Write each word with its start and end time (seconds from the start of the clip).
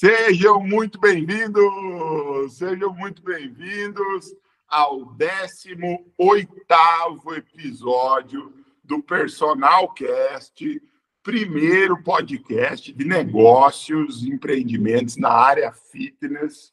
Sejam 0.00 0.62
muito 0.62 0.98
bem-vindos, 0.98 2.56
sejam 2.56 2.90
muito 2.94 3.22
bem-vindos 3.22 4.34
ao 4.66 5.14
18º 5.14 7.36
episódio 7.36 8.50
do 8.82 9.02
Personal 9.02 9.92
Cast, 9.92 10.82
primeiro 11.22 12.02
podcast 12.02 12.90
de 12.94 13.04
negócios 13.04 14.24
e 14.24 14.30
empreendimentos 14.30 15.18
na 15.18 15.28
área 15.28 15.70
fitness 15.70 16.72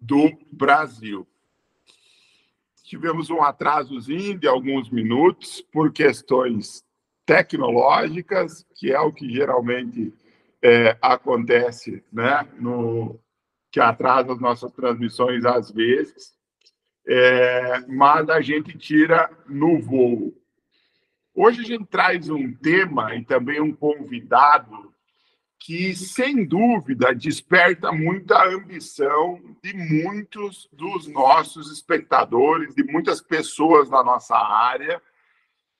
do 0.00 0.30
Brasil. 0.52 1.26
Tivemos 2.84 3.28
um 3.28 3.42
atrasozinho 3.42 4.38
de 4.38 4.46
alguns 4.46 4.88
minutos 4.88 5.60
por 5.72 5.92
questões 5.92 6.84
tecnológicas, 7.26 8.64
que 8.76 8.92
é 8.92 9.00
o 9.00 9.12
que 9.12 9.28
geralmente 9.28 10.14
é, 10.62 10.96
acontece, 11.02 12.04
né, 12.12 12.46
no, 12.58 13.18
que 13.70 13.80
atrasa 13.80 14.32
as 14.32 14.40
nossas 14.40 14.70
transmissões 14.72 15.44
às 15.44 15.70
vezes, 15.70 16.32
é, 17.06 17.80
mas 17.88 18.28
a 18.30 18.40
gente 18.40 18.76
tira 18.78 19.30
no 19.48 19.80
voo. 19.80 20.32
Hoje 21.34 21.62
a 21.62 21.64
gente 21.64 21.86
traz 21.86 22.28
um 22.28 22.52
tema 22.52 23.14
e 23.16 23.24
também 23.24 23.60
um 23.60 23.74
convidado 23.74 24.92
que, 25.58 25.94
sem 25.94 26.44
dúvida, 26.44 27.14
desperta 27.14 27.92
muita 27.92 28.46
ambição 28.48 29.40
de 29.62 29.72
muitos 29.72 30.68
dos 30.72 31.06
nossos 31.06 31.70
espectadores, 31.72 32.74
de 32.74 32.82
muitas 32.84 33.20
pessoas 33.20 33.88
na 33.88 34.02
nossa 34.02 34.36
área, 34.36 35.00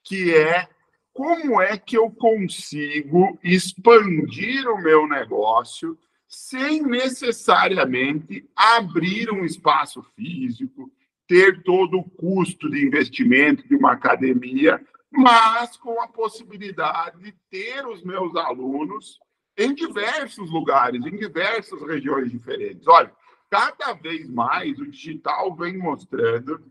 que 0.05 0.34
é 0.34 0.69
como 1.12 1.60
é 1.60 1.76
que 1.76 1.96
eu 1.96 2.10
consigo 2.10 3.38
expandir 3.42 4.66
o 4.68 4.80
meu 4.80 5.06
negócio 5.06 5.98
sem 6.26 6.82
necessariamente 6.82 8.48
abrir 8.56 9.30
um 9.30 9.44
espaço 9.44 10.02
físico, 10.16 10.91
ter 11.28 11.62
todo 11.62 11.98
o 11.98 12.10
custo 12.10 12.70
de 12.70 12.84
investimento 12.84 13.66
de 13.69 13.77
uma 13.77 13.92
academia, 13.92 14.80
mas 15.10 15.77
com 15.77 16.00
a 16.00 16.08
possibilidade 16.08 17.20
de 17.22 17.32
ter 17.50 17.86
os 17.86 18.02
meus 18.02 18.34
alunos 18.34 19.19
em 19.58 19.74
diversos 19.74 20.50
lugares, 20.50 21.04
em 21.04 21.16
diversas 21.16 21.82
regiões 21.82 22.30
diferentes. 22.30 22.88
Olha, 22.88 23.12
cada 23.50 23.92
vez 23.92 24.26
mais 24.30 24.78
o 24.78 24.86
digital 24.86 25.54
vem 25.54 25.76
mostrando 25.76 26.64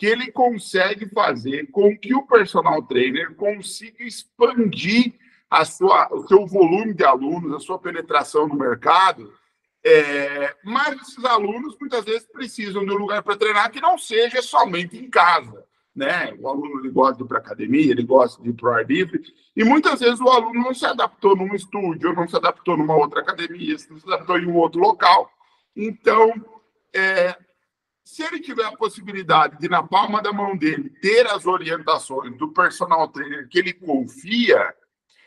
que 0.00 0.06
ele 0.06 0.32
consegue 0.32 1.06
fazer 1.10 1.70
com 1.70 1.94
que 1.94 2.14
o 2.14 2.22
personal 2.22 2.82
trainer 2.82 3.34
consiga 3.34 4.02
expandir 4.02 5.12
a 5.50 5.62
sua, 5.62 6.08
o 6.10 6.26
seu 6.26 6.46
volume 6.46 6.94
de 6.94 7.04
alunos, 7.04 7.52
a 7.52 7.60
sua 7.60 7.78
penetração 7.78 8.48
no 8.48 8.54
mercado, 8.54 9.30
é, 9.84 10.56
mas 10.64 10.98
esses 11.02 11.22
alunos 11.22 11.76
muitas 11.78 12.02
vezes 12.02 12.26
precisam 12.32 12.82
de 12.82 12.90
um 12.90 12.96
lugar 12.96 13.22
para 13.22 13.36
treinar 13.36 13.70
que 13.70 13.78
não 13.78 13.98
seja 13.98 14.40
somente 14.40 14.96
em 14.96 15.10
casa. 15.10 15.66
Né? 15.94 16.34
O 16.40 16.48
aluno 16.48 16.80
ele 16.80 16.88
gosta 16.88 17.18
de 17.18 17.24
ir 17.24 17.26
para 17.26 17.38
academia, 17.38 17.90
ele 17.90 18.02
gosta 18.02 18.42
de 18.42 18.48
ir 18.48 18.52
para 18.54 18.70
o 18.70 18.72
ar 18.72 18.86
livre, 18.86 19.20
e 19.54 19.62
muitas 19.62 20.00
vezes 20.00 20.18
o 20.18 20.30
aluno 20.30 20.60
não 20.60 20.72
se 20.72 20.86
adaptou 20.86 21.36
num 21.36 21.54
estúdio, 21.54 22.14
não 22.14 22.26
se 22.26 22.36
adaptou 22.36 22.74
numa 22.74 22.96
outra 22.96 23.20
academia, 23.20 23.76
não 23.90 24.00
se 24.00 24.06
adaptou 24.06 24.38
em 24.38 24.46
um 24.46 24.56
outro 24.56 24.80
local. 24.80 25.30
Então, 25.76 26.32
é, 26.94 27.36
se 28.04 28.22
ele 28.22 28.40
tiver 28.40 28.64
a 28.64 28.76
possibilidade 28.76 29.58
de, 29.58 29.68
na 29.68 29.82
palma 29.82 30.20
da 30.20 30.32
mão 30.32 30.56
dele, 30.56 30.90
ter 31.00 31.26
as 31.26 31.46
orientações 31.46 32.36
do 32.36 32.48
personal 32.48 33.08
trainer 33.08 33.48
que 33.48 33.58
ele 33.58 33.72
confia, 33.72 34.74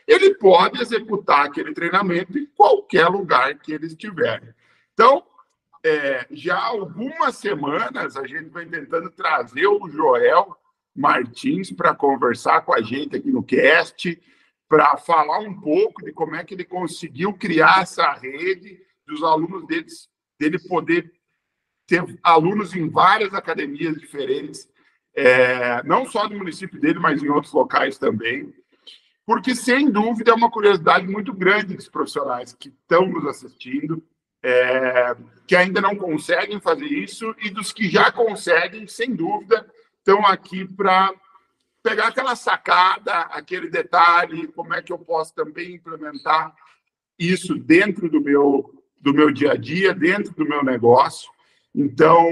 ele 0.06 0.34
pode 0.34 0.80
executar 0.80 1.46
aquele 1.46 1.72
treinamento 1.72 2.38
em 2.38 2.46
qualquer 2.46 3.08
lugar 3.08 3.54
que 3.58 3.72
ele 3.72 3.86
estiver. 3.86 4.54
Então, 4.92 5.24
é, 5.82 6.26
já 6.30 6.56
há 6.56 6.66
algumas 6.66 7.36
semanas 7.36 8.16
a 8.16 8.26
gente 8.26 8.50
vem 8.50 8.68
tentando 8.68 9.10
trazer 9.10 9.66
o 9.66 9.88
Joel 9.88 10.56
Martins 10.94 11.70
para 11.70 11.94
conversar 11.94 12.62
com 12.62 12.72
a 12.72 12.80
gente 12.80 13.16
aqui 13.16 13.30
no 13.30 13.42
cast, 13.42 14.20
para 14.68 14.96
falar 14.96 15.40
um 15.40 15.60
pouco 15.60 16.04
de 16.04 16.12
como 16.12 16.36
é 16.36 16.44
que 16.44 16.54
ele 16.54 16.64
conseguiu 16.64 17.34
criar 17.34 17.82
essa 17.82 18.12
rede 18.12 18.80
dos 19.06 19.22
alunos 19.22 19.66
deles, 19.66 20.08
dele 20.38 20.58
poder 20.58 21.12
ter 21.86 22.04
alunos 22.22 22.74
em 22.74 22.88
várias 22.88 23.34
academias 23.34 23.96
diferentes, 23.96 24.68
é, 25.16 25.82
não 25.84 26.06
só 26.06 26.26
do 26.26 26.36
município 26.36 26.80
dele, 26.80 26.98
mas 26.98 27.22
em 27.22 27.28
outros 27.28 27.52
locais 27.52 27.98
também, 27.98 28.52
porque, 29.26 29.54
sem 29.54 29.90
dúvida, 29.90 30.32
é 30.32 30.34
uma 30.34 30.50
curiosidade 30.50 31.06
muito 31.06 31.32
grande 31.32 31.74
dos 31.74 31.88
profissionais 31.88 32.52
que 32.52 32.68
estão 32.68 33.06
nos 33.06 33.26
assistindo, 33.26 34.02
é, 34.42 35.16
que 35.46 35.56
ainda 35.56 35.80
não 35.80 35.96
conseguem 35.96 36.60
fazer 36.60 36.86
isso, 36.86 37.34
e 37.40 37.48
dos 37.48 37.72
que 37.72 37.88
já 37.88 38.12
conseguem, 38.12 38.86
sem 38.86 39.14
dúvida, 39.14 39.66
estão 39.98 40.26
aqui 40.26 40.66
para 40.66 41.10
pegar 41.82 42.08
aquela 42.08 42.36
sacada, 42.36 43.20
aquele 43.22 43.70
detalhe, 43.70 44.48
como 44.48 44.74
é 44.74 44.82
que 44.82 44.92
eu 44.92 44.98
posso 44.98 45.34
também 45.34 45.74
implementar 45.74 46.54
isso 47.18 47.54
dentro 47.54 48.08
do 48.10 48.20
meu, 48.20 48.82
do 49.00 49.14
meu 49.14 49.30
dia 49.30 49.52
a 49.52 49.56
dia, 49.56 49.94
dentro 49.94 50.34
do 50.34 50.46
meu 50.46 50.62
negócio. 50.62 51.30
Então, 51.74 52.30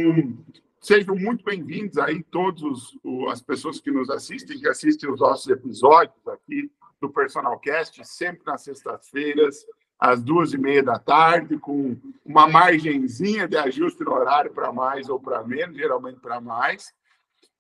sejam 0.81 1.17
muito 1.17 1.45
bem-vindos 1.45 1.99
aí 1.99 2.23
todos 2.23 2.97
as 3.29 3.43
pessoas 3.43 3.81
que 3.81 3.91
nos 3.91 4.09
assistem, 4.09 4.61
que 4.61 4.69
assistem 4.69 5.11
os 5.11 5.19
nossos 5.19 5.49
episódios 5.49 6.29
aqui 6.29 6.71
do 7.01 7.11
Personal 7.11 7.59
Cast, 7.59 8.07
sempre 8.07 8.47
nas 8.47 8.63
sextas-feiras, 8.63 9.67
às 9.99 10.23
duas 10.23 10.53
e 10.53 10.59
meia 10.59 10.81
da 10.81 10.97
tarde, 10.97 11.59
com 11.59 11.97
uma 12.25 12.47
margenzinha 12.47 13.49
de 13.49 13.57
ajuste 13.57 14.05
no 14.05 14.13
horário 14.13 14.53
para 14.53 14.73
mais 14.73 15.09
ou 15.09 15.19
para 15.19 15.43
menos, 15.43 15.77
geralmente 15.77 16.21
para 16.21 16.41
mais. 16.41 16.95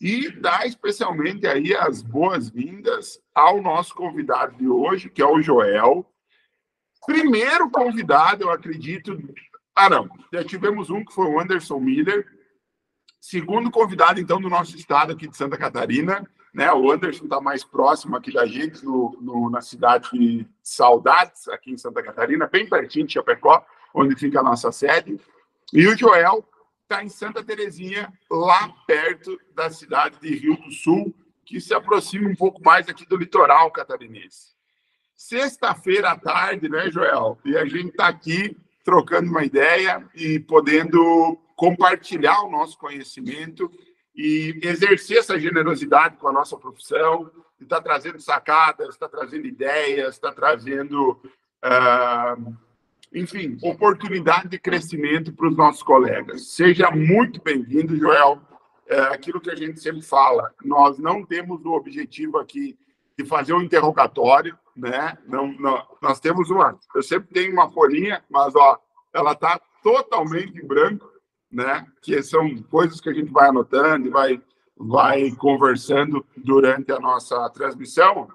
E 0.01 0.31
dar 0.31 0.65
especialmente 0.65 1.49
aí 1.49 1.75
as 1.75 2.01
boas-vindas 2.01 3.21
ao 3.35 3.61
nosso 3.61 3.93
convidado 3.93 4.57
de 4.57 4.69
hoje, 4.69 5.11
que 5.11 5.21
é 5.21 5.27
o 5.27 5.43
Joel. 5.43 6.07
Primeiro 7.05 7.69
convidado, 7.71 8.45
eu 8.45 8.51
acredito, 8.51 9.17
ah, 9.75 9.89
não. 9.89 10.09
Já 10.33 10.45
tivemos 10.45 10.91
um 10.91 11.05
que 11.05 11.13
foi 11.13 11.27
o 11.27 11.41
Anderson 11.41 11.81
Miller, 11.81 12.27
segundo 13.21 13.71
convidado, 13.71 14.21
então, 14.21 14.41
do 14.41 14.49
nosso 14.49 14.77
estado 14.77 15.13
aqui 15.13 15.27
de 15.27 15.37
Santa 15.37 15.57
Catarina. 15.57 16.29
Né? 16.53 16.71
O 16.73 16.91
Anderson 16.91 17.25
está 17.25 17.41
mais 17.41 17.65
próximo 17.65 18.17
aqui 18.17 18.33
da 18.33 18.45
gente, 18.47 18.85
no, 18.85 19.17
no, 19.21 19.49
na 19.49 19.63
cidade 19.63 20.11
de 20.13 20.47
Saudades, 20.63 21.49
aqui 21.49 21.71
em 21.71 21.79
Santa 21.79 22.03
Catarina, 22.03 22.47
bem 22.47 22.69
pertinho 22.69 23.07
de 23.07 23.15
Chapecó, 23.15 23.65
onde 23.95 24.15
fica 24.17 24.41
a 24.41 24.43
nossa 24.43 24.71
sede. 24.71 25.19
E 25.73 25.87
o 25.87 25.97
Joel 25.97 26.47
está 26.83 27.03
em 27.03 27.09
Santa 27.09 27.43
Terezinha, 27.43 28.13
lá 28.31 28.69
perto 28.87 29.39
da 29.55 29.71
cidade 29.71 30.21
de 30.21 30.35
Rio 30.35 30.57
do 30.57 30.71
Sul, 30.71 31.15
que 31.47 31.59
se 31.59 31.73
aproxima 31.73 32.29
um 32.29 32.37
pouco 32.37 32.63
mais 32.63 32.87
aqui 32.89 33.07
do 33.07 33.17
litoral 33.17 33.71
catarinense. 33.71 34.53
Sexta-feira 35.17 36.11
à 36.11 36.19
tarde, 36.19 36.69
né, 36.69 36.91
Joel? 36.91 37.39
E 37.45 37.57
a 37.57 37.65
gente 37.65 37.89
está 37.89 38.09
aqui 38.09 38.57
trocando 38.85 39.31
uma 39.31 39.45
ideia 39.45 40.07
e 40.15 40.39
podendo 40.41 41.39
compartilhar 41.57 42.43
o 42.43 42.51
nosso 42.51 42.77
conhecimento 42.79 43.71
e 44.15 44.59
exercer 44.63 45.19
essa 45.19 45.39
generosidade 45.39 46.17
com 46.17 46.29
a 46.29 46.33
nossa 46.33 46.57
profissão, 46.57 47.31
está 47.61 47.81
trazendo 47.81 48.21
sacadas, 48.21 48.91
está 48.91 49.09
trazendo 49.09 49.47
ideias, 49.47 50.15
está 50.15 50.33
trazendo, 50.33 51.13
uh, 51.65 52.57
enfim, 53.15 53.57
oportunidade 53.63 54.49
de 54.49 54.59
crescimento 54.59 55.33
para 55.33 55.49
os 55.49 55.57
nossos 55.57 55.83
colegas. 55.83 56.49
Seja 56.49 56.91
muito 56.91 57.41
bem-vindo, 57.43 57.97
Joel. 57.97 58.41
É 58.89 59.01
aquilo 59.03 59.41
que 59.41 59.51
a 59.51 59.55
gente 59.55 59.81
sempre 59.81 60.03
fala, 60.03 60.53
nós 60.63 60.99
não 60.99 61.25
temos 61.25 61.65
o 61.65 61.73
objetivo 61.73 62.39
aqui 62.39 62.77
de 63.17 63.25
fazer 63.25 63.55
um 63.55 63.63
interrogatório, 63.63 64.59
né? 64.77 65.17
Não, 65.27 65.53
não, 65.53 65.87
nós 66.01 66.21
temos 66.21 66.51
uma, 66.51 66.79
eu 66.95 67.03
sempre 67.03 67.33
tenho 67.33 67.53
uma 67.53 67.71
folhinha, 67.71 68.23
mas 68.31 68.55
ó, 68.55 68.79
ela 69.13 69.33
está 69.33 69.61
totalmente 69.83 70.59
em 70.59 70.67
branco, 70.67 71.11
né? 71.51 71.87
Que 72.03 72.23
são 72.23 72.63
coisas 72.65 73.01
que 73.01 73.11
a 73.11 73.13
gente 73.13 73.31
vai 73.31 73.49
anotando 73.49 74.07
e 74.07 74.11
vai, 74.11 74.41
vai 74.77 75.31
conversando 75.33 76.25
durante 76.37 76.93
a 76.93 76.99
nossa 76.99 77.49
transmissão. 77.51 78.29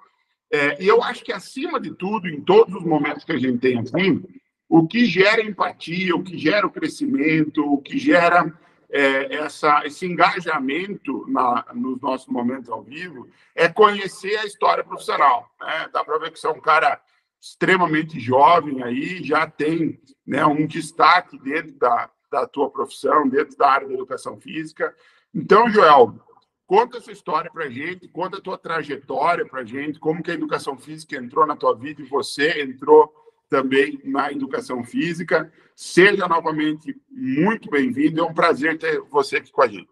É, 0.52 0.82
e 0.82 0.88
eu 0.88 1.04
acho 1.04 1.24
que 1.24 1.34
acima 1.34 1.80
de 1.80 1.94
tudo, 1.94 2.28
em 2.28 2.42
todos 2.42 2.74
os 2.76 2.84
momentos 2.84 3.24
que 3.24 3.34
a 3.34 3.38
gente 3.38 3.58
tem 3.58 3.80
aqui, 3.80 4.24
o 4.70 4.88
que 4.88 5.06
gera 5.06 5.42
empatia, 5.42 6.16
o 6.16 6.24
que 6.24 6.38
gera 6.38 6.68
o 6.68 6.72
crescimento, 6.72 7.66
o 7.66 7.82
que 7.82 7.98
gera 7.98 8.54
é, 8.90 9.36
essa, 9.36 9.86
esse 9.86 10.06
engajamento 10.06 11.26
na, 11.28 11.66
nos 11.74 12.00
nossos 12.02 12.28
momentos 12.28 12.70
ao 12.70 12.82
vivo 12.82 13.28
é 13.54 13.68
conhecer 13.68 14.38
a 14.38 14.46
história 14.46 14.84
profissional. 14.84 15.50
Né? 15.60 15.90
Dá 15.92 16.04
para 16.04 16.18
ver 16.20 16.32
que 16.32 16.40
você 16.40 16.48
é 16.48 16.52
um 16.52 16.62
cara 16.62 17.02
extremamente 17.40 18.20
jovem 18.20 18.84
aí, 18.84 19.24
já 19.24 19.48
tem 19.48 20.00
né, 20.26 20.46
um 20.46 20.66
destaque 20.66 21.38
dentro 21.38 21.74
da, 21.74 22.10
da 22.32 22.48
tua 22.48 22.70
profissão, 22.70 23.28
dentro 23.28 23.58
da 23.58 23.70
área 23.70 23.88
da 23.88 23.94
educação 23.94 24.40
física. 24.40 24.94
Então, 25.34 25.70
Joel, 25.70 26.20
conta 26.66 26.98
essa 26.98 27.12
história 27.12 27.52
para 27.52 27.66
a 27.66 27.70
gente, 27.70 28.08
conta 28.08 28.38
a 28.38 28.42
tua 28.42 28.58
trajetória 28.58 29.46
para 29.46 29.62
a 29.62 29.66
gente, 29.66 30.00
como 30.00 30.24
que 30.24 30.32
a 30.32 30.36
educação 30.36 30.78
física 30.78 31.16
entrou 31.16 31.46
na 31.46 31.56
tua 31.56 31.76
vida 31.76 32.02
e 32.02 32.06
você 32.06 32.62
entrou 32.62 33.14
também 33.50 34.00
na 34.04 34.32
educação 34.32 34.84
física. 34.84 35.52
Seja 35.76 36.28
novamente 36.28 36.96
muito 37.10 37.70
bem-vindo, 37.70 38.22
é 38.22 38.24
um 38.24 38.34
prazer 38.34 38.78
ter 38.78 39.00
você 39.02 39.38
aqui 39.38 39.52
com 39.52 39.62
a 39.62 39.68
gente. 39.68 39.90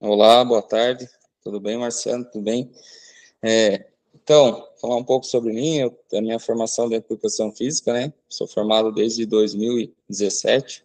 Olá, 0.00 0.44
boa 0.44 0.62
tarde, 0.62 1.08
tudo 1.42 1.60
bem, 1.60 1.76
Marciano? 1.76 2.24
Tudo 2.24 2.44
bem? 2.44 2.70
É, 3.42 3.88
então, 4.14 4.66
falar 4.80 4.96
um 4.96 5.04
pouco 5.04 5.26
sobre 5.26 5.52
mim, 5.52 5.78
eu, 5.78 5.98
a 6.14 6.20
minha 6.20 6.38
formação 6.38 6.88
dentro 6.88 7.08
da 7.08 7.14
educação 7.14 7.50
física, 7.52 7.92
né? 7.92 8.12
Sou 8.28 8.46
formado 8.46 8.92
desde 8.92 9.26
2017, 9.26 10.84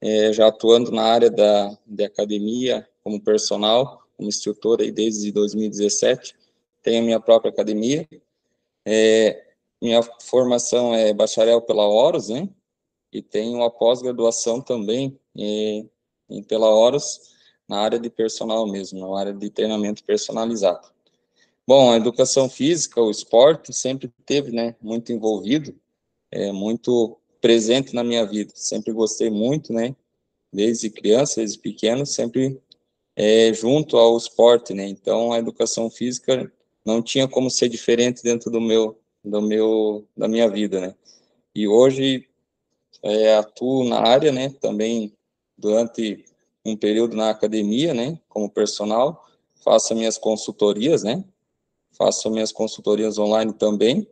é, 0.00 0.32
já 0.32 0.48
atuando 0.48 0.90
na 0.90 1.02
área 1.02 1.30
da 1.30 1.76
de 1.86 2.04
academia 2.04 2.86
como 3.02 3.20
personal, 3.20 4.02
como 4.16 4.28
instrutor 4.28 4.80
aí 4.80 4.92
desde 4.92 5.32
2017. 5.32 6.36
Tenho 6.82 7.04
minha 7.04 7.20
própria 7.20 7.50
academia. 7.50 8.06
É, 8.84 9.53
minha 9.84 10.02
formação 10.02 10.94
é 10.94 11.12
bacharel 11.12 11.60
pela 11.60 11.86
Horus, 11.86 12.30
né? 12.30 12.48
E 13.12 13.20
tenho 13.20 13.58
uma 13.58 13.70
pós-graduação 13.70 14.58
também 14.62 15.20
é, 15.38 15.84
pela 16.48 16.70
Horus 16.70 17.20
na 17.68 17.80
área 17.80 17.98
de 17.98 18.08
personal 18.08 18.66
mesmo, 18.66 19.00
na 19.00 19.20
área 19.20 19.34
de 19.34 19.50
treinamento 19.50 20.02
personalizado. 20.02 20.88
Bom, 21.66 21.92
a 21.92 21.96
educação 21.96 22.48
física, 22.48 23.00
o 23.00 23.10
esporte, 23.10 23.74
sempre 23.74 24.10
teve, 24.24 24.52
né, 24.52 24.74
muito 24.80 25.12
envolvido, 25.12 25.74
é, 26.30 26.50
muito 26.50 27.18
presente 27.40 27.94
na 27.94 28.02
minha 28.02 28.24
vida. 28.24 28.52
Sempre 28.54 28.90
gostei 28.90 29.28
muito, 29.28 29.70
né, 29.70 29.94
desde 30.50 30.88
criança, 30.88 31.40
desde 31.40 31.58
pequeno, 31.58 32.06
sempre 32.06 32.58
é, 33.14 33.52
junto 33.52 33.98
ao 33.98 34.16
esporte, 34.16 34.72
né. 34.72 34.86
Então, 34.86 35.30
a 35.30 35.38
educação 35.38 35.90
física 35.90 36.50
não 36.84 37.02
tinha 37.02 37.28
como 37.28 37.50
ser 37.50 37.68
diferente 37.68 38.22
dentro 38.22 38.50
do 38.50 38.60
meu, 38.60 38.98
do 39.24 39.40
meu, 39.40 40.06
da 40.16 40.28
minha 40.28 40.48
vida, 40.48 40.80
né. 40.80 40.94
E 41.54 41.66
hoje 41.66 42.28
é, 43.02 43.36
atuo 43.36 43.88
na 43.88 44.00
área, 44.00 44.30
né, 44.30 44.50
também 44.60 45.16
durante 45.56 46.24
um 46.64 46.76
período 46.76 47.16
na 47.16 47.30
academia, 47.30 47.94
né, 47.94 48.20
como 48.28 48.50
personal, 48.50 49.26
faço 49.62 49.94
minhas 49.94 50.18
consultorias, 50.18 51.02
né, 51.02 51.24
faço 51.96 52.30
minhas 52.30 52.52
consultorias 52.52 53.18
online 53.18 53.52
também, 53.52 54.06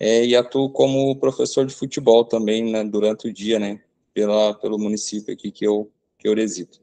é, 0.00 0.24
e 0.24 0.34
atuo 0.34 0.70
como 0.70 1.18
professor 1.18 1.66
de 1.66 1.74
futebol 1.74 2.24
também, 2.24 2.64
né, 2.64 2.84
durante 2.84 3.28
o 3.28 3.32
dia, 3.32 3.58
né, 3.58 3.82
pela, 4.12 4.54
pelo 4.54 4.78
município 4.78 5.34
aqui 5.34 5.50
que 5.52 5.66
eu, 5.66 5.90
que 6.18 6.28
eu 6.28 6.34
resido. 6.34 6.78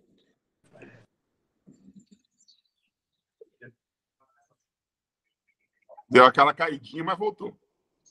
Deu 6.08 6.24
aquela 6.24 6.54
caidinha, 6.54 7.04
mas 7.04 7.18
voltou. 7.18 7.58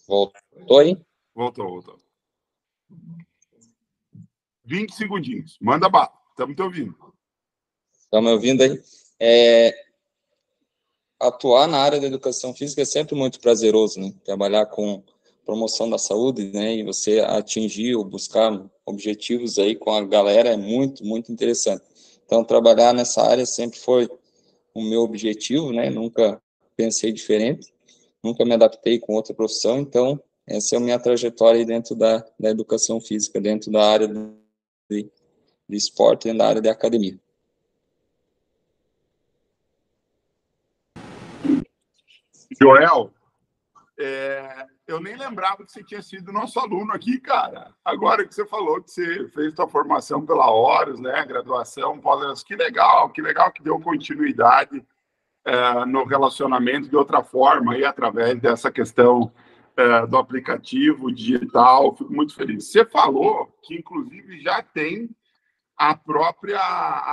Voltou 0.06 0.78
aí? 0.78 0.96
Voltou, 1.34 1.68
voltou. 1.68 1.98
20 4.64 4.94
segundinhos. 4.94 5.58
Manda 5.60 5.88
bala. 5.88 6.12
Estamos 6.30 6.56
te 6.56 6.62
ouvindo. 6.62 6.96
Me 8.12 8.30
ouvindo 8.30 8.62
aí? 8.62 8.80
É, 9.18 9.74
atuar 11.18 11.66
na 11.66 11.78
área 11.78 12.00
da 12.00 12.06
educação 12.06 12.54
física 12.54 12.82
é 12.82 12.84
sempre 12.84 13.14
muito 13.14 13.40
prazeroso, 13.40 14.00
né? 14.00 14.14
Trabalhar 14.24 14.66
com 14.66 15.02
promoção 15.44 15.90
da 15.90 15.98
saúde, 15.98 16.50
né? 16.52 16.76
E 16.76 16.84
você 16.84 17.20
atingir 17.20 17.96
ou 17.96 18.04
buscar 18.04 18.64
objetivos 18.86 19.58
aí 19.58 19.74
com 19.74 19.90
a 19.90 20.04
galera 20.04 20.50
é 20.50 20.56
muito, 20.56 21.04
muito 21.04 21.32
interessante. 21.32 21.82
Então, 22.24 22.44
trabalhar 22.44 22.92
nessa 22.92 23.22
área 23.22 23.44
sempre 23.44 23.78
foi 23.78 24.08
o 24.72 24.82
meu 24.82 25.02
objetivo, 25.02 25.72
né? 25.72 25.90
Nunca 25.90 26.40
pensei 26.76 27.12
diferente, 27.12 27.73
nunca 28.24 28.44
me 28.44 28.54
adaptei 28.54 28.98
com 28.98 29.12
outra 29.12 29.34
profissão. 29.34 29.78
Então, 29.78 30.18
essa 30.46 30.74
é 30.74 30.78
a 30.78 30.80
minha 30.80 30.98
trajetória 30.98 31.64
dentro 31.64 31.94
da, 31.94 32.24
da 32.40 32.48
educação 32.48 33.00
física, 33.00 33.38
dentro 33.40 33.70
da 33.70 33.84
área 33.84 34.08
de, 34.08 35.10
de 35.68 35.76
esporte 35.76 36.28
e 36.28 36.36
da 36.36 36.48
área 36.48 36.62
de 36.62 36.68
academia. 36.70 37.18
Joel, 42.60 43.12
é, 43.98 44.66
eu 44.86 45.00
nem 45.00 45.16
lembrava 45.16 45.64
que 45.64 45.72
você 45.72 45.82
tinha 45.82 46.00
sido 46.00 46.32
nosso 46.32 46.58
aluno 46.60 46.92
aqui, 46.92 47.18
cara. 47.20 47.74
Agora 47.84 48.26
que 48.26 48.34
você 48.34 48.46
falou 48.46 48.80
que 48.82 48.90
você 48.90 49.28
fez 49.28 49.54
sua 49.54 49.68
formação 49.68 50.24
pela 50.24 50.50
Horus, 50.50 51.00
né? 51.00 51.24
Graduação, 51.26 52.00
pós 52.00 52.42
que 52.42 52.54
legal, 52.54 53.10
que 53.10 53.20
legal 53.20 53.52
que 53.52 53.62
deu 53.62 53.80
continuidade 53.80 54.84
é, 55.44 55.85
no 55.85 56.05
relacionamento 56.05 56.88
de 56.88 56.96
outra 56.96 57.23
forma, 57.23 57.75
aí, 57.75 57.85
através 57.85 58.41
dessa 58.41 58.70
questão 58.70 59.32
é, 59.76 60.06
do 60.06 60.17
aplicativo 60.17 61.12
digital. 61.12 61.94
Fico 61.96 62.12
muito 62.12 62.35
feliz. 62.35 62.67
Você 62.67 62.85
falou 62.85 63.49
que, 63.62 63.75
inclusive, 63.75 64.41
já 64.41 64.62
tem 64.62 65.11
a 65.76 65.94
própria 65.94 66.61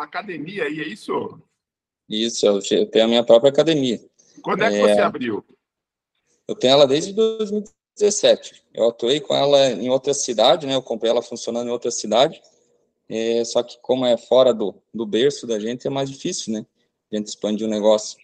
academia 0.01 0.65
aí, 0.65 0.79
é 0.79 0.87
isso? 0.87 1.39
Isso, 2.09 2.45
eu 2.45 2.61
tenho 2.89 3.05
a 3.05 3.07
minha 3.07 3.23
própria 3.23 3.49
academia. 3.49 3.99
Quando 4.41 4.63
é 4.63 4.69
que 4.69 4.77
é, 4.77 4.95
você 4.95 5.01
abriu? 5.01 5.43
Eu 6.47 6.55
tenho 6.55 6.73
ela 6.73 6.87
desde 6.87 7.13
2017. 7.13 8.63
Eu 8.73 8.89
atuei 8.89 9.19
com 9.19 9.33
ela 9.33 9.71
em 9.71 9.89
outra 9.89 10.13
cidade, 10.13 10.67
né? 10.67 10.75
Eu 10.75 10.81
comprei 10.81 11.09
ela 11.09 11.21
funcionando 11.21 11.67
em 11.67 11.71
outra 11.71 11.91
cidade. 11.91 12.41
É, 13.09 13.43
só 13.43 13.61
que 13.63 13.77
como 13.81 14.05
é 14.05 14.17
fora 14.17 14.53
do, 14.53 14.75
do 14.93 15.05
berço 15.05 15.45
da 15.45 15.59
gente, 15.59 15.87
é 15.87 15.89
mais 15.89 16.09
difícil, 16.09 16.53
né? 16.53 16.65
A 17.11 17.15
gente 17.15 17.27
expandir 17.27 17.67
o 17.67 17.69
negócio. 17.69 18.17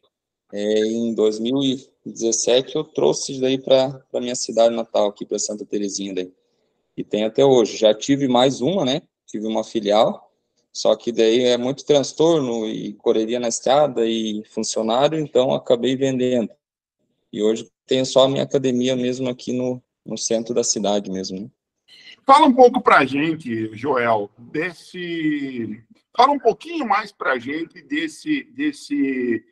É, 0.51 0.79
em 0.85 1.13
2017 1.13 2.75
eu 2.75 2.83
trouxe 2.83 3.33
isso 3.33 3.41
daí 3.41 3.57
para 3.57 4.01
a 4.13 4.19
minha 4.21 4.35
cidade 4.35 4.73
natal, 4.73 5.07
aqui 5.07 5.25
para 5.25 5.37
Santa 5.37 5.65
Terezinha 5.65 6.13
daí. 6.13 6.31
E 6.95 7.03
tem 7.03 7.25
até 7.25 7.43
hoje. 7.43 7.77
Já 7.77 7.93
tive 7.93 8.27
mais 8.27 8.61
uma, 8.61 8.85
né? 8.85 9.01
Tive 9.25 9.45
uma 9.45 9.63
filial, 9.63 10.31
só 10.71 10.95
que 10.95 11.11
daí 11.11 11.43
é 11.43 11.57
muito 11.57 11.85
transtorno 11.85 12.67
e 12.67 12.93
correria 12.93 13.39
na 13.39 13.49
estrada 13.49 14.05
e 14.05 14.43
funcionário, 14.45 15.19
então 15.19 15.53
acabei 15.53 15.95
vendendo. 15.95 16.49
E 17.31 17.43
hoje 17.43 17.69
tenho 17.85 18.05
só 18.05 18.23
a 18.23 18.29
minha 18.29 18.43
academia 18.43 18.95
mesmo 18.95 19.27
aqui 19.29 19.51
no, 19.51 19.81
no 20.05 20.17
centro 20.17 20.53
da 20.53 20.63
cidade 20.63 21.11
mesmo. 21.11 21.41
Né? 21.41 21.49
Fala 22.25 22.45
um 22.45 22.53
pouco 22.53 22.81
para 22.81 22.97
a 22.97 23.05
gente, 23.05 23.75
Joel, 23.75 24.29
desse. 24.37 25.81
Fala 26.17 26.31
um 26.31 26.39
pouquinho 26.39 26.87
mais 26.87 27.11
para 27.11 27.33
a 27.33 27.39
gente 27.39 27.81
desse, 27.83 28.43
desse, 28.45 29.45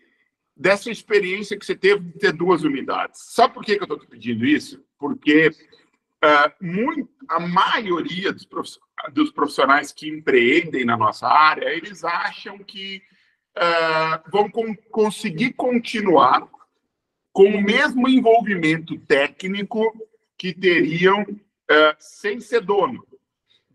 dessa 0.57 0.89
experiência 0.89 1.57
que 1.57 1.65
você 1.65 1.75
teve 1.75 2.03
de 2.05 2.17
ter 2.17 2.33
duas 2.33 2.63
unidades. 2.63 3.21
Sabe 3.33 3.53
por 3.53 3.63
que, 3.63 3.75
que 3.77 3.83
eu 3.83 3.85
estou 3.85 3.99
te 3.99 4.07
pedindo 4.07 4.43
isso? 4.43 4.83
Porque 4.97 5.49
uh, 5.49 6.51
muito, 6.59 7.07
a 7.29 7.39
maioria 7.39 8.33
dos 8.33 8.45
profissionais 8.45 8.85
dos 9.13 9.31
profissionais 9.31 9.91
que 9.91 10.09
empreendem 10.09 10.85
na 10.85 10.97
nossa 10.97 11.27
área, 11.27 11.69
eles 11.69 12.03
acham 12.03 12.57
que 12.59 13.01
uh, 13.57 14.31
vão 14.31 14.49
com, 14.49 14.75
conseguir 14.89 15.53
continuar 15.53 16.47
com 17.31 17.49
o 17.49 17.61
mesmo 17.61 18.07
envolvimento 18.07 18.97
técnico 18.99 19.93
que 20.37 20.53
teriam 20.53 21.21
uh, 21.21 21.95
sem 21.99 22.39
ser 22.39 22.61
dono. 22.61 23.05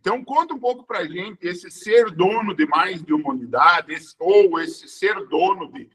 Então, 0.01 0.25
conta 0.25 0.55
um 0.55 0.59
pouco 0.59 0.85
para 0.85 1.01
a 1.01 1.07
gente 1.07 1.47
esse 1.47 1.71
ser 1.71 2.11
dono 2.11 2.55
de 2.55 2.67
mais 2.67 3.03
de 3.03 3.13
uma 3.13 3.31
unidade, 3.31 3.93
esse, 3.93 4.15
ou 4.19 4.59
esse 4.59 4.89
ser 4.89 5.27
dono 5.29 5.71
de, 5.71 5.91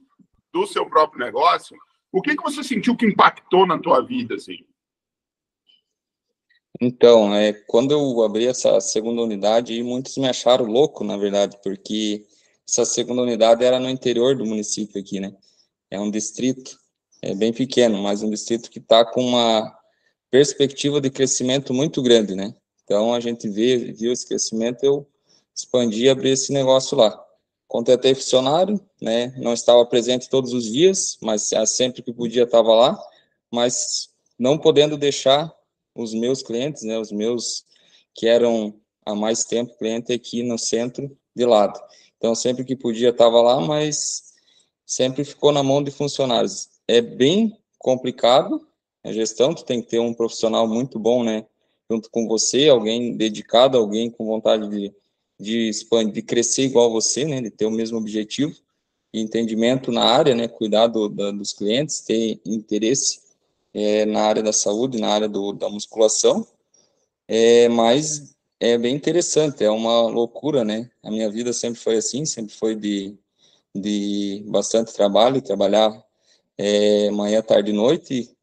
do 0.53 0.67
seu 0.67 0.88
próprio 0.88 1.25
negócio. 1.25 1.75
O 2.12 2.21
que, 2.21 2.35
que 2.35 2.43
você 2.43 2.63
sentiu 2.63 2.95
que 2.95 3.05
impactou 3.05 3.65
na 3.65 3.79
tua 3.79 4.05
vida, 4.05 4.35
assim? 4.35 4.59
Então, 6.79 7.33
é, 7.33 7.51
quando 7.51 7.91
eu 7.91 8.21
abri 8.21 8.45
essa 8.45 8.79
segunda 8.79 9.21
unidade, 9.21 9.81
muitos 9.81 10.17
me 10.17 10.27
acharam 10.27 10.65
louco, 10.65 11.03
na 11.03 11.17
verdade, 11.17 11.57
porque 11.63 12.25
essa 12.67 12.85
segunda 12.85 13.24
unidade 13.24 13.63
era 13.63 13.79
no 13.79 13.89
interior 13.89 14.35
do 14.35 14.45
município 14.45 15.01
aqui, 15.01 15.19
né? 15.19 15.35
É 15.89 16.00
um 16.00 16.12
distrito, 16.12 16.77
é 17.21 17.33
bem 17.33 17.51
pequeno, 17.51 18.01
mas 18.03 18.21
um 18.21 18.29
distrito 18.29 18.69
que 18.69 18.79
está 18.79 19.03
com 19.03 19.25
uma 19.25 19.75
perspectiva 20.29 21.01
de 21.01 21.09
crescimento 21.09 21.74
muito 21.74 22.03
grande, 22.03 22.35
né? 22.35 22.53
Então, 22.86 23.13
a 23.13 23.20
gente 23.20 23.50
vê, 23.50 23.92
viu 23.92 24.13
esse 24.13 24.25
crescimento, 24.25 24.84
eu 24.84 25.06
expandi 25.54 26.06
e 26.06 26.10
abri 26.10 26.30
esse 26.30 26.54
negócio 26.54 26.98
lá. 26.98 27.22
Contratei 27.68 28.15
funcionário, 28.15 28.80
né? 29.01 29.34
Não 29.38 29.54
estava 29.54 29.86
presente 29.86 30.30
todos 30.30 30.54
os 30.54 30.72
dias, 30.72 31.18
mas 31.22 31.50
sempre 31.65 32.01
que 32.01 32.13
podia 32.13 32.44
estava 32.44 32.74
lá, 32.74 32.98
mas 33.51 34.10
não 34.38 34.58
podendo 34.58 34.98
deixar 34.98 35.54
os 35.96 36.13
meus 36.13 36.44
clientes, 36.44 36.84
né, 36.84 37.00
os 37.00 37.12
meus 37.12 37.65
que 38.13 38.27
eram 38.27 38.75
há 39.06 39.15
mais 39.15 39.46
tempo 39.46 39.77
cliente 39.77 40.12
aqui 40.12 40.44
no 40.44 40.58
centro 40.58 41.18
de 41.36 41.46
lado. 41.46 41.80
Então, 42.18 42.36
sempre 42.36 42.63
que 42.65 42.75
podia 42.75 43.10
estava 43.10 43.42
lá, 43.42 43.62
mas 43.62 44.34
sempre 44.86 45.24
ficou 45.24 45.51
na 45.51 45.63
mão 45.63 45.82
de 45.82 45.92
funcionários. 45.92 46.70
É 46.88 47.01
bem 47.01 47.58
complicado 47.80 48.68
a 49.04 49.12
gestão, 49.12 49.54
tu 49.54 49.63
tem 49.63 49.82
que 49.82 49.89
ter 49.89 50.00
um 50.00 50.13
profissional 50.13 50.68
muito 50.68 51.00
bom, 51.00 51.24
né, 51.24 51.46
junto 51.89 52.10
com 52.10 52.27
você, 52.27 52.70
alguém 52.70 53.15
dedicado, 53.15 53.77
alguém 53.77 54.10
com 54.10 54.25
vontade 54.25 54.68
de, 54.70 54.94
de 55.39 55.70
expandir, 55.70 56.13
de 56.13 56.22
crescer 56.22 56.63
igual 56.63 56.92
você, 56.92 57.25
né, 57.25 57.42
de 57.42 57.50
ter 57.50 57.65
o 57.65 57.72
mesmo 57.72 57.98
objetivo, 57.98 58.56
entendimento 59.13 59.92
na 59.92 60.04
área, 60.04 60.36
né, 60.36 60.48
cuidar 60.48 60.88
do, 60.88 61.08
da, 61.08 61.32
dos 61.32 61.54
clientes, 61.54 62.01
ter 62.01 62.39
interesse 62.46 63.20
é, 63.74 64.06
na 64.06 64.24
área 64.24 64.44
da 64.44 64.54
saúde, 64.54 65.00
na 65.00 65.10
área 65.10 65.30
do, 65.30 65.54
da 65.54 65.70
musculação, 65.70 66.46
é, 67.27 67.68
mas 67.70 68.36
é 68.60 68.77
bem 68.77 68.96
interessante, 68.96 69.63
é 69.63 69.70
uma 69.70 70.01
loucura, 70.04 70.63
né? 70.63 70.89
A 71.04 71.12
minha 71.12 71.30
vida 71.30 71.51
sempre 71.54 71.80
foi 71.80 71.98
assim, 71.98 72.25
sempre 72.25 72.54
foi 72.54 72.75
de, 72.75 73.18
de 73.75 74.44
bastante 74.48 74.94
trabalho, 74.94 75.42
trabalhar 75.42 75.92
é, 76.58 77.12
manhã, 77.12 77.42
tarde 77.42 77.72
e 77.72 77.74
noite. 77.74 78.35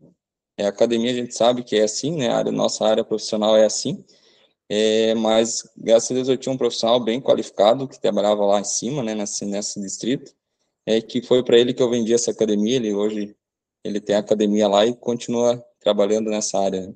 É, 0.57 0.67
a 0.67 0.69
academia 0.69 1.11
a 1.11 1.15
gente 1.15 1.35
sabe 1.35 1.63
que 1.63 1.77
é 1.77 1.83
assim, 1.83 2.17
né? 2.17 2.29
A 2.29 2.39
área, 2.39 2.53
nossa 2.53 2.85
área 2.87 3.05
profissional 3.05 3.57
é 3.57 3.65
assim. 3.65 4.05
É, 4.69 5.15
mas 5.15 5.71
graças 5.77 6.11
a 6.11 6.15
Deus 6.15 6.29
eu 6.29 6.37
tinha 6.37 6.53
um 6.53 6.59
profissional 6.59 6.99
bem 6.99 7.21
qualificado 7.21 7.89
que 7.89 8.01
trabalhava 8.01 8.45
lá 8.45 8.61
em 8.61 8.65
cima, 8.65 9.03
né, 9.03 9.15
nesse, 9.15 9.45
nesse 9.45 9.79
distrito, 9.81 10.33
é 10.87 11.01
que 11.01 11.21
foi 11.21 11.45
para 11.45 11.59
ele 11.59 11.75
que 11.75 11.83
eu 11.83 11.91
vendi 11.91 12.15
essa 12.15 12.31
academia. 12.31 12.77
Ele 12.77 12.95
hoje 12.95 13.37
ele 13.85 14.01
tem 14.01 14.17
a 14.17 14.21
academia 14.21 14.69
lá 14.69 14.87
e 14.87 14.95
continua 14.95 15.63
trabalhando 15.81 16.31
nessa 16.31 16.59
área. 16.59 16.95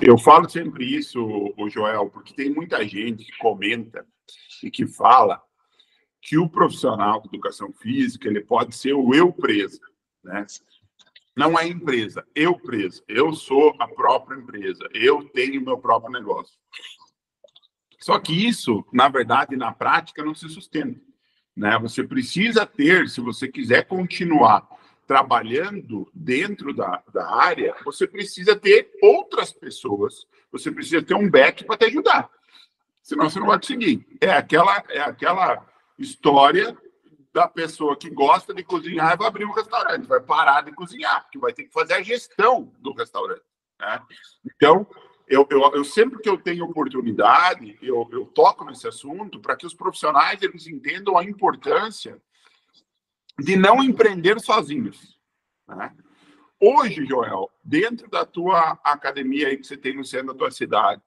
Eu 0.00 0.16
falo 0.16 0.48
sempre 0.48 0.84
isso, 0.84 1.20
o 1.58 1.68
Joel, 1.68 2.08
porque 2.08 2.32
tem 2.32 2.50
muita 2.50 2.82
gente 2.88 3.24
que 3.24 3.36
comenta 3.38 4.06
e 4.62 4.70
que 4.70 4.86
fala 4.86 5.42
que 6.22 6.38
o 6.38 6.48
profissional 6.48 7.20
de 7.20 7.28
educação 7.28 7.72
física 7.72 8.28
ele 8.28 8.40
pode 8.40 8.74
ser 8.74 8.94
o 8.94 9.14
eu 9.14 9.32
presa, 9.32 9.80
né? 10.22 10.46
Não 11.36 11.58
é 11.58 11.66
empresa, 11.66 12.26
eu 12.34 12.58
presa. 12.58 13.02
Eu 13.08 13.32
sou 13.32 13.74
a 13.78 13.88
própria 13.88 14.36
empresa. 14.36 14.88
Eu 14.92 15.24
tenho 15.28 15.64
meu 15.64 15.78
próprio 15.78 16.12
negócio. 16.12 16.58
Só 17.98 18.18
que 18.18 18.46
isso, 18.46 18.84
na 18.92 19.08
verdade, 19.08 19.56
na 19.56 19.72
prática, 19.72 20.24
não 20.24 20.34
se 20.34 20.48
sustenta. 20.48 21.00
Né? 21.56 21.78
Você 21.78 22.02
precisa 22.02 22.66
ter, 22.66 23.08
se 23.08 23.20
você 23.20 23.46
quiser 23.46 23.86
continuar 23.86 24.68
trabalhando 25.06 26.10
dentro 26.14 26.72
da, 26.72 27.02
da 27.12 27.28
área, 27.34 27.74
você 27.84 28.06
precisa 28.06 28.54
ter 28.54 28.90
outras 29.02 29.52
pessoas, 29.52 30.26
você 30.52 30.70
precisa 30.70 31.02
ter 31.02 31.14
um 31.14 31.28
back 31.28 31.64
para 31.64 31.76
te 31.76 31.86
ajudar. 31.86 32.30
Senão 33.02 33.28
você 33.28 33.40
não 33.40 33.46
vai 33.46 33.58
conseguir. 33.58 34.06
É 34.20 34.30
aquela, 34.30 34.84
é 34.88 35.00
aquela 35.00 35.66
história 35.98 36.76
da 37.32 37.46
pessoa 37.46 37.96
que 37.96 38.10
gosta 38.10 38.52
de 38.52 38.64
cozinhar 38.64 39.16
vai 39.16 39.28
abrir 39.28 39.44
um 39.44 39.52
restaurante, 39.52 40.06
vai 40.06 40.20
parar 40.20 40.62
de 40.62 40.72
cozinhar, 40.72 41.22
porque 41.22 41.38
vai 41.38 41.52
ter 41.52 41.64
que 41.64 41.72
fazer 41.72 41.94
a 41.94 42.02
gestão 42.02 42.72
do 42.78 42.92
restaurante. 42.92 43.42
Né? 43.78 44.02
Então, 44.44 44.86
eu, 45.28 45.46
eu, 45.48 45.60
eu, 45.74 45.84
sempre 45.84 46.20
que 46.20 46.28
eu 46.28 46.36
tenho 46.36 46.64
oportunidade, 46.64 47.78
eu, 47.80 48.08
eu 48.10 48.26
toco 48.26 48.64
nesse 48.64 48.88
assunto 48.88 49.38
para 49.38 49.54
que 49.54 49.64
os 49.64 49.74
profissionais 49.74 50.42
eles 50.42 50.66
entendam 50.66 51.16
a 51.16 51.24
importância 51.24 52.20
de 53.38 53.56
não 53.56 53.82
empreender 53.82 54.40
sozinhos. 54.40 55.16
Né? 55.68 55.94
Hoje, 56.58 57.06
Joel, 57.06 57.48
dentro 57.62 58.10
da 58.10 58.26
tua 58.26 58.72
academia 58.82 59.48
aí 59.48 59.56
que 59.56 59.66
você 59.66 59.76
tem 59.76 59.96
no 59.96 60.04
centro 60.04 60.32
da 60.32 60.34
tua 60.34 60.50
cidade, 60.50 61.00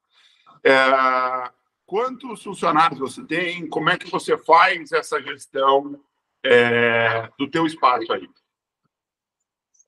é, 0.64 1.52
quantos 1.86 2.42
funcionários 2.42 3.00
você 3.00 3.24
tem? 3.26 3.68
Como 3.68 3.90
é 3.90 3.98
que 3.98 4.10
você 4.10 4.38
faz 4.38 4.94
essa 4.94 5.22
gestão 5.22 6.00
é, 6.46 7.30
do 7.38 7.50
teu 7.50 7.66
espaço 7.66 8.12
aí? 8.12 8.28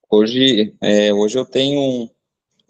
Hoje, 0.09 0.75
é, 0.81 1.13
hoje 1.13 1.37
eu 1.37 1.45
tenho 1.45 1.79
um, 1.79 2.09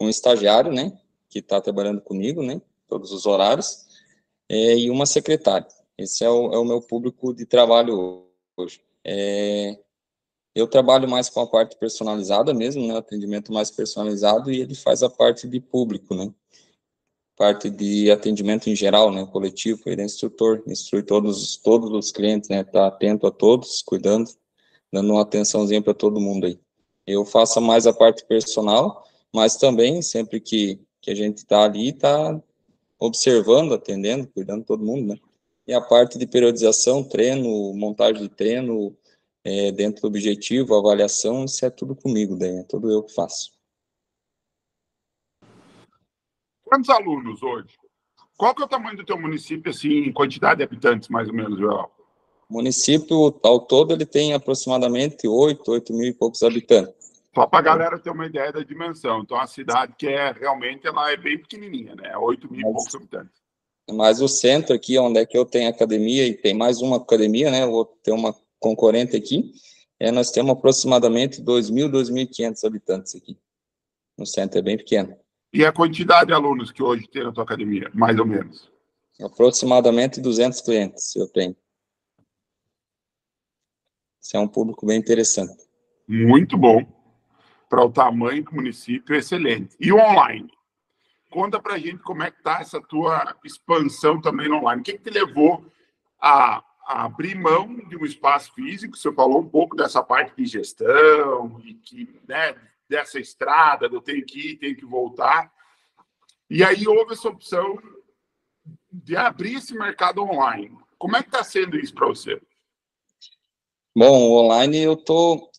um 0.00 0.08
estagiário, 0.08 0.72
né, 0.72 0.98
que 1.28 1.38
está 1.38 1.60
trabalhando 1.60 2.00
comigo, 2.00 2.42
né, 2.42 2.60
todos 2.88 3.12
os 3.12 3.26
horários, 3.26 3.86
é, 4.48 4.76
e 4.76 4.90
uma 4.90 5.06
secretária. 5.06 5.68
Esse 5.98 6.24
é 6.24 6.30
o, 6.30 6.52
é 6.52 6.58
o 6.58 6.64
meu 6.64 6.80
público 6.80 7.34
de 7.34 7.46
trabalho 7.46 8.26
hoje. 8.56 8.80
É, 9.04 9.78
eu 10.54 10.66
trabalho 10.66 11.08
mais 11.08 11.28
com 11.28 11.40
a 11.40 11.46
parte 11.46 11.76
personalizada 11.76 12.52
mesmo, 12.54 12.86
né, 12.86 12.96
atendimento 12.96 13.52
mais 13.52 13.70
personalizado, 13.70 14.50
e 14.50 14.60
ele 14.60 14.74
faz 14.74 15.02
a 15.02 15.10
parte 15.10 15.46
de 15.46 15.60
público, 15.60 16.14
né, 16.14 16.32
parte 17.36 17.68
de 17.68 18.10
atendimento 18.10 18.68
em 18.70 18.74
geral, 18.74 19.12
né, 19.12 19.26
coletivo, 19.26 19.82
ele 19.86 20.02
é 20.02 20.04
instrutor, 20.04 20.62
instrui 20.66 21.02
todos, 21.02 21.56
todos 21.58 21.90
os 21.92 22.10
clientes, 22.10 22.48
né, 22.48 22.64
tá 22.64 22.86
atento 22.86 23.26
a 23.26 23.30
todos, 23.30 23.82
cuidando, 23.82 24.30
dando 24.92 25.12
uma 25.12 25.22
atençãozinha 25.22 25.82
para 25.82 25.92
todo 25.92 26.20
mundo 26.20 26.46
aí. 26.46 26.58
Eu 27.06 27.24
faço 27.24 27.60
mais 27.60 27.86
a 27.86 27.92
parte 27.92 28.24
personal, 28.24 29.04
mas 29.32 29.56
também, 29.56 30.00
sempre 30.00 30.40
que, 30.40 30.80
que 31.00 31.10
a 31.10 31.14
gente 31.14 31.38
está 31.38 31.64
ali, 31.64 31.90
está 31.90 32.40
observando, 32.98 33.74
atendendo, 33.74 34.26
cuidando 34.28 34.64
todo 34.64 34.84
mundo, 34.84 35.08
né, 35.08 35.20
e 35.66 35.74
a 35.74 35.80
parte 35.80 36.16
de 36.16 36.26
periodização, 36.26 37.04
treino, 37.04 37.74
montagem 37.74 38.22
de 38.22 38.28
treino, 38.28 38.96
é, 39.44 39.70
dentro 39.70 40.02
do 40.02 40.08
objetivo, 40.08 40.74
avaliação, 40.74 41.44
isso 41.44 41.64
é 41.64 41.70
tudo 41.70 41.94
comigo, 41.94 42.36
daí, 42.36 42.56
é 42.56 42.62
tudo 42.62 42.90
eu 42.90 43.02
que 43.02 43.12
faço. 43.12 43.55
Quantos 46.76 46.90
alunos 46.90 47.42
hoje? 47.42 47.68
Qual 48.36 48.54
que 48.54 48.60
é 48.60 48.66
o 48.66 48.68
tamanho 48.68 48.98
do 48.98 49.04
teu 49.04 49.18
município, 49.18 49.70
assim, 49.70 49.88
em 49.88 50.12
quantidade 50.12 50.58
de 50.58 50.64
habitantes, 50.64 51.08
mais 51.08 51.26
ou 51.26 51.32
menos, 51.32 51.58
Joel? 51.58 51.90
O 52.50 52.52
município, 52.52 53.34
ao 53.42 53.60
todo, 53.60 53.94
ele 53.94 54.04
tem 54.04 54.34
aproximadamente 54.34 55.26
8, 55.26 55.66
8 55.70 55.94
mil 55.94 56.06
e 56.06 56.12
poucos 56.12 56.42
habitantes. 56.42 56.92
Só 57.34 57.46
para 57.46 57.60
a 57.60 57.62
galera 57.62 57.98
ter 57.98 58.10
uma 58.10 58.26
ideia 58.26 58.52
da 58.52 58.62
dimensão. 58.62 59.20
Então, 59.20 59.38
a 59.38 59.46
cidade 59.46 59.94
que 59.98 60.06
é 60.06 60.32
realmente, 60.32 60.86
ela 60.86 61.10
é 61.10 61.16
bem 61.16 61.38
pequenininha, 61.38 61.94
né? 61.94 62.14
8 62.14 62.52
mil 62.52 62.60
Mas... 62.60 62.70
e 62.70 62.74
poucos 62.74 62.94
habitantes. 62.94 63.42
Mas 63.90 64.20
o 64.20 64.28
centro 64.28 64.76
aqui, 64.76 64.98
onde 64.98 65.18
é 65.18 65.24
que 65.24 65.38
eu 65.38 65.46
tenho 65.46 65.70
academia, 65.70 66.26
e 66.26 66.34
tem 66.34 66.52
mais 66.52 66.82
uma 66.82 66.98
academia, 66.98 67.50
né? 67.50 67.62
Eu 67.62 67.70
vou 67.70 67.86
ter 67.86 68.12
uma 68.12 68.36
concorrente 68.60 69.16
aqui, 69.16 69.50
é, 69.98 70.10
nós 70.10 70.30
temos 70.30 70.52
aproximadamente 70.52 71.40
2.000, 71.40 71.90
2.500 71.90 72.66
habitantes 72.66 73.14
aqui. 73.14 73.38
No 74.18 74.26
centro 74.26 74.58
é 74.58 74.62
bem 74.62 74.76
pequeno. 74.76 75.16
E 75.52 75.64
a 75.64 75.72
quantidade 75.72 76.26
de 76.26 76.32
alunos 76.32 76.70
que 76.70 76.82
hoje 76.82 77.08
tem 77.08 77.24
na 77.24 77.32
tua 77.32 77.44
academia, 77.44 77.90
mais 77.94 78.18
ou 78.18 78.26
menos? 78.26 78.70
Aproximadamente 79.20 80.20
200 80.20 80.60
clientes 80.60 81.16
eu 81.16 81.26
tenho. 81.28 81.56
Isso 84.20 84.36
é 84.36 84.40
um 84.40 84.48
público 84.48 84.84
bem 84.84 84.98
interessante. 84.98 85.64
Muito 86.06 86.58
bom. 86.58 86.84
Para 87.68 87.84
o 87.84 87.90
tamanho 87.90 88.44
do 88.44 88.54
município, 88.54 89.14
excelente. 89.14 89.76
E 89.80 89.92
o 89.92 89.98
online? 89.98 90.50
Conta 91.30 91.60
para 91.60 91.74
a 91.74 91.78
gente 91.78 91.98
como 91.98 92.22
é 92.22 92.30
que 92.30 92.38
está 92.38 92.60
essa 92.60 92.80
tua 92.80 93.36
expansão 93.44 94.20
também 94.20 94.48
no 94.48 94.56
online. 94.56 94.80
O 94.80 94.84
que, 94.84 94.92
que 94.94 95.10
te 95.10 95.10
levou 95.10 95.64
a, 96.20 96.62
a, 96.86 97.04
abrir 97.04 97.34
mão 97.36 97.76
de 97.88 97.96
um 97.96 98.04
espaço 98.04 98.52
físico? 98.54 98.96
Você 98.96 99.12
falou 99.12 99.40
um 99.40 99.48
pouco 99.48 99.76
dessa 99.76 100.02
parte 100.02 100.36
de 100.36 100.46
gestão 100.46 101.60
e 101.64 101.74
que, 101.74 102.20
né, 102.28 102.54
dessa 102.88 103.18
estrada, 103.18 103.86
eu 103.86 104.00
tenho 104.00 104.24
que 104.24 104.52
ir, 104.52 104.56
tenho 104.56 104.76
que 104.76 104.84
voltar. 104.84 105.52
E 106.48 106.62
aí 106.62 106.86
houve 106.86 107.12
essa 107.12 107.28
opção 107.28 107.78
de 108.92 109.16
abrir 109.16 109.56
esse 109.56 109.74
mercado 109.74 110.22
online. 110.22 110.76
Como 110.98 111.16
é 111.16 111.22
que 111.22 111.28
está 111.28 111.44
sendo 111.44 111.76
isso 111.76 111.94
para 111.94 112.06
você? 112.06 112.40
Bom, 113.94 114.30
online 114.32 114.78
eu 114.78 114.94
estou 114.94 115.50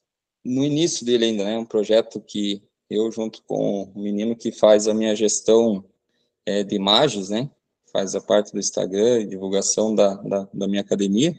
no 0.44 0.64
início 0.64 1.06
dele 1.06 1.26
ainda, 1.26 1.44
né? 1.44 1.58
Um 1.58 1.66
projeto 1.66 2.22
que 2.22 2.64
eu, 2.90 3.12
junto 3.12 3.44
com 3.44 3.84
o 3.84 4.00
menino 4.00 4.36
que 4.36 4.52
faz 4.52 4.88
a 4.88 4.94
minha 4.94 5.16
gestão 5.16 5.84
é, 6.46 6.64
de 6.64 6.76
imagens, 6.76 7.30
né? 7.30 7.50
Faz 7.92 8.16
a 8.16 8.22
parte 8.22 8.54
do 8.54 8.60
Instagram 8.60 9.28
divulgação 9.28 9.94
da, 9.94 10.16
da, 10.16 10.48
da 10.54 10.68
minha 10.68 10.82
academia. 10.82 11.38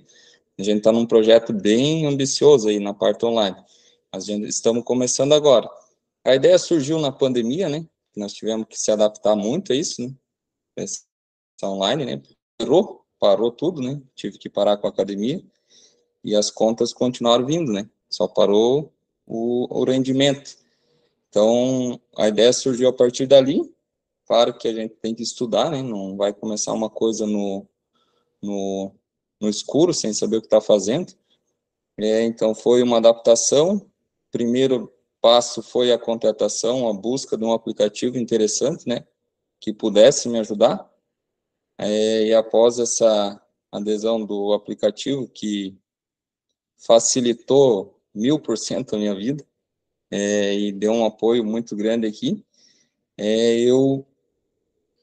A 0.59 0.63
gente 0.63 0.79
está 0.79 0.93
num 0.93 1.07
projeto 1.07 1.53
bem 1.53 2.07
ambicioso 2.07 2.69
aí 2.69 2.79
na 2.79 2.93
parte 2.93 3.25
online. 3.25 3.57
Estamos 4.17 4.85
começando 4.85 5.35
agora. 5.35 5.69
A 6.25 6.35
ideia 6.35 6.59
surgiu 6.59 6.99
na 6.99 7.13
pandemia, 7.13 7.69
né? 7.69 7.87
Nós 8.17 8.33
tivemos 8.33 8.67
que 8.67 8.79
se 8.81 8.91
adaptar 8.91 9.37
muito 9.37 9.73
a 9.73 9.77
isso, 9.77 10.01
né? 10.03 10.15
Essa 10.77 11.05
online, 11.63 12.07
né? 12.07 12.23
Parou, 12.57 13.05
parou 13.21 13.53
tudo, 13.53 13.83
né? 13.83 14.01
Tive 14.15 14.39
que 14.39 14.49
parar 14.49 14.79
com 14.79 14.87
a 14.87 14.91
academia 14.91 15.45
e 16.25 16.35
as 16.35 16.51
contas 16.51 16.93
continuaram 16.93 17.45
vindo, 17.45 17.71
né? 17.71 17.89
Só 18.09 18.27
parou 18.27 18.91
o, 19.27 19.69
o 19.79 19.85
rendimento. 19.85 20.57
Então, 21.29 22.01
a 22.17 22.29
ideia 22.29 22.53
surgiu 22.53 22.89
a 22.89 22.93
partir 22.93 23.27
dali. 23.27 23.61
Claro 24.27 24.57
que 24.57 24.69
a 24.69 24.73
gente 24.73 24.95
tem 24.95 25.15
que 25.15 25.23
estudar, 25.23 25.71
né? 25.71 25.83
Não 25.83 26.17
vai 26.17 26.33
começar 26.33 26.73
uma 26.73 26.89
coisa 26.89 27.27
no, 27.27 27.67
no, 28.43 28.91
no 29.39 29.51
escuro, 29.51 29.93
sem 29.93 30.15
saber 30.15 30.39
o 30.39 30.41
que 30.41 30.47
está 30.47 30.63
fazendo. 30.63 31.13
É, 31.99 32.25
então, 32.25 32.55
foi 32.55 32.83
uma 32.83 32.97
adaptação 32.97 33.87
primeiro 34.31 34.93
passo 35.21 35.63
foi 35.63 35.93
a 35.93 35.99
contratação, 35.99 36.89
a 36.89 36.93
busca 36.93 37.37
de 37.37 37.45
um 37.45 37.53
aplicativo 37.53 38.17
interessante, 38.17 38.89
né, 38.89 39.05
que 39.61 39.73
pudesse 39.73 40.29
me 40.29 40.39
ajudar. 40.39 40.89
É, 41.77 42.27
e 42.27 42.35
após 42.35 42.79
essa 42.79 43.41
adesão 43.71 44.25
do 44.25 44.53
aplicativo, 44.53 45.29
que 45.29 45.77
facilitou 46.77 48.01
mil 48.15 48.39
por 48.39 48.57
cento 48.57 48.95
a 48.95 48.99
minha 48.99 49.15
vida, 49.15 49.45
é, 50.11 50.55
e 50.55 50.73
deu 50.73 50.93
um 50.93 51.05
apoio 51.05 51.45
muito 51.45 51.77
grande 51.77 52.07
aqui, 52.07 52.45
é, 53.17 53.59
eu 53.61 54.05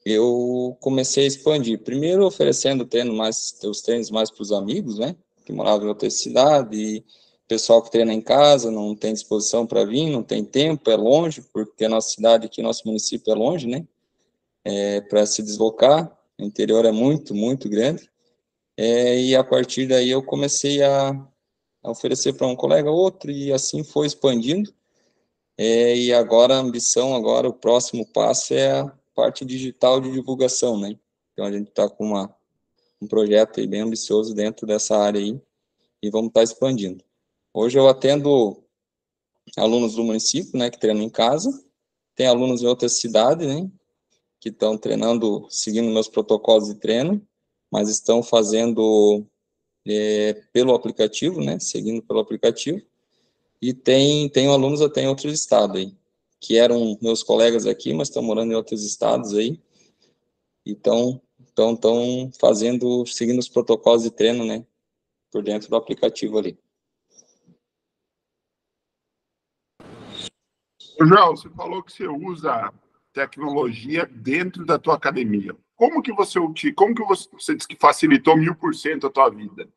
eu 0.04 0.76
comecei 0.80 1.24
a 1.24 1.26
expandir. 1.26 1.82
Primeiro 1.82 2.24
oferecendo 2.24 2.86
treino 2.86 3.12
mais, 3.12 3.58
os 3.64 3.82
treinos 3.82 4.08
mais 4.08 4.30
para 4.30 4.42
os 4.42 4.52
amigos, 4.52 4.98
né, 4.98 5.16
que 5.44 5.52
moravam 5.52 5.86
em 5.86 5.88
outra 5.88 6.08
cidade, 6.08 6.76
e 6.76 7.04
pessoal 7.48 7.82
que 7.82 7.90
treina 7.90 8.12
em 8.12 8.20
casa 8.20 8.70
não 8.70 8.94
tem 8.94 9.12
disposição 9.12 9.66
para 9.66 9.84
vir, 9.84 10.10
não 10.10 10.22
tem 10.22 10.44
tempo, 10.44 10.90
é 10.90 10.96
longe, 10.96 11.42
porque 11.52 11.84
a 11.84 11.88
nossa 11.88 12.10
cidade 12.10 12.46
aqui, 12.46 12.60
nosso 12.62 12.86
município 12.86 13.32
é 13.32 13.34
longe, 13.34 13.66
né? 13.66 13.86
É, 14.64 15.00
para 15.02 15.24
se 15.26 15.42
deslocar, 15.42 16.16
o 16.38 16.44
interior 16.44 16.84
é 16.84 16.92
muito, 16.92 17.34
muito 17.34 17.68
grande. 17.68 18.10
É, 18.76 19.18
e 19.18 19.36
a 19.36 19.44
partir 19.44 19.86
daí 19.86 20.10
eu 20.10 20.22
comecei 20.22 20.82
a, 20.82 21.10
a 21.82 21.90
oferecer 21.90 22.34
para 22.34 22.46
um 22.46 22.56
colega 22.56 22.90
outro, 22.90 23.30
e 23.30 23.52
assim 23.52 23.84
foi 23.84 24.06
expandindo. 24.06 24.74
É, 25.56 25.96
e 25.96 26.12
agora 26.12 26.56
a 26.56 26.58
ambição, 26.58 27.14
agora 27.14 27.48
o 27.48 27.54
próximo 27.54 28.06
passo 28.12 28.52
é 28.52 28.80
a 28.80 28.92
parte 29.14 29.44
digital 29.44 30.00
de 30.00 30.10
divulgação, 30.12 30.78
né? 30.78 30.98
Então 31.32 31.46
a 31.46 31.52
gente 31.52 31.68
está 31.68 31.88
com 31.88 32.04
uma, 32.04 32.34
um 33.00 33.06
projeto 33.06 33.66
bem 33.66 33.80
ambicioso 33.82 34.34
dentro 34.34 34.66
dessa 34.66 34.98
área 34.98 35.20
aí, 35.20 35.40
e 36.02 36.10
vamos 36.10 36.28
estar 36.28 36.40
tá 36.40 36.44
expandindo. 36.44 37.05
Hoje 37.58 37.78
eu 37.78 37.88
atendo 37.88 38.62
alunos 39.56 39.94
do 39.94 40.04
município, 40.04 40.58
né, 40.58 40.70
que 40.70 40.78
treinam 40.78 41.02
em 41.02 41.08
casa, 41.08 41.50
tem 42.14 42.26
alunos 42.26 42.60
em 42.60 42.66
outras 42.66 42.98
cidades, 42.98 43.46
né, 43.48 43.66
que 44.38 44.50
estão 44.50 44.76
treinando, 44.76 45.46
seguindo 45.48 45.90
meus 45.90 46.06
protocolos 46.06 46.68
de 46.68 46.74
treino, 46.74 47.26
mas 47.72 47.88
estão 47.88 48.22
fazendo 48.22 49.24
é, 49.88 50.34
pelo 50.52 50.74
aplicativo, 50.74 51.40
né, 51.40 51.58
seguindo 51.58 52.02
pelo 52.02 52.20
aplicativo, 52.20 52.82
e 53.62 53.72
tem, 53.72 54.28
tem 54.28 54.48
alunos 54.48 54.82
até 54.82 55.04
em 55.04 55.08
outros 55.08 55.32
estados 55.32 55.76
aí, 55.76 55.96
que 56.38 56.58
eram 56.58 56.98
meus 57.00 57.22
colegas 57.22 57.64
aqui, 57.64 57.94
mas 57.94 58.08
estão 58.08 58.22
morando 58.22 58.52
em 58.52 58.54
outros 58.54 58.84
estados 58.84 59.32
aí, 59.32 59.58
e 60.66 60.72
estão 60.72 61.22
estão 61.48 62.30
fazendo, 62.38 63.06
seguindo 63.06 63.38
os 63.38 63.48
protocolos 63.48 64.02
de 64.02 64.10
treino, 64.10 64.44
né, 64.44 64.62
por 65.30 65.42
dentro 65.42 65.70
do 65.70 65.76
aplicativo 65.76 66.36
ali. 66.36 66.58
João, 71.04 71.36
você 71.36 71.48
falou 71.50 71.82
que 71.82 71.92
você 71.92 72.06
usa 72.06 72.72
tecnologia 73.12 74.06
dentro 74.06 74.64
da 74.64 74.78
tua 74.78 74.94
academia. 74.94 75.54
Como 75.74 76.02
que 76.02 76.12
você 76.12 76.38
como 76.74 76.94
que 76.94 77.04
você, 77.04 77.28
você 77.32 77.56
que 77.56 77.76
facilitou 77.76 78.36
mil 78.36 78.54
por 78.54 78.74
cento 78.74 79.06
a 79.06 79.10
tua 79.10 79.28
vida? 79.28 79.68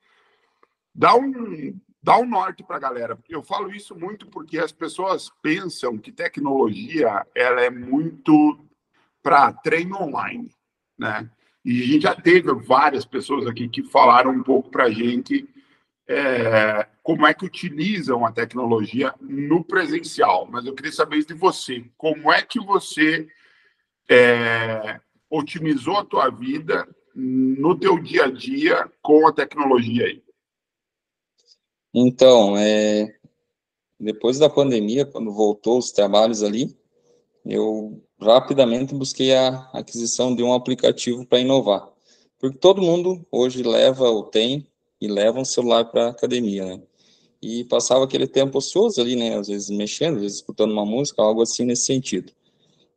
Dá 0.96 1.16
um 1.16 1.78
dá 2.02 2.18
um 2.18 2.26
norte 2.26 2.64
para 2.64 2.78
a 2.78 2.80
galera. 2.80 3.20
Eu 3.28 3.44
falo 3.44 3.72
isso 3.74 3.96
muito 3.96 4.28
porque 4.28 4.58
as 4.58 4.72
pessoas 4.72 5.30
pensam 5.42 5.98
que 5.98 6.12
tecnologia 6.12 7.26
ela 7.36 7.62
é 7.62 7.70
muito 7.70 8.60
para 9.22 9.52
treino 9.52 10.02
online, 10.02 10.50
né? 10.98 11.30
E 11.64 11.82
a 11.82 11.86
gente 11.86 12.04
já 12.04 12.16
teve 12.16 12.54
várias 12.54 13.06
pessoas 13.06 13.46
aqui 13.46 13.68
que 13.68 13.84
falaram 13.84 14.32
um 14.32 14.44
pouco 14.44 14.70
para 14.70 14.86
a 14.86 14.92
gente 14.92 15.48
é, 16.10 16.88
como 17.04 17.28
é 17.28 17.36
que 17.36 17.46
utilizam 17.46 18.25
a 18.25 18.32
tecnologia 18.32 19.13
no 19.22 19.63
presencial. 19.63 20.48
Mas 20.50 20.66
eu 20.66 20.74
queria 20.74 20.92
saber 20.92 21.24
de 21.24 21.36
você, 21.36 21.86
como 21.96 22.34
é 22.34 22.42
que 22.42 22.60
você 22.60 23.28
é, 24.10 25.00
otimizou 25.30 25.98
a 25.98 26.06
tua 26.06 26.30
vida 26.30 26.88
no 27.13 27.78
teu 27.78 28.00
dia 28.00 28.25
a 28.25 28.32
dia 28.32 28.92
com 29.04 29.28
a 29.28 29.32
tecnologia 29.32 30.06
aí? 30.06 30.24
Então, 31.94 32.58
é, 32.58 33.16
depois 34.00 34.39
da 34.39 34.50
pandemia, 34.50 35.06
quando 35.06 35.32
voltou 35.32 35.78
os 35.78 35.92
trabalhos 35.92 36.42
ali, 36.42 36.75
eu 37.46 38.04
rapidamente 38.20 38.96
busquei 38.96 39.36
a 39.36 39.70
aquisição 39.74 40.36
de 40.36 40.42
um 40.42 40.54
aplicativo 40.54 41.24
para 41.25 41.39
inovar. 41.39 41.88
Porque 42.39 42.58
todo 42.58 42.82
mundo 42.82 43.24
hoje 43.32 43.62
leva 43.62 44.06
ou 44.10 44.24
tem 44.24 44.68
e 45.01 45.08
leva 45.08 45.39
um 45.39 45.46
celular 45.46 45.86
para 45.86 46.10
academia, 46.10 46.65
né? 46.65 46.82
E 47.41 47.63
passava 47.65 48.03
aquele 48.03 48.27
tempo 48.27 48.58
ocioso 48.58 49.00
ali, 49.00 49.15
né? 49.15 49.38
Às 49.38 49.48
vezes 49.48 49.70
mexendo, 49.70 50.15
às 50.15 50.22
vezes 50.22 50.38
escutando 50.38 50.72
uma 50.72 50.86
música, 50.86 51.22
algo 51.22 51.41
assim 51.41 51.63
nesse 51.63 51.86
sentido. 51.86 52.34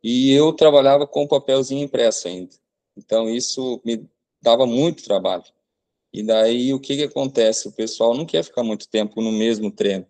E 0.03 0.31
eu 0.31 0.51
trabalhava 0.53 1.07
com 1.07 1.27
papelzinho 1.27 1.83
impresso 1.83 2.27
ainda. 2.27 2.51
Então 2.97 3.29
isso 3.29 3.81
me 3.85 4.05
dava 4.41 4.65
muito 4.65 5.03
trabalho. 5.03 5.45
E 6.11 6.21
daí 6.21 6.73
o 6.73 6.79
que 6.79 6.97
que 6.97 7.03
acontece? 7.03 7.67
O 7.67 7.71
pessoal 7.71 8.13
não 8.13 8.25
quer 8.25 8.43
ficar 8.43 8.63
muito 8.63 8.87
tempo 8.87 9.21
no 9.21 9.31
mesmo 9.31 9.71
treino. 9.71 10.05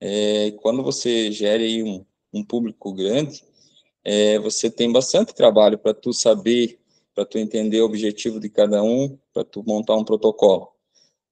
É, 0.00 0.52
quando 0.62 0.82
você 0.82 1.32
gera 1.32 1.62
aí 1.62 1.82
um, 1.82 2.04
um 2.32 2.44
público 2.44 2.92
grande, 2.92 3.42
é, 4.04 4.38
você 4.38 4.70
tem 4.70 4.92
bastante 4.92 5.34
trabalho 5.34 5.78
para 5.78 5.94
tu 5.94 6.12
saber, 6.12 6.78
para 7.14 7.24
tu 7.24 7.38
entender 7.38 7.80
o 7.80 7.86
objetivo 7.86 8.38
de 8.38 8.48
cada 8.48 8.82
um, 8.82 9.18
para 9.32 9.42
tu 9.42 9.64
montar 9.66 9.96
um 9.96 10.04
protocolo. 10.04 10.75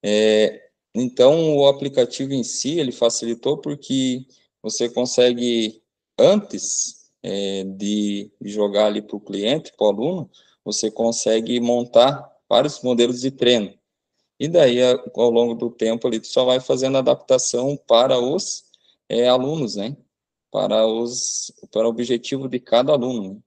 É, 0.07 0.69
então, 0.95 1.57
o 1.57 1.67
aplicativo 1.67 2.35
em 2.35 2.45
si, 2.45 2.79
ele 2.79 2.93
facilitou 2.93 3.57
porque 3.57 4.27
você 4.63 4.87
consegue, 4.87 5.83
antes 6.19 7.11
é, 7.23 7.65
de 7.65 8.31
jogar 8.43 8.87
ali 8.87 9.01
para 9.01 9.17
o 9.17 9.21
cliente, 9.21 9.73
para 9.75 9.87
o 9.87 9.89
aluno, 9.89 10.31
você 10.63 10.91
consegue 10.91 11.59
montar 11.59 12.31
vários 12.47 12.83
modelos 12.83 13.23
de 13.23 13.31
treino. 13.31 13.73
E 14.39 14.47
daí, 14.47 14.79
ao 14.83 15.31
longo 15.31 15.55
do 15.55 15.71
tempo, 15.71 16.11
tu 16.11 16.27
só 16.27 16.45
vai 16.45 16.61
fazendo 16.61 16.99
adaptação 16.99 17.75
para 17.87 18.19
os 18.19 18.65
é, 19.09 19.27
alunos, 19.27 19.77
né? 19.77 19.97
Para, 20.51 20.87
os, 20.87 21.51
para 21.73 21.87
o 21.87 21.91
objetivo 21.91 22.47
de 22.47 22.61
cada 22.61 22.93
aluno. 22.93 23.35
Né? 23.35 23.41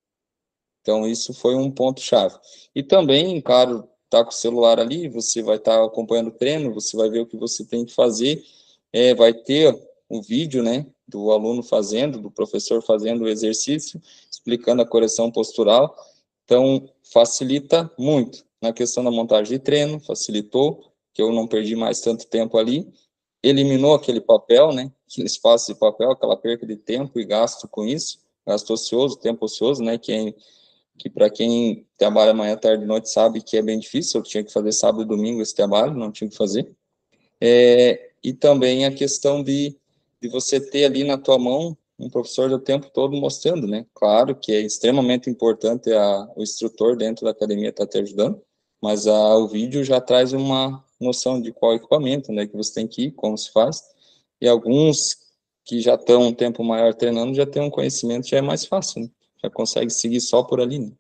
Então, 0.82 1.08
isso 1.08 1.34
foi 1.36 1.56
um 1.56 1.70
ponto-chave. 1.70 2.36
E 2.74 2.82
também, 2.82 3.40
claro, 3.42 3.88
tá 4.10 4.24
com 4.24 4.32
o 4.32 4.34
celular 4.34 4.80
ali, 4.80 5.08
você 5.10 5.42
vai 5.42 5.58
estar 5.58 5.78
tá 5.78 5.86
acompanhando 5.86 6.28
o 6.28 6.32
treino, 6.32 6.74
você 6.74 6.96
vai 6.96 7.10
ver 7.10 7.22
o 7.22 7.26
que 7.26 7.38
você 7.38 7.66
tem 7.66 7.86
que 7.86 7.94
fazer, 7.94 8.44
é, 8.92 9.14
vai 9.14 9.34
ter 9.34 9.78
o 10.10 10.22
vídeo, 10.22 10.64
né, 10.64 10.86
do 11.08 11.32
aluno 11.32 11.62
fazendo, 11.62 12.20
do 12.20 12.32
professor 12.32 12.82
fazendo 12.82 13.24
o 13.24 13.28
exercício, 13.28 14.02
explicando 14.32 14.82
a 14.82 14.86
correção 14.86 15.32
postural, 15.32 15.96
então 16.44 16.90
facilita 17.04 17.92
muito 17.98 18.46
na 18.62 18.74
questão 18.74 19.04
da 19.04 19.12
montagem 19.12 19.58
de 19.58 19.64
treino, 19.64 20.00
facilitou, 20.00 20.92
que 21.14 21.22
eu 21.22 21.32
não 21.32 21.48
perdi 21.48 21.76
mais 21.76 22.02
tanto 22.02 22.28
tempo 22.28 22.58
ali, 22.58 22.88
eliminou 23.44 23.94
aquele 23.94 24.22
papel, 24.22 24.72
né, 24.72 24.92
aquele 25.10 25.28
espaço 25.28 25.74
de 25.74 25.80
papel, 25.80 26.12
aquela 26.12 26.38
perca 26.38 26.66
de 26.66 26.76
tempo 26.76 27.20
e 27.20 27.26
gasto 27.26 27.68
com 27.68 27.86
isso, 27.86 28.20
gasto 28.46 28.72
ocioso, 28.74 29.18
tempo 29.18 29.46
ocioso, 29.46 29.84
né, 29.84 29.98
que 29.98 30.12
é 30.12 30.34
que 30.98 31.10
para 31.10 31.30
quem 31.30 31.86
trabalha 31.98 32.34
manhã, 32.34 32.56
tarde 32.58 32.84
e 32.84 32.88
noite 32.88 33.10
sabe 33.10 33.42
que 33.42 33.58
é 33.58 33.62
bem 33.62 33.80
difícil, 33.80 34.20
eu 34.20 34.24
tinha 34.24 34.44
que 34.44 34.52
fazer 34.52 34.72
sábado 34.72 35.04
e 35.04 35.06
domingo 35.06 35.42
esse 35.42 35.56
trabalho, 35.56 35.94
não 35.94 36.12
tinha 36.12 36.30
que 36.30 36.36
fazer. 36.36 36.72
É, 37.40 38.12
e 38.24 38.34
também 38.34 38.86
a 38.86 38.92
questão 38.92 39.44
de, 39.44 39.76
de 40.22 40.28
você 40.30 40.60
ter 40.60 40.86
ali 40.86 41.04
na 41.04 41.18
tua 41.18 41.38
mão 41.38 41.78
um 42.00 42.10
professor 42.10 42.52
o 42.52 42.60
tempo 42.60 42.90
todo 42.94 43.18
mostrando, 43.18 43.68
né? 43.68 43.86
Claro 43.94 44.36
que 44.36 44.52
é 44.52 44.62
extremamente 44.62 45.30
importante 45.30 45.92
a, 45.92 46.30
o 46.36 46.44
instrutor 46.44 46.96
dentro 46.96 47.26
da 47.26 47.32
academia 47.32 47.70
estar 47.70 47.86
tá 47.86 47.92
te 47.92 47.98
ajudando, 48.00 48.42
mas 48.82 49.08
a, 49.08 49.36
o 49.38 49.48
vídeo 49.48 49.84
já 49.84 50.00
traz 50.00 50.32
uma 50.32 50.84
noção 51.00 51.42
de 51.42 51.52
qual 51.52 51.74
equipamento, 51.74 52.32
né, 52.32 52.46
que 52.46 52.56
você 52.56 52.74
tem 52.74 52.88
que 52.88 53.06
ir, 53.06 53.12
como 53.12 53.38
se 53.38 53.52
faz, 53.52 53.84
e 54.42 54.48
alguns 54.48 55.18
que 55.66 55.80
já 55.80 55.96
estão 55.96 56.28
um 56.28 56.34
tempo 56.34 56.64
maior 56.64 56.94
treinando 56.94 57.34
já 57.36 57.46
têm 57.46 57.62
um 57.62 57.70
conhecimento, 57.70 58.28
já 58.28 58.38
é 58.38 58.42
mais 58.42 58.66
fácil, 58.66 59.02
né? 59.02 59.10
Já 59.44 59.50
consegue 59.50 59.90
seguir 59.90 60.22
só 60.22 60.44
por 60.44 60.60
ali. 60.60 60.80
Né? 60.80 60.96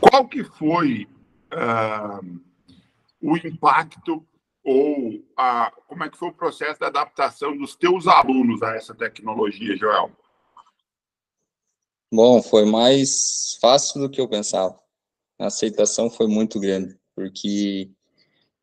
Qual 0.00 0.28
que 0.28 0.44
foi 0.44 1.06
uh, 1.52 2.40
o 3.20 3.36
impacto 3.36 4.26
ou 4.64 5.24
a, 5.36 5.70
como 5.86 6.04
é 6.04 6.10
que 6.10 6.18
foi 6.18 6.28
o 6.28 6.34
processo 6.34 6.80
da 6.80 6.88
adaptação 6.88 7.56
dos 7.56 7.76
teus 7.76 8.06
alunos 8.08 8.62
a 8.62 8.74
essa 8.74 8.94
tecnologia, 8.94 9.76
Joel? 9.76 10.10
Bom, 12.12 12.42
foi 12.42 12.64
mais 12.64 13.56
fácil 13.60 14.00
do 14.00 14.10
que 14.10 14.20
eu 14.20 14.28
pensava. 14.28 14.78
A 15.38 15.46
aceitação 15.46 16.10
foi 16.10 16.26
muito 16.26 16.58
grande, 16.58 16.98
porque 17.14 17.90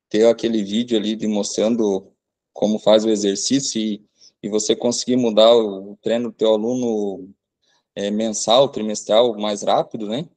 ter 0.10 0.28
aquele 0.28 0.64
vídeo 0.64 0.98
ali 0.98 1.16
demonstrando 1.16 2.12
como 2.52 2.80
faz 2.80 3.06
o 3.06 3.10
exercício 3.10 3.82
e 3.82 4.06
e 4.44 4.50
você 4.50 4.76
conseguir 4.76 5.16
mudar 5.16 5.56
o 5.56 5.98
treino 6.02 6.30
do 6.30 6.36
teu 6.36 6.54
aluno 6.54 7.34
é, 7.96 8.12
mensal, 8.12 8.68
trimestral, 8.68 9.38
mais 9.38 9.64
rápido, 9.64 10.06
né? 10.08 10.28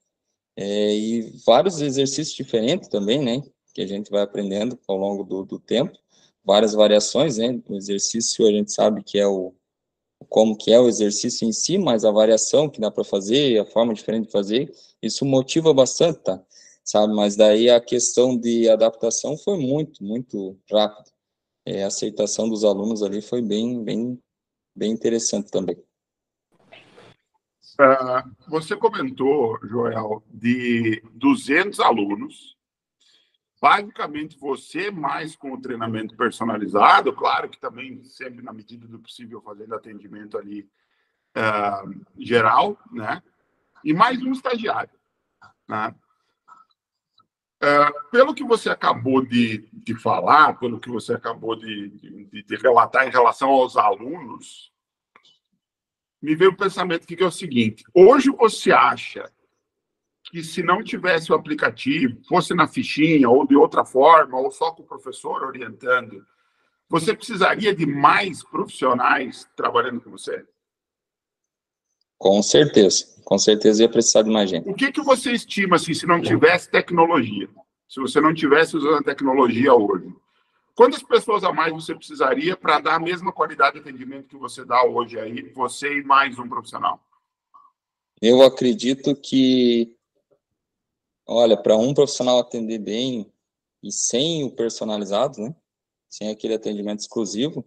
É, 0.56 0.94
e 0.94 1.22
vários 1.44 1.80
exercícios 1.80 2.34
diferentes 2.34 2.88
também, 2.88 3.20
né? 3.20 3.42
Que 3.74 3.82
a 3.82 3.86
gente 3.86 4.08
vai 4.08 4.22
aprendendo 4.22 4.78
ao 4.86 4.96
longo 4.96 5.24
do, 5.24 5.44
do 5.44 5.58
tempo, 5.58 5.98
várias 6.44 6.72
variações, 6.72 7.38
né? 7.38 7.60
O 7.68 7.74
exercício 7.74 8.46
a 8.46 8.52
gente 8.52 8.72
sabe 8.72 9.02
que 9.02 9.18
é 9.18 9.26
o 9.26 9.52
como 10.28 10.56
que 10.56 10.72
é 10.72 10.80
o 10.80 10.88
exercício 10.88 11.46
em 11.46 11.52
si, 11.52 11.76
mas 11.76 12.04
a 12.04 12.10
variação 12.10 12.70
que 12.70 12.80
dá 12.80 12.90
para 12.90 13.04
fazer, 13.04 13.60
a 13.60 13.66
forma 13.66 13.92
diferente 13.92 14.26
de 14.26 14.32
fazer, 14.32 14.72
isso 15.02 15.26
motiva 15.26 15.74
bastante, 15.74 16.20
tá? 16.20 16.42
Sabe? 16.84 17.12
Mas 17.14 17.36
daí 17.36 17.68
a 17.68 17.80
questão 17.80 18.36
de 18.38 18.68
adaptação 18.70 19.36
foi 19.36 19.58
muito, 19.58 20.02
muito 20.02 20.56
rápido 20.70 21.15
é, 21.66 21.83
a 21.83 21.88
aceitação 21.88 22.48
dos 22.48 22.64
alunos 22.64 23.02
ali 23.02 23.20
foi 23.20 23.42
bem, 23.42 23.83
bem, 23.85 24.22
bem 24.74 24.92
interessante 24.92 25.50
também. 25.50 25.76
Uh, 27.79 28.48
você 28.48 28.74
comentou, 28.74 29.59
Joel, 29.66 30.22
de 30.33 31.02
200 31.12 31.79
alunos 31.81 32.57
basicamente 33.61 34.38
você 34.38 34.90
mais 34.90 35.35
com 35.35 35.52
o 35.52 35.61
treinamento 35.61 36.16
personalizado, 36.16 37.12
claro 37.12 37.48
que 37.48 37.59
também 37.59 38.05
sempre 38.05 38.42
na 38.42 38.52
medida 38.52 38.87
do 38.87 38.98
possível 38.98 39.40
fazendo 39.40 39.74
atendimento 39.74 40.38
ali 40.38 40.68
uh, 41.37 42.05
geral, 42.18 42.79
né? 42.92 43.22
E 43.85 43.92
mais 43.92 44.22
um 44.22 44.33
estagiário, 44.33 44.92
né? 45.68 45.94
Uh, 47.66 48.11
pelo 48.11 48.33
que 48.33 48.44
você 48.44 48.70
acabou 48.70 49.26
de, 49.26 49.68
de 49.72 49.92
falar, 49.96 50.57
pelo 50.57 50.79
que 50.79 50.88
você 50.88 51.14
acabou 51.14 51.57
de, 51.57 51.88
de, 51.88 52.42
de 52.44 52.57
relatar 52.57 53.09
em 53.09 53.11
relação 53.11 53.48
aos 53.48 53.76
alunos, 53.76 54.70
me 56.22 56.37
veio 56.37 56.52
o 56.52 56.57
pensamento 56.57 57.09
que 57.09 57.20
é 57.20 57.26
o 57.26 57.31
seguinte: 57.31 57.83
hoje 57.92 58.31
você 58.31 58.70
acha 58.70 59.29
que 60.31 60.44
se 60.44 60.62
não 60.62 60.81
tivesse 60.81 61.33
o 61.33 61.35
aplicativo, 61.35 62.22
fosse 62.29 62.55
na 62.55 62.68
fichinha 62.68 63.29
ou 63.29 63.44
de 63.44 63.57
outra 63.57 63.85
forma, 63.85 64.38
ou 64.38 64.52
só 64.52 64.70
com 64.70 64.85
o 64.85 64.87
professor 64.87 65.42
orientando, 65.42 66.24
você 66.88 67.16
precisaria 67.16 67.74
de 67.74 67.85
mais 67.85 68.44
profissionais 68.44 69.48
trabalhando 69.57 70.00
com 70.00 70.11
você? 70.11 70.46
Com 72.18 72.42
certeza, 72.42 73.07
com 73.24 73.38
certeza 73.38 73.83
ia 73.83 73.88
precisar 73.88 74.22
de 74.22 74.31
mais 74.31 74.48
gente. 74.48 74.68
O 74.68 74.74
que, 74.74 74.90
que 74.90 75.02
você 75.02 75.33
estima 75.33 75.76
assim, 75.76 75.94
se 75.94 76.07
não 76.07 76.20
tivesse 76.20 76.70
tecnologia? 76.70 77.48
Se 77.88 78.00
você 78.00 78.20
não 78.20 78.35
tivesse 78.35 78.76
usando 78.76 78.98
a 78.98 79.02
tecnologia 79.02 79.74
hoje? 79.74 80.12
Quantas 80.74 81.02
pessoas 81.02 81.44
a 81.44 81.52
mais 81.52 81.72
você 81.72 81.94
precisaria 81.94 82.57
para 82.57 82.81
dar 82.81 82.96
a 82.96 83.00
mesma 83.00 83.33
qualidade 83.33 83.74
de 83.74 83.81
atendimento 83.81 84.29
que 84.29 84.37
você 84.37 84.64
dá 84.64 84.85
hoje 84.85 85.18
aí, 85.18 85.50
você 85.55 85.98
e 85.98 86.05
mais 86.05 86.38
um 86.38 86.48
profissional? 86.48 87.00
Eu 88.20 88.42
acredito 88.42 89.14
que 89.14 89.96
Olha, 91.26 91.57
para 91.57 91.76
um 91.76 91.92
profissional 91.92 92.38
atender 92.38 92.79
bem 92.79 93.33
e 93.83 93.90
sem 93.90 94.44
o 94.44 94.50
personalizado, 94.50 95.40
né? 95.40 95.55
Sem 96.09 96.31
aquele 96.31 96.55
atendimento 96.55 97.00
exclusivo, 97.00 97.64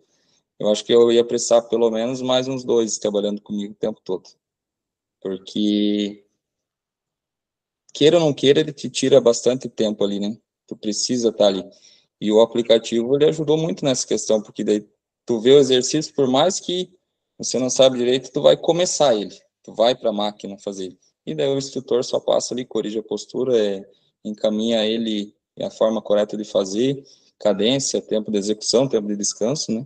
eu 0.57 0.69
acho 0.69 0.83
que 0.85 0.93
eu 0.93 1.11
ia 1.11 1.25
precisar 1.25 1.63
pelo 1.63 1.91
menos 1.91 2.21
mais 2.21 2.47
uns 2.47 2.63
dois 2.63 2.97
trabalhando 2.97 3.41
comigo 3.41 3.73
o 3.73 3.77
tempo 3.77 3.99
todo. 4.01 4.29
Porque 5.21 6.25
queira 7.93 8.17
ou 8.17 8.25
não 8.25 8.33
queira, 8.33 8.59
ele 8.59 8.73
te 8.73 8.89
tira 8.89 9.19
bastante 9.19 9.67
tempo 9.67 10.03
ali, 10.03 10.19
né? 10.19 10.37
Tu 10.67 10.75
precisa 10.75 11.29
estar 11.29 11.45
tá 11.45 11.47
ali. 11.47 11.63
E 12.21 12.31
o 12.31 12.41
aplicativo 12.41 13.15
ele 13.15 13.25
ajudou 13.25 13.57
muito 13.57 13.83
nessa 13.83 14.05
questão, 14.07 14.41
porque 14.41 14.63
daí 14.63 14.87
tu 15.25 15.39
vê 15.39 15.51
o 15.51 15.59
exercício, 15.59 16.13
por 16.13 16.27
mais 16.27 16.59
que 16.59 16.91
você 17.37 17.57
não 17.57 17.69
sabe 17.69 17.97
direito, 17.97 18.31
tu 18.31 18.41
vai 18.41 18.57
começar 18.57 19.15
ele. 19.15 19.35
Tu 19.63 19.73
vai 19.73 19.95
para 19.95 20.09
a 20.09 20.13
máquina 20.13 20.57
fazer 20.59 20.85
ele 20.85 20.99
e 21.29 21.35
daí 21.35 21.47
o 21.47 21.57
instrutor 21.57 22.03
só 22.03 22.19
passa 22.19 22.53
ali, 22.53 22.65
corrige 22.65 22.97
a 22.97 23.03
postura, 23.03 23.55
é, 23.57 23.87
encaminha 24.25 24.83
ele 24.85 25.35
a 25.61 25.69
forma 25.69 26.01
correta 26.01 26.35
de 26.35 26.43
fazer, 26.43 27.03
cadência, 27.37 28.01
tempo 28.01 28.31
de 28.31 28.37
execução, 28.37 28.87
tempo 28.87 29.07
de 29.07 29.15
descanso, 29.15 29.71
né? 29.71 29.85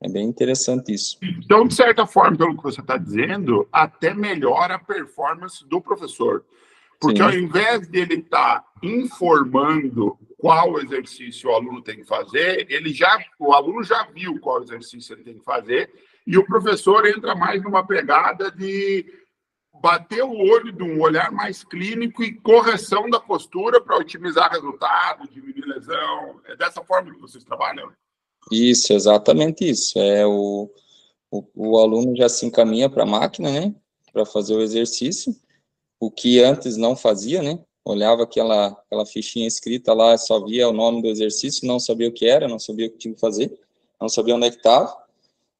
É 0.00 0.08
bem 0.08 0.28
interessante 0.28 0.92
isso. 0.92 1.18
Então, 1.22 1.66
de 1.66 1.74
certa 1.74 2.06
forma, 2.06 2.36
pelo 2.36 2.56
que 2.56 2.62
você 2.62 2.80
está 2.80 2.96
dizendo, 2.96 3.68
até 3.72 4.14
melhora 4.14 4.76
a 4.76 4.78
performance 4.78 5.66
do 5.66 5.80
professor. 5.80 6.44
Porque 7.00 7.18
Sim. 7.18 7.22
ao 7.22 7.32
invés 7.32 7.88
dele 7.88 8.14
estar 8.14 8.60
tá 8.60 8.64
informando 8.82 10.18
qual 10.36 10.80
exercício 10.80 11.50
o 11.50 11.54
aluno 11.54 11.82
tem 11.82 11.96
que 11.96 12.04
fazer, 12.04 12.66
ele 12.70 12.92
já, 12.92 13.18
o 13.38 13.52
aluno 13.52 13.82
já 13.82 14.04
viu 14.04 14.38
qual 14.40 14.62
exercício 14.62 15.14
ele 15.14 15.24
tem 15.24 15.38
que 15.38 15.44
fazer, 15.44 15.92
e 16.26 16.38
o 16.38 16.44
professor 16.44 17.06
entra 17.06 17.34
mais 17.34 17.62
numa 17.62 17.84
pegada 17.84 18.50
de 18.50 19.04
bater 19.80 20.22
o 20.22 20.32
olho 20.32 20.72
de 20.72 20.82
um 20.82 21.00
olhar 21.00 21.30
mais 21.30 21.64
clínico 21.64 22.22
e 22.22 22.34
correção 22.34 23.08
da 23.08 23.20
postura 23.20 23.80
para 23.80 23.96
otimizar 23.96 24.50
resultado, 24.50 25.28
diminuir 25.28 25.66
lesão. 25.66 26.40
É 26.44 26.56
dessa 26.56 26.82
forma 26.82 27.12
que 27.12 27.20
vocês 27.20 27.44
trabalham? 27.44 27.92
Isso, 28.50 28.92
exatamente 28.92 29.68
isso. 29.68 29.98
É 29.98 30.26
o, 30.26 30.70
o, 31.30 31.44
o 31.54 31.78
aluno 31.78 32.16
já 32.16 32.28
se 32.28 32.46
encaminha 32.46 32.88
para 32.88 33.02
a 33.02 33.06
máquina, 33.06 33.50
né, 33.50 33.74
para 34.12 34.24
fazer 34.24 34.54
o 34.54 34.62
exercício, 34.62 35.34
o 36.00 36.10
que 36.10 36.40
antes 36.42 36.76
não 36.76 36.96
fazia, 36.96 37.42
né, 37.42 37.58
olhava 37.84 38.22
aquela, 38.22 38.68
aquela 38.68 39.06
fichinha 39.06 39.46
escrita 39.46 39.92
lá, 39.92 40.16
só 40.16 40.44
via 40.44 40.68
o 40.68 40.72
nome 40.72 41.02
do 41.02 41.08
exercício, 41.08 41.66
não 41.66 41.78
sabia 41.78 42.08
o 42.08 42.12
que 42.12 42.26
era, 42.26 42.48
não 42.48 42.58
sabia 42.58 42.86
o 42.86 42.90
que 42.90 42.98
tinha 42.98 43.14
que 43.14 43.20
fazer, 43.20 43.58
não 44.00 44.08
sabia 44.08 44.34
onde 44.34 44.46
é 44.46 44.48
estava, 44.50 44.96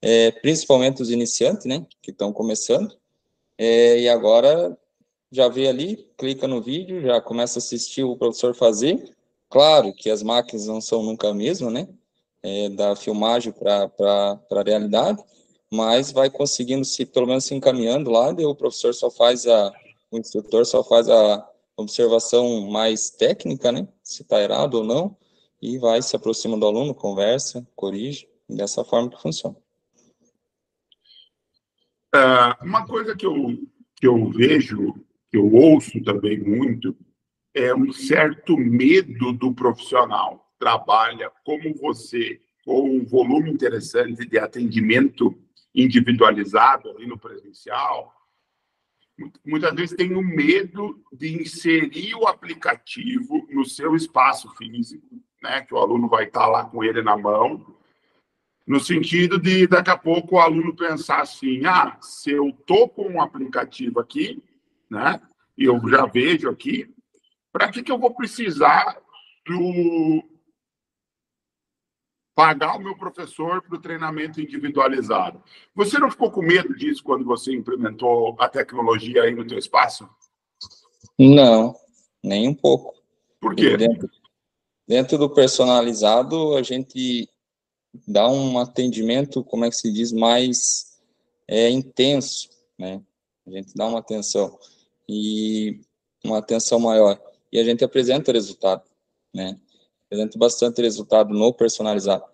é, 0.01 0.31
principalmente 0.31 1.03
os 1.03 1.11
iniciantes, 1.11 1.67
né, 1.67 1.87
que 2.01 2.11
estão 2.11 2.33
começando, 2.33 2.97
é, 3.57 4.01
e 4.01 4.09
agora 4.09 4.79
já 5.31 5.49
vê 5.49 5.69
ali, 5.69 6.09
clica 6.17 6.47
no 6.47 6.63
vídeo, 6.63 7.03
já 7.03 7.21
começa 7.21 7.59
a 7.59 7.61
assistir 7.61 8.05
o 8.05 8.17
professor 8.17 8.55
fazer. 8.55 9.15
Claro 9.51 9.93
que 9.93 10.09
as 10.09 10.23
máquinas 10.23 10.67
não 10.67 10.81
são 10.81 11.03
nunca 11.03 11.29
a 11.29 11.35
mesma, 11.35 11.71
né? 11.71 11.89
É, 12.43 12.69
da 12.69 12.95
filmagem 12.95 13.53
para 13.53 13.91
a 13.99 14.63
realidade, 14.65 15.23
mas 15.73 16.13
vai 16.13 16.31
conseguindo 16.31 16.85
se, 16.85 17.05
pelo 17.05 17.27
menos, 17.27 17.45
se 17.45 17.55
encaminhando 17.55 18.11
lá, 18.11 18.33
e 18.39 18.45
o 18.47 18.55
professor 18.55 18.95
só 18.95 19.11
faz 19.11 19.47
a, 19.47 19.73
o 20.11 20.19
instrutor 20.19 20.65
só 20.65 20.85
faz 20.85 21.09
a 21.09 21.49
observação 21.77 22.69
mais 22.71 23.11
técnica, 23.11 23.71
né? 23.71 23.87
Se 24.03 24.23
está 24.23 24.41
errado 24.43 24.75
ou 24.75 24.85
não, 24.85 25.17
e 25.61 25.79
vai 25.79 26.01
se 26.01 26.15
aproxima 26.17 26.57
do 26.57 26.67
aluno, 26.67 26.95
conversa, 26.95 27.67
corrige, 27.75 28.29
dessa 28.49 28.85
forma 28.85 29.11
que 29.11 29.21
funciona. 29.21 29.57
Uh, 32.15 32.65
uma 32.65 32.87
coisa 32.87 33.15
que 33.15 33.27
eu, 33.27 33.35
que 33.97 34.07
eu 34.07 34.31
vejo, 34.31 34.95
que 35.31 35.37
eu 35.37 35.53
ouço 35.53 36.03
também 36.03 36.39
muito, 36.39 36.97
é 37.55 37.75
um 37.75 37.93
certo 37.93 38.57
medo 38.57 39.33
do 39.33 39.53
profissional. 39.53 40.48
Trabalha 40.59 41.31
como 41.45 41.75
você, 41.75 42.41
com 42.65 42.91
um 42.91 43.05
volume 43.05 43.51
interessante 43.51 44.27
de 44.27 44.39
atendimento 44.39 45.37
individualizado 45.75 46.91
ali 46.91 47.07
no 47.07 47.19
presencial. 47.19 48.15
Muitas 49.45 49.75
vezes 49.75 49.97
tem 49.97 50.15
o 50.15 50.23
medo 50.23 51.03
de 51.13 51.41
inserir 51.41 52.15
o 52.15 52.27
aplicativo 52.27 53.47
no 53.51 53.65
seu 53.65 53.97
espaço 53.97 54.49
físico, 54.57 55.07
né? 55.43 55.63
que 55.63 55.75
o 55.75 55.79
aluno 55.79 56.09
vai 56.09 56.25
estar 56.25 56.47
lá 56.47 56.65
com 56.65 56.85
ele 56.85 57.03
na 57.03 57.17
mão, 57.17 57.77
no 58.69 58.79
sentido 58.79 59.39
de 59.39 59.67
daqui 59.67 59.91
a 59.91 59.97
pouco 59.97 60.37
o 60.37 60.41
aluno 60.41 60.77
pensar 60.77 61.23
assim: 61.23 61.65
ah, 61.65 61.97
se 62.03 62.31
eu 62.31 62.49
estou 62.51 62.87
com 62.87 63.09
um 63.09 63.23
aplicativo 63.23 63.99
aqui, 63.99 64.43
né, 64.91 65.21
e 65.57 65.65
eu 65.65 65.81
já 65.89 66.05
vejo 66.05 66.51
aqui, 66.51 66.95
para 67.51 67.71
que, 67.71 67.83
que 67.83 67.91
eu 67.91 67.99
vou 67.99 68.15
precisar 68.15 68.99
do 69.47 70.23
pagar 72.39 72.77
o 72.77 72.81
meu 72.81 72.97
professor 72.97 73.61
para 73.61 73.77
o 73.77 73.81
treinamento 73.81 74.41
individualizado? 74.41 75.43
Você 75.75 75.99
não 75.99 76.09
ficou 76.09 76.31
com 76.31 76.41
medo 76.41 76.73
disso 76.73 77.03
quando 77.03 77.25
você 77.25 77.53
implementou 77.53 78.37
a 78.39 78.49
tecnologia 78.49 79.25
aí 79.25 79.35
no 79.35 79.45
teu 79.45 79.59
espaço? 79.59 80.09
Não, 81.19 81.75
nem 82.23 82.47
um 82.47 82.55
pouco. 82.55 82.95
Por 83.41 83.57
quê? 83.57 83.77
Dentro, 83.77 84.09
dentro 84.87 85.19
do 85.19 85.29
personalizado, 85.29 86.55
a 86.57 86.63
gente 86.63 87.29
dá 88.07 88.29
um 88.29 88.57
atendimento, 88.61 89.43
como 89.43 89.65
é 89.65 89.69
que 89.69 89.75
se 89.75 89.93
diz, 89.93 90.13
mais 90.13 90.97
é, 91.49 91.69
intenso, 91.69 92.51
né? 92.79 93.03
A 93.49 93.51
gente 93.51 93.75
dá 93.75 93.85
uma 93.85 93.99
atenção 93.99 94.57
e 95.09 95.81
uma 96.25 96.39
atenção 96.39 96.79
maior 96.79 97.21
e 97.51 97.59
a 97.59 97.65
gente 97.65 97.83
apresenta 97.83 98.31
resultado, 98.31 98.85
né? 99.35 99.59
Apresenta 100.09 100.39
bastante 100.39 100.83
resultado 100.83 101.33
no 101.35 101.53
personalizado 101.53 102.25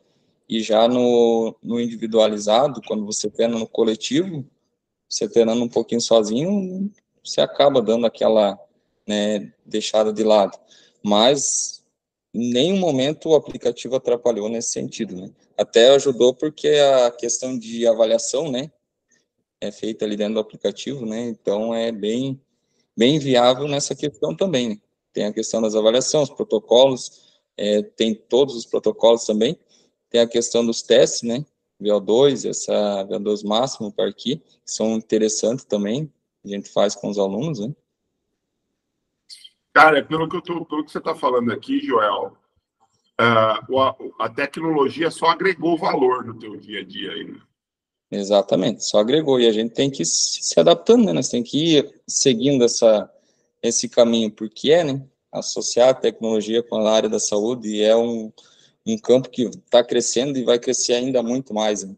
e 0.49 0.63
já 0.63 0.87
no, 0.87 1.57
no 1.63 1.81
individualizado, 1.81 2.81
quando 2.87 3.05
você 3.05 3.31
treina 3.31 3.59
no 3.59 3.67
coletivo, 3.67 4.45
você 5.09 5.29
treinando 5.29 5.63
um 5.63 5.69
pouquinho 5.69 6.01
sozinho, 6.01 6.91
você 7.23 7.41
acaba 7.41 7.81
dando 7.81 8.07
aquela 8.07 8.59
né, 9.07 9.53
deixada 9.65 10.13
de 10.13 10.23
lado. 10.23 10.59
Mas 11.03 11.83
em 12.33 12.53
nenhum 12.53 12.79
momento 12.79 13.31
o 13.31 13.35
aplicativo 13.35 13.97
atrapalhou 13.97 14.49
nesse 14.49 14.71
sentido, 14.71 15.15
né? 15.17 15.31
Até 15.57 15.91
ajudou 15.91 16.35
porque 16.35 16.69
a 16.69 17.11
questão 17.11 17.57
de 17.57 17.87
avaliação, 17.87 18.51
né, 18.51 18.71
é 19.61 19.71
feita 19.71 20.05
ali 20.05 20.17
dentro 20.17 20.35
do 20.35 20.41
aplicativo, 20.41 21.07
né? 21.07 21.29
Então 21.29 21.75
é 21.75 21.93
bem 21.93 22.41
bem 22.97 23.19
viável 23.19 23.67
nessa 23.67 23.95
questão 23.95 24.37
também. 24.37 24.71
Né? 24.71 24.79
Tem 25.13 25.25
a 25.27 25.33
questão 25.33 25.63
das 25.63 25.75
avaliações, 25.75 26.29
os 26.29 26.35
protocolos, 26.35 27.24
é, 27.57 27.83
tem 27.83 28.15
todos 28.15 28.55
os 28.57 28.67
protocolos 28.67 29.25
também. 29.25 29.59
Tem 30.11 30.21
a 30.21 30.29
questão 30.29 30.65
dos 30.65 30.83
testes, 30.83 31.23
né? 31.23 31.45
VO2, 31.81 32.49
essa 32.49 33.05
VO2 33.05 33.45
máximo 33.45 33.93
para 33.93 34.09
aqui, 34.09 34.37
que 34.37 34.71
são 34.71 34.97
interessantes 34.97 35.65
também. 35.65 36.11
A 36.45 36.49
gente 36.49 36.71
faz 36.71 36.95
com 36.95 37.09
os 37.09 37.19
alunos, 37.19 37.61
né? 37.61 37.75
Cara, 39.73 40.05
pelo 40.05 40.29
que, 40.29 40.37
eu 40.37 40.43
tô, 40.43 40.65
pelo 40.65 40.85
que 40.85 40.93
você 40.93 40.99
está 40.99 41.17
falando 41.17 41.53
aqui, 41.53 41.81
Joel, 41.81 42.37
uh, 43.21 43.79
a, 43.81 43.97
a, 44.21 44.29
tecnologia 44.29 45.11
só 45.11 45.27
agregou 45.27 45.77
valor 45.77 46.25
no 46.25 46.39
teu 46.39 46.57
dia 46.57 46.81
a 46.81 46.85
dia 46.85 47.11
ainda. 47.11 47.41
Exatamente, 48.09 48.85
só 48.85 48.99
agregou. 48.99 49.41
E 49.41 49.49
a 49.49 49.53
gente 49.53 49.75
tem 49.75 49.91
que 49.91 50.03
ir 50.03 50.07
se 50.07 50.59
adaptando, 50.61 51.07
né? 51.07 51.13
Nós 51.13 51.29
tem 51.29 51.43
que 51.43 51.79
ir 51.79 52.03
seguindo 52.07 52.65
essa, 52.65 53.11
esse 53.61 53.89
caminho, 53.89 54.31
porque 54.31 54.71
é, 54.71 54.85
né? 54.85 55.05
Associar 55.35 55.89
a 55.91 55.95
tecnologia 55.95 56.63
com 56.63 56.77
a 56.77 56.93
área 56.93 57.09
da 57.09 57.19
saúde 57.19 57.69
e 57.69 57.83
é 57.83 57.97
um, 57.97 58.33
um 58.87 58.97
campo 58.99 59.29
que 59.29 59.43
está 59.43 59.83
crescendo 59.83 60.39
e 60.39 60.45
vai 60.45 60.59
crescer 60.59 60.95
ainda 60.95 61.23
muito 61.23 61.53
mais. 61.53 61.85
Né? 61.85 61.95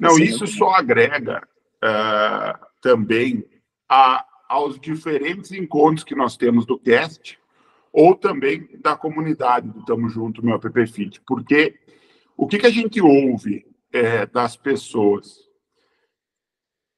Não, 0.00 0.18
isso 0.18 0.46
só 0.46 0.70
mais. 0.70 0.80
agrega 0.80 1.42
uh, 1.82 2.66
também 2.80 3.44
a, 3.88 4.24
aos 4.48 4.78
diferentes 4.78 5.52
encontros 5.52 6.04
que 6.04 6.14
nós 6.14 6.36
temos 6.36 6.66
do 6.66 6.78
CAST 6.78 7.38
ou 7.92 8.14
também 8.14 8.68
da 8.80 8.96
comunidade 8.96 9.68
do 9.68 9.84
Tamo 9.84 10.08
Junto, 10.08 10.44
meu 10.44 10.56
app 10.56 10.86
Fit, 10.86 11.20
porque 11.26 11.78
o 12.36 12.46
que, 12.46 12.58
que 12.58 12.66
a 12.66 12.70
gente 12.70 13.00
ouve 13.00 13.64
é, 13.92 14.26
das 14.26 14.56
pessoas? 14.56 15.44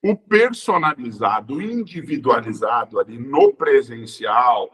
O 0.03 0.17
personalizado, 0.17 1.61
individualizado 1.61 2.99
ali 2.99 3.19
no 3.19 3.53
presencial, 3.53 4.71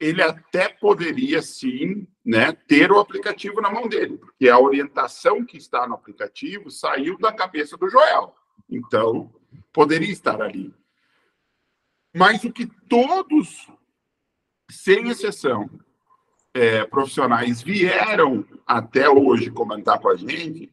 ele 0.00 0.22
até 0.22 0.68
poderia 0.68 1.42
sim 1.42 2.06
né, 2.24 2.52
ter 2.52 2.92
o 2.92 3.00
aplicativo 3.00 3.60
na 3.60 3.70
mão 3.70 3.88
dele, 3.88 4.16
porque 4.18 4.48
a 4.48 4.58
orientação 4.58 5.44
que 5.44 5.56
está 5.56 5.86
no 5.88 5.94
aplicativo 5.94 6.70
saiu 6.70 7.18
da 7.18 7.32
cabeça 7.32 7.76
do 7.76 7.88
Joel. 7.88 8.34
Então, 8.70 9.32
poderia 9.72 10.12
estar 10.12 10.40
ali. 10.40 10.72
Mas 12.14 12.44
o 12.44 12.52
que 12.52 12.66
todos, 12.88 13.68
sem 14.70 15.08
exceção, 15.08 15.68
é, 16.54 16.84
profissionais 16.84 17.62
vieram 17.62 18.44
até 18.66 19.08
hoje 19.08 19.50
comentar 19.50 20.00
com 20.00 20.08
a 20.08 20.16
gente 20.16 20.72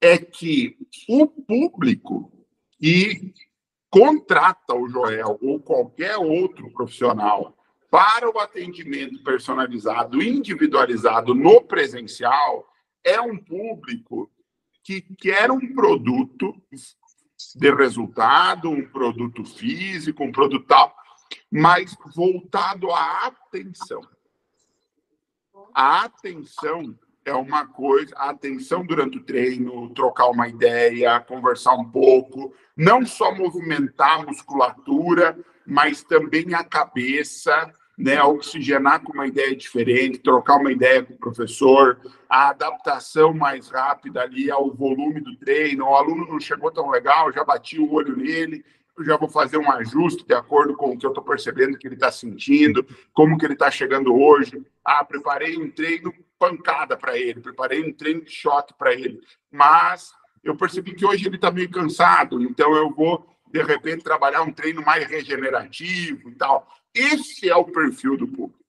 é 0.00 0.18
que 0.18 0.76
o 1.08 1.26
público 1.26 2.32
que 2.78 3.32
contrata 3.90 4.74
o 4.74 4.88
Joel 4.88 5.38
ou 5.40 5.60
qualquer 5.60 6.16
outro 6.16 6.70
profissional 6.72 7.55
para 7.90 8.30
o 8.30 8.38
atendimento 8.38 9.22
personalizado, 9.22 10.22
individualizado 10.22 11.34
no 11.34 11.60
presencial, 11.62 12.66
é 13.04 13.20
um 13.20 13.36
público 13.36 14.30
que 14.82 15.00
quer 15.00 15.50
um 15.50 15.74
produto 15.74 16.54
de 17.54 17.74
resultado, 17.74 18.70
um 18.70 18.86
produto 18.86 19.44
físico, 19.44 20.24
um 20.24 20.32
produto 20.32 20.66
tal, 20.66 20.94
mas 21.50 21.96
voltado 22.14 22.90
à 22.90 23.26
atenção. 23.26 24.00
A 25.74 26.04
atenção 26.04 26.96
é 27.24 27.34
uma 27.34 27.66
coisa, 27.66 28.14
a 28.16 28.30
atenção 28.30 28.86
durante 28.86 29.18
o 29.18 29.24
treino, 29.24 29.90
trocar 29.90 30.28
uma 30.28 30.48
ideia, 30.48 31.18
conversar 31.20 31.74
um 31.74 31.90
pouco, 31.90 32.54
não 32.76 33.04
só 33.04 33.34
movimentar 33.34 34.20
a 34.20 34.22
musculatura, 34.24 35.36
mas 35.66 36.02
também 36.02 36.54
a 36.54 36.62
cabeça, 36.62 37.70
né, 37.98 38.22
oxigenar 38.22 39.02
com 39.02 39.12
uma 39.12 39.26
ideia 39.26 39.54
diferente, 39.56 40.18
trocar 40.18 40.56
uma 40.56 40.70
ideia 40.70 41.02
com 41.02 41.14
o 41.14 41.18
professor, 41.18 41.98
a 42.28 42.50
adaptação 42.50 43.32
mais 43.32 43.68
rápida 43.68 44.22
ali 44.22 44.50
ao 44.50 44.72
volume 44.72 45.20
do 45.20 45.36
treino. 45.36 45.86
O 45.86 45.96
aluno 45.96 46.26
não 46.26 46.38
chegou 46.38 46.70
tão 46.70 46.90
legal, 46.90 47.32
já 47.32 47.42
bati 47.44 47.78
o 47.78 47.92
olho 47.92 48.16
nele, 48.16 48.64
eu 48.96 49.04
já 49.04 49.16
vou 49.16 49.28
fazer 49.28 49.58
um 49.58 49.70
ajuste 49.70 50.24
de 50.26 50.34
acordo 50.34 50.74
com 50.74 50.90
o 50.90 50.98
que 50.98 51.04
eu 51.04 51.10
estou 51.10 51.22
percebendo 51.22 51.76
que 51.76 51.86
ele 51.86 51.94
está 51.94 52.10
sentindo, 52.10 52.86
como 53.12 53.36
que 53.36 53.44
ele 53.44 53.52
está 53.52 53.70
chegando 53.70 54.14
hoje. 54.14 54.64
Ah, 54.84 55.04
preparei 55.04 55.56
um 55.58 55.70
treino 55.70 56.12
pancada 56.38 56.96
para 56.96 57.16
ele, 57.18 57.40
preparei 57.40 57.82
um 57.82 57.92
treino 57.92 58.22
de 58.22 58.30
choque 58.30 58.74
para 58.74 58.92
ele, 58.92 59.20
mas 59.50 60.12
eu 60.44 60.56
percebi 60.56 60.94
que 60.94 61.04
hoje 61.04 61.26
ele 61.26 61.36
está 61.36 61.50
meio 61.50 61.70
cansado, 61.70 62.42
então 62.42 62.74
eu 62.74 62.90
vou, 62.90 63.26
de 63.56 63.62
repente, 63.62 64.04
trabalhar 64.04 64.42
um 64.42 64.52
treino 64.52 64.82
mais 64.84 65.06
regenerativo 65.06 66.28
e 66.28 66.34
tal. 66.34 66.68
Esse 66.94 67.48
é 67.48 67.56
o 67.56 67.64
perfil 67.64 68.16
do 68.16 68.28
público. 68.28 68.64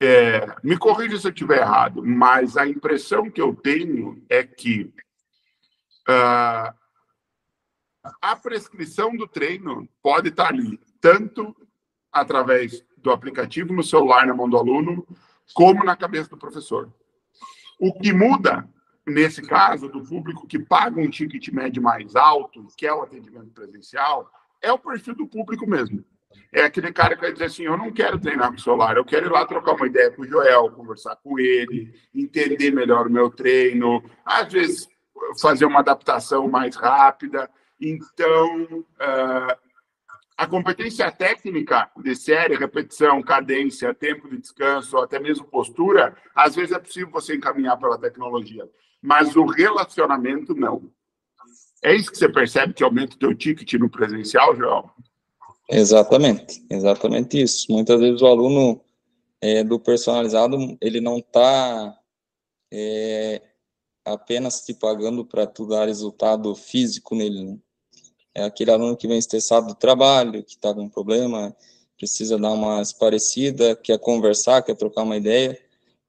É, 0.00 0.56
me 0.62 0.78
corrija 0.78 1.18
se 1.18 1.26
eu 1.26 1.30
estiver 1.30 1.60
errado, 1.60 2.02
mas 2.04 2.56
a 2.56 2.66
impressão 2.66 3.30
que 3.30 3.40
eu 3.40 3.54
tenho 3.54 4.24
é 4.28 4.42
que 4.42 4.92
uh, 6.08 6.74
a 8.20 8.36
prescrição 8.36 9.14
do 9.16 9.28
treino 9.28 9.88
pode 10.02 10.30
estar 10.30 10.48
ali, 10.48 10.80
tanto 11.00 11.54
através 12.10 12.84
do 12.96 13.10
aplicativo 13.10 13.72
no 13.72 13.82
celular 13.82 14.26
na 14.26 14.34
mão 14.34 14.48
do 14.48 14.56
aluno, 14.56 15.06
como 15.52 15.84
na 15.84 15.96
cabeça 15.96 16.30
do 16.30 16.38
professor. 16.38 16.90
O 17.78 17.92
que 17.92 18.12
muda, 18.12 18.68
nesse 19.06 19.42
caso, 19.42 19.88
do 19.88 20.02
público 20.02 20.46
que 20.46 20.58
paga 20.58 21.00
um 21.00 21.10
ticket 21.10 21.48
médio 21.48 21.82
mais 21.82 22.16
alto, 22.16 22.66
que 22.76 22.86
é 22.86 22.92
o 22.92 23.02
atendimento 23.02 23.50
presencial, 23.50 24.30
é 24.62 24.72
o 24.72 24.78
perfil 24.78 25.14
do 25.14 25.26
público 25.26 25.68
mesmo. 25.68 26.04
É 26.52 26.62
aquele 26.62 26.92
cara 26.92 27.14
que 27.14 27.22
vai 27.22 27.32
dizer 27.32 27.46
assim: 27.46 27.64
eu 27.64 27.76
não 27.76 27.92
quero 27.92 28.18
treinar 28.18 28.48
com 28.48 28.56
o 28.56 28.60
celular, 28.60 28.96
eu 28.96 29.04
quero 29.04 29.26
ir 29.26 29.32
lá 29.32 29.44
trocar 29.44 29.74
uma 29.74 29.86
ideia 29.86 30.10
com 30.10 30.22
o 30.22 30.26
Joel, 30.26 30.70
conversar 30.70 31.16
com 31.16 31.38
ele, 31.38 31.92
entender 32.14 32.70
melhor 32.70 33.06
o 33.06 33.10
meu 33.10 33.30
treino, 33.30 34.02
às 34.24 34.52
vezes 34.52 34.88
fazer 35.40 35.64
uma 35.64 35.80
adaptação 35.80 36.48
mais 36.48 36.76
rápida. 36.76 37.50
Então, 37.80 38.64
uh, 38.70 39.64
a 40.36 40.46
competência 40.46 41.10
técnica 41.12 41.90
de 41.96 42.14
série, 42.16 42.56
repetição, 42.56 43.22
cadência, 43.22 43.94
tempo 43.94 44.28
de 44.28 44.38
descanso, 44.38 44.98
até 44.98 45.18
mesmo 45.18 45.46
postura, 45.46 46.16
às 46.34 46.54
vezes 46.54 46.72
é 46.72 46.78
possível 46.78 47.10
você 47.10 47.36
encaminhar 47.36 47.78
pela 47.78 47.98
tecnologia, 47.98 48.68
mas 49.04 49.36
o 49.36 49.44
relacionamento 49.44 50.54
não. 50.54 50.90
É 51.84 51.94
isso 51.94 52.10
que 52.10 52.16
você 52.16 52.26
percebe 52.26 52.72
que 52.72 52.82
aumenta 52.82 53.14
o 53.14 53.18
teu 53.18 53.34
ticket 53.36 53.74
no 53.74 53.90
presencial, 53.90 54.56
João? 54.56 54.90
Exatamente, 55.70 56.64
exatamente 56.70 57.42
isso. 57.42 57.70
Muitas 57.70 58.00
vezes 58.00 58.22
o 58.22 58.26
aluno 58.26 58.80
é, 59.42 59.62
do 59.62 59.78
personalizado, 59.78 60.56
ele 60.80 61.02
não 61.02 61.18
está 61.18 61.94
é, 62.72 63.42
apenas 64.06 64.64
te 64.64 64.72
pagando 64.72 65.22
para 65.22 65.46
tu 65.46 65.66
dar 65.66 65.86
resultado 65.86 66.54
físico 66.54 67.14
nele, 67.14 67.44
né? 67.44 67.58
É 68.34 68.44
aquele 68.44 68.70
aluno 68.70 68.96
que 68.96 69.06
vem 69.06 69.18
estressado 69.18 69.66
do 69.66 69.74
trabalho, 69.74 70.42
que 70.42 70.54
está 70.54 70.72
com 70.72 70.88
problema, 70.88 71.54
precisa 71.98 72.38
dar 72.38 72.52
uma 72.52 72.82
parecida, 72.98 73.76
quer 73.76 73.98
conversar, 73.98 74.62
quer 74.62 74.74
trocar 74.74 75.02
uma 75.02 75.18
ideia. 75.18 75.60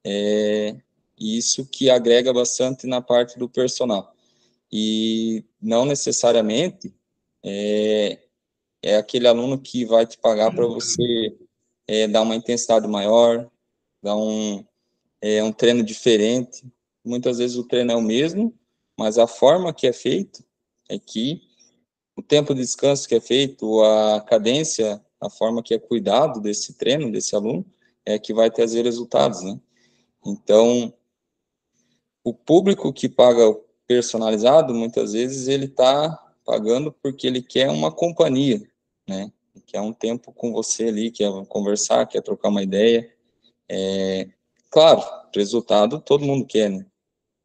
É, 0.03 0.77
isso 1.19 1.65
que 1.65 1.89
agrega 1.89 2.34
bastante 2.34 2.88
na 2.88 3.01
parte 3.01 3.38
do 3.39 3.49
personal. 3.49 4.13
E 4.71 5.43
não 5.62 5.86
necessariamente 5.86 6.93
é, 7.43 8.19
é 8.82 8.97
aquele 8.97 9.28
aluno 9.28 9.60
que 9.60 9.86
vai 9.86 10.06
te 10.06 10.17
pagar 10.17 10.54
para 10.54 10.65
você 10.65 11.36
é, 11.88 12.08
dar 12.08 12.21
uma 12.21 12.36
intensidade 12.36 12.88
maior, 12.88 13.49
dar 14.01 14.15
um, 14.15 14.65
é, 15.21 15.43
um 15.43 15.51
treino 15.51 15.84
diferente. 15.84 16.63
Muitas 17.04 17.38
vezes 17.38 17.56
o 17.56 17.67
treino 17.67 17.91
é 17.91 17.95
o 17.95 18.01
mesmo, 18.01 18.54
mas 18.97 19.17
a 19.17 19.28
forma 19.28 19.73
que 19.73 19.88
é 19.88 19.93
feito 19.93 20.43
é 20.89 20.99
que 20.99 21.41
o 22.15 22.21
tempo 22.21 22.54
de 22.54 22.62
descanso 22.62 23.08
que 23.08 23.15
é 23.15 23.19
feito, 23.19 23.84
a 23.84 24.21
cadência, 24.21 25.04
a 25.19 25.30
forma 25.30 25.62
que 25.62 25.73
é 25.73 25.80
cuidado 25.80 26.39
desse 26.39 26.73
treino, 26.73 27.12
desse 27.12 27.36
aluno, 27.36 27.65
é 28.06 28.17
que 28.17 28.34
vai 28.34 28.49
trazer 28.49 28.84
resultados, 28.84 29.41
né? 29.41 29.60
Então, 30.25 30.93
o 32.25 32.33
público 32.33 32.91
que 32.91 33.07
paga 33.07 33.55
personalizado, 33.88 34.73
muitas 34.73 35.13
vezes, 35.13 35.47
ele 35.47 35.65
está 35.65 36.09
pagando 36.43 36.91
porque 36.91 37.27
ele 37.27 37.39
quer 37.39 37.69
uma 37.69 37.91
companhia, 37.91 38.61
né? 39.07 39.31
Quer 39.67 39.79
um 39.79 39.93
tempo 39.93 40.33
com 40.33 40.51
você 40.51 40.85
ali, 40.85 41.11
quer 41.11 41.31
conversar, 41.45 42.07
quer 42.07 42.21
trocar 42.21 42.49
uma 42.49 42.63
ideia. 42.63 43.09
É, 43.69 44.27
claro, 44.71 45.03
resultado 45.35 46.01
todo 46.01 46.25
mundo 46.25 46.45
quer, 46.45 46.69
né? 46.69 46.85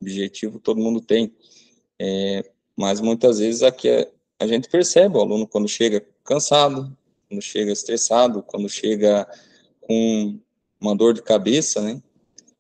Objetivo 0.01 0.59
todo 0.59 0.81
mundo 0.81 1.01
tem. 1.03 1.35
É, 2.01 2.51
mas 2.75 3.01
muitas 3.01 3.39
vezes 3.39 3.63
aqui 3.63 3.89
é, 3.89 4.11
a 4.39 4.47
gente 4.47 4.69
percebe 4.71 5.19
o 5.19 5.21
aluno 5.21 5.47
quando 5.47 5.69
chega 5.69 6.03
cansado, 6.25 6.97
quando 7.29 7.43
chega 7.43 7.71
estressado, 7.71 8.43
quando 8.43 8.69
chega 8.69 9.29
com 9.83 10.39
uma 10.81 10.97
dor 10.97 11.13
de 11.13 11.23
cabeça, 11.23 11.83
né? 11.83 12.03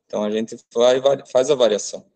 Então 0.07 0.23
a 0.23 0.31
gente 0.31 0.57
vai, 0.75 1.01
faz 1.27 1.51
a 1.51 1.55
variação. 1.55 2.10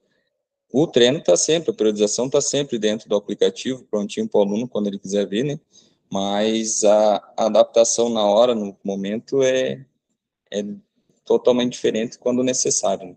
O 0.76 0.88
treino 0.88 1.18
está 1.18 1.36
sempre, 1.36 1.70
a 1.70 1.72
periodização 1.72 2.26
está 2.26 2.40
sempre 2.40 2.80
dentro 2.80 3.08
do 3.08 3.14
aplicativo, 3.14 3.84
prontinho 3.84 4.28
para 4.28 4.40
o 4.40 4.42
aluno 4.42 4.66
quando 4.66 4.88
ele 4.88 4.98
quiser 4.98 5.24
ver, 5.24 5.44
né? 5.44 5.60
Mas 6.10 6.82
a, 6.82 7.16
a 7.36 7.46
adaptação 7.46 8.08
na 8.08 8.24
hora, 8.24 8.56
no 8.56 8.76
momento, 8.82 9.40
é, 9.40 9.86
é 10.52 10.64
totalmente 11.24 11.74
diferente 11.74 12.18
quando 12.18 12.42
necessário. 12.42 13.06
Né? 13.06 13.16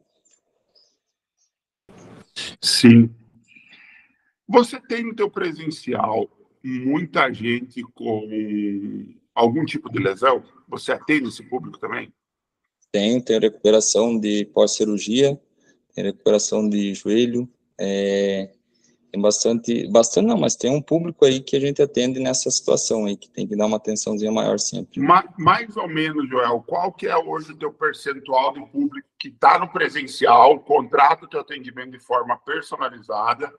Sim. 2.61 3.09
Você 4.47 4.79
tem 4.79 5.03
no 5.03 5.15
teu 5.15 5.27
presencial 5.27 6.29
muita 6.63 7.33
gente 7.33 7.81
com 7.95 8.21
algum 9.33 9.65
tipo 9.65 9.91
de 9.91 9.97
lesão? 9.97 10.43
Você 10.67 10.91
atende 10.91 11.29
esse 11.29 11.41
público 11.41 11.79
também? 11.79 12.13
Tem, 12.91 13.19
tem 13.19 13.39
recuperação 13.39 14.19
de 14.19 14.45
pós-cirurgia, 14.45 15.41
tem 15.97 16.05
recuperação 16.05 16.69
de 16.69 16.93
joelho, 16.93 17.49
é, 17.79 18.51
tem 19.11 19.19
bastante, 19.19 19.87
bastante 19.87 20.27
não, 20.27 20.37
mas 20.37 20.55
tem 20.55 20.69
um 20.69 20.79
público 20.79 21.25
aí 21.25 21.39
que 21.39 21.55
a 21.55 21.59
gente 21.59 21.81
atende 21.81 22.19
nessa 22.19 22.51
situação 22.51 23.05
aí, 23.05 23.17
que 23.17 23.27
tem 23.27 23.47
que 23.47 23.55
dar 23.55 23.65
uma 23.65 23.77
atençãozinha 23.77 24.31
maior 24.31 24.59
sempre. 24.59 24.99
mais 25.39 25.75
ou 25.75 25.87
menos, 25.87 26.29
Joel, 26.29 26.63
qual 26.67 26.93
que 26.93 27.07
é 27.07 27.17
hoje 27.17 27.51
o 27.51 27.57
teu 27.57 27.73
percentual 27.73 28.53
de 28.53 28.63
público 28.67 29.07
que 29.19 29.29
está 29.29 29.57
no 29.57 29.67
presencial, 29.69 30.59
contrata 30.59 31.25
o 31.25 31.27
teu 31.27 31.39
atendimento 31.39 31.89
de 31.89 31.99
forma 31.99 32.37
personalizada, 32.37 33.51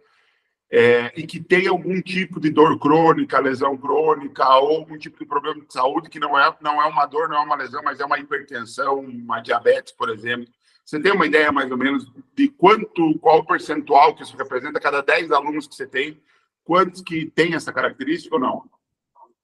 é, 0.70 1.12
e 1.16 1.27
que 1.27 1.40
tem 1.40 1.66
algum 1.66 2.01
tipo 2.01 2.38
de 2.38 2.51
dor 2.51 2.79
crônica, 2.79 3.40
lesão 3.40 3.77
crônica, 3.77 4.48
ou 4.59 4.77
algum 4.77 4.96
tipo 4.96 5.18
de 5.18 5.27
problema 5.27 5.61
de 5.61 5.72
saúde 5.72 6.09
que 6.09 6.20
não 6.20 6.38
é, 6.38 6.57
não 6.61 6.81
é 6.81 6.87
uma 6.87 7.05
dor, 7.05 7.29
não 7.29 7.38
é 7.38 7.40
uma 7.40 7.57
lesão, 7.57 7.83
mas 7.83 7.98
é 7.98 8.05
uma 8.05 8.20
hipertensão, 8.20 9.01
uma 9.01 9.40
diabetes, 9.40 9.92
por 9.92 10.09
exemplo, 10.09 10.46
você 10.88 10.98
tem 10.98 11.12
uma 11.12 11.27
ideia 11.27 11.53
mais 11.53 11.70
ou 11.70 11.77
menos 11.77 12.11
de 12.35 12.48
quanto, 12.48 13.18
qual 13.18 13.44
percentual 13.44 14.16
que 14.16 14.22
isso 14.22 14.35
representa? 14.35 14.81
Cada 14.81 15.03
10 15.03 15.31
alunos 15.33 15.66
que 15.66 15.74
você 15.74 15.87
tem, 15.87 16.18
quantos 16.64 17.03
que 17.03 17.27
tem 17.27 17.53
essa 17.53 17.70
característica 17.70 18.35
ou 18.35 18.40
não? 18.40 18.64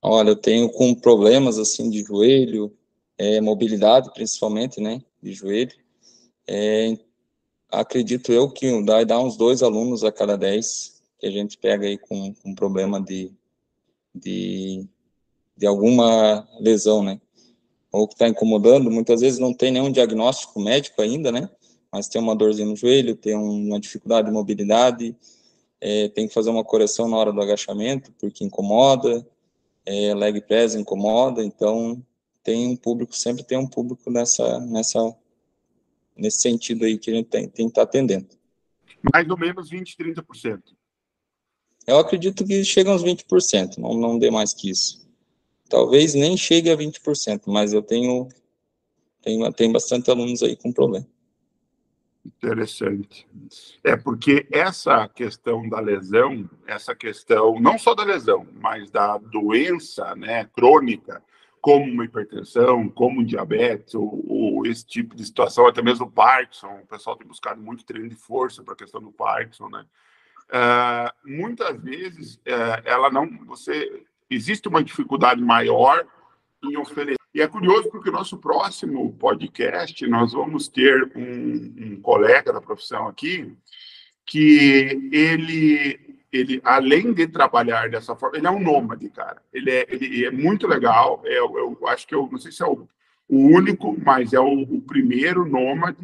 Olha, 0.01 0.31
eu 0.31 0.37
tenho 0.37 0.71
com 0.71 0.95
problemas 0.95 1.59
assim 1.59 1.91
de 1.91 2.03
joelho, 2.03 2.75
é, 3.19 3.43
mobilidade 3.43 4.11
principalmente, 4.15 4.81
né, 4.81 5.03
de 5.23 5.35
joelho. 5.35 5.77
É, 6.49 6.97
acredito 7.71 8.33
eu 8.33 8.49
que 8.49 8.83
dá, 8.83 9.05
dá 9.05 9.19
uns 9.19 9.37
dois 9.37 9.63
alunos 9.63 10.03
a 10.03 10.11
cada 10.11 10.39
10 10.39 11.03
que 11.19 11.27
a 11.27 11.31
gente 11.31 11.59
pega 11.59 11.87
aí 11.87 11.99
com, 11.99 12.33
com 12.37 12.55
problema 12.55 12.99
de, 13.03 13.31
de, 14.15 14.89
de 15.55 15.67
alguma 15.67 16.49
lesão, 16.59 17.03
né 17.03 17.21
ou 17.95 18.09
que 18.09 18.15
está 18.15 18.27
incomodando, 18.27 18.91
muitas 18.91 19.21
vezes 19.21 19.39
não 19.39 19.55
tem 19.55 19.71
nenhum 19.71 19.89
diagnóstico 19.89 20.61
médico 20.61 21.01
ainda, 21.01 21.31
né? 21.31 21.49
Mas 21.93 22.09
tem 22.09 22.21
uma 22.21 22.35
dorzinha 22.35 22.67
no 22.67 22.75
joelho, 22.75 23.15
tem 23.15 23.37
uma 23.37 23.79
dificuldade 23.79 24.27
de 24.27 24.35
mobilidade, 24.35 25.17
é, 25.81 26.09
tem 26.09 26.27
que 26.27 26.35
fazer 26.35 26.51
uma 26.51 26.65
correção 26.65 27.09
na 27.09 27.17
hora 27.17 27.33
do 27.33 27.41
agachamento, 27.41 28.13
porque 28.19 28.43
incomoda, 28.43 29.25
é, 29.87 30.13
leg 30.13 30.41
press 30.41 30.75
incomoda, 30.75 31.45
então 31.45 32.05
tem 32.43 32.67
um 32.67 32.75
público, 32.75 33.15
sempre 33.15 33.45
tem 33.45 33.57
um 33.57 33.67
público 33.67 34.11
nessa, 34.11 34.59
nessa, 34.59 35.17
nesse 36.17 36.41
sentido 36.41 36.85
aí 36.85 36.99
que 36.99 37.13
a 37.13 37.15
gente 37.15 37.29
tem, 37.29 37.49
tem 37.49 37.67
que 37.67 37.71
estar 37.71 37.83
tá 37.83 37.89
atendendo. 37.89 38.27
Mais 39.13 39.31
ou 39.31 39.39
menos 39.39 39.71
20, 39.71 39.97
30%. 39.97 40.63
Eu 41.87 41.99
acredito 41.99 42.45
que 42.45 42.65
chega 42.65 42.91
uns 42.91 43.05
20%, 43.05 43.79
não, 43.79 43.95
não 43.95 44.19
dê 44.19 44.33
mais 44.33 44.53
que 44.53 44.69
isso. 44.69 45.04
Talvez 45.75 46.15
nem 46.15 46.37
chegue 46.37 46.71
a 46.71 46.77
20%, 46.77 47.43
mas 47.49 47.73
eu 47.73 47.83
tenho, 47.83 48.29
tenho, 49.21 49.53
tenho 49.53 49.73
bastante 49.73 50.09
alunos 50.09 50.41
aí 50.41 50.55
com 50.55 50.73
problema. 50.73 51.05
Interessante. 52.25 53.27
É 53.83 53.97
porque 53.97 54.47
essa 54.53 55.09
questão 55.09 55.69
da 55.69 55.81
lesão, 55.81 56.49
essa 56.65 56.95
questão 56.95 57.59
não 57.59 57.77
só 57.77 57.93
da 57.93 58.05
lesão, 58.05 58.47
mas 58.55 58.89
da 58.89 59.19
doença 59.19 60.15
né, 60.15 60.45
crônica, 60.55 61.21
como 61.61 61.85
uma 61.85 62.05
hipertensão, 62.05 62.89
como 62.89 63.21
um 63.21 63.25
diabetes, 63.25 63.97
ou, 63.97 64.25
ou, 64.29 64.65
esse 64.65 64.87
tipo 64.87 65.17
de 65.17 65.27
situação, 65.27 65.67
até 65.67 65.83
mesmo 65.83 66.07
o 66.07 66.11
Parkinson, 66.11 66.83
o 66.85 66.87
pessoal 66.87 67.17
tem 67.17 67.27
buscado 67.27 67.61
muito 67.61 67.85
treino 67.85 68.09
de 68.09 68.15
força 68.15 68.63
para 68.63 68.75
a 68.75 68.77
questão 68.77 69.03
do 69.03 69.11
Parkinson, 69.11 69.69
né? 69.69 69.85
Uh, 70.51 71.29
muitas 71.29 71.83
vezes 71.83 72.37
uh, 72.37 72.81
ela 72.85 73.11
não, 73.11 73.29
você 73.45 74.05
existe 74.31 74.69
uma 74.69 74.83
dificuldade 74.83 75.41
maior 75.43 76.07
em 76.63 76.77
oferecer. 76.77 77.19
E 77.35 77.41
é 77.41 77.49
curioso 77.49 77.91
porque 77.91 78.11
o 78.11 78.13
nosso 78.13 78.39
próximo 78.39 79.13
podcast, 79.15 80.07
nós 80.07 80.33
vamos 80.33 80.69
ter 80.69 81.11
um, 81.17 81.75
um 81.77 82.01
colega 82.01 82.53
da 82.53 82.61
profissão 82.61 83.09
aqui, 83.09 83.53
que 84.25 85.11
ele, 85.13 86.19
ele, 86.33 86.61
além 86.65 87.13
de 87.13 87.27
trabalhar 87.27 87.91
dessa 87.91 88.15
forma, 88.15 88.39
ele 88.39 88.47
é 88.47 88.51
um 88.51 88.61
nômade, 88.61 89.09
cara. 89.11 89.43
Ele 89.53 89.71
é, 89.71 89.87
ele 89.89 90.25
é 90.25 90.31
muito 90.31 90.67
legal. 90.67 91.23
É, 91.25 91.39
eu 91.39 91.79
acho 91.89 92.07
que 92.07 92.15
eu 92.15 92.29
não 92.31 92.39
sei 92.39 92.53
se 92.53 92.63
é 92.63 92.67
o, 92.67 92.89
o 93.29 93.47
único, 93.49 93.97
mas 94.05 94.33
é 94.33 94.41
o, 94.41 94.63
o 94.63 94.81
primeiro 94.81 95.45
nômade 95.45 95.99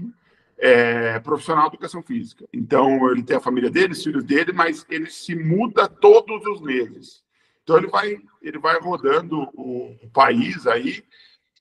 é, 0.58 1.18
profissional 1.20 1.70
de 1.70 1.76
educação 1.76 2.02
física. 2.02 2.44
Então, 2.52 3.10
ele 3.10 3.22
tem 3.22 3.36
a 3.36 3.40
família 3.40 3.70
dele, 3.70 3.92
os 3.92 4.02
filhos 4.02 4.24
dele, 4.24 4.52
mas 4.52 4.84
ele 4.90 5.10
se 5.10 5.34
muda 5.34 5.88
todos 5.88 6.44
os 6.46 6.60
meses. 6.60 7.22
Então 7.62 7.78
ele 7.78 7.88
vai, 7.88 8.18
ele 8.42 8.58
vai 8.58 8.78
rodando 8.80 9.48
o, 9.54 9.96
o 10.02 10.10
país 10.10 10.66
aí 10.66 11.04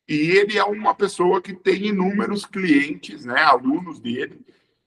e 0.08 0.32
ele 0.32 0.58
é 0.58 0.64
uma 0.64 0.96
pessoa 0.96 1.42
que 1.42 1.54
tem 1.54 1.88
inúmeros 1.88 2.46
clientes, 2.46 3.26
né, 3.26 3.42
alunos 3.44 4.00
dele, 4.00 4.44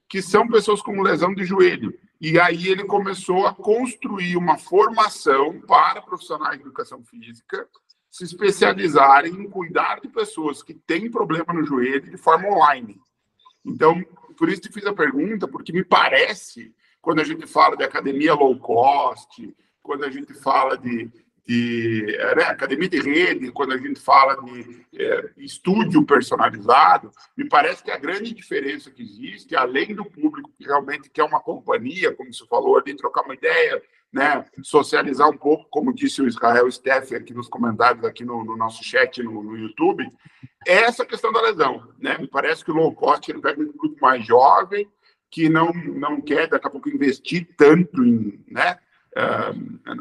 que 0.08 0.20
são 0.20 0.48
pessoas 0.48 0.82
com 0.82 1.00
lesão 1.00 1.32
de 1.32 1.44
joelho. 1.44 1.96
E 2.20 2.38
aí 2.38 2.68
ele 2.68 2.84
começou 2.84 3.46
a 3.46 3.54
construir 3.54 4.36
uma 4.36 4.58
formação 4.58 5.60
para 5.60 6.02
profissionais 6.02 6.56
de 6.56 6.64
educação 6.64 7.04
física 7.04 7.68
se 8.10 8.24
especializarem 8.24 9.32
em 9.32 9.48
cuidar 9.48 10.00
de 10.00 10.08
pessoas 10.08 10.62
que 10.62 10.74
têm 10.74 11.10
problema 11.10 11.54
no 11.54 11.64
joelho 11.64 12.10
de 12.10 12.18
forma 12.18 12.48
online. 12.48 13.00
Então, 13.64 14.04
por 14.36 14.50
isso 14.50 14.60
te 14.60 14.72
fiz 14.72 14.84
a 14.84 14.92
pergunta, 14.92 15.48
porque 15.48 15.72
me 15.72 15.82
parece, 15.82 16.74
quando 17.00 17.20
a 17.20 17.24
gente 17.24 17.46
fala 17.46 17.74
de 17.74 17.84
academia 17.84 18.34
low 18.34 18.58
cost, 18.58 19.56
quando 19.82 20.04
a 20.04 20.10
gente 20.10 20.32
fala 20.34 20.78
de, 20.78 21.10
de 21.46 22.16
né, 22.36 22.44
academia 22.44 22.88
de 22.88 23.00
rede, 23.00 23.50
quando 23.50 23.72
a 23.72 23.78
gente 23.78 24.00
fala 24.00 24.40
de 24.42 24.86
é, 24.94 25.30
estúdio 25.38 26.04
personalizado, 26.04 27.10
me 27.36 27.48
parece 27.48 27.82
que 27.82 27.90
a 27.90 27.98
grande 27.98 28.32
diferença 28.32 28.90
que 28.90 29.02
existe, 29.02 29.56
além 29.56 29.94
do 29.94 30.04
público 30.04 30.52
que 30.56 30.64
realmente 30.64 31.10
quer 31.10 31.24
uma 31.24 31.40
companhia, 31.40 32.14
como 32.14 32.32
você 32.32 32.46
falou 32.46 32.78
ali, 32.78 32.94
trocar 32.94 33.24
uma 33.24 33.34
ideia, 33.34 33.82
né, 34.12 34.44
socializar 34.62 35.28
um 35.28 35.36
pouco, 35.36 35.66
como 35.70 35.94
disse 35.94 36.20
o 36.20 36.28
Israel 36.28 36.70
Steff 36.70 37.14
aqui 37.14 37.32
nos 37.32 37.48
comentários, 37.48 38.04
aqui 38.04 38.24
no, 38.24 38.44
no 38.44 38.56
nosso 38.56 38.84
chat 38.84 39.22
no, 39.22 39.42
no, 39.42 39.56
YouTube, 39.56 40.06
é 40.66 40.82
essa 40.82 41.04
questão 41.04 41.32
da 41.32 41.40
lesão. 41.40 41.88
Né? 41.98 42.18
Me 42.18 42.28
parece 42.28 42.62
que 42.62 42.70
o 42.70 42.74
low 42.74 42.94
cost 42.94 43.30
ele 43.30 43.40
pega 43.40 43.62
um 43.62 43.72
grupo 43.72 43.96
mais 44.00 44.24
jovem, 44.24 44.86
que 45.30 45.48
não, 45.48 45.72
não 45.72 46.20
quer, 46.20 46.46
daqui 46.46 46.66
a 46.66 46.70
pouco, 46.70 46.90
investir 46.90 47.48
tanto 47.56 48.04
em, 48.04 48.44
né, 48.48 48.78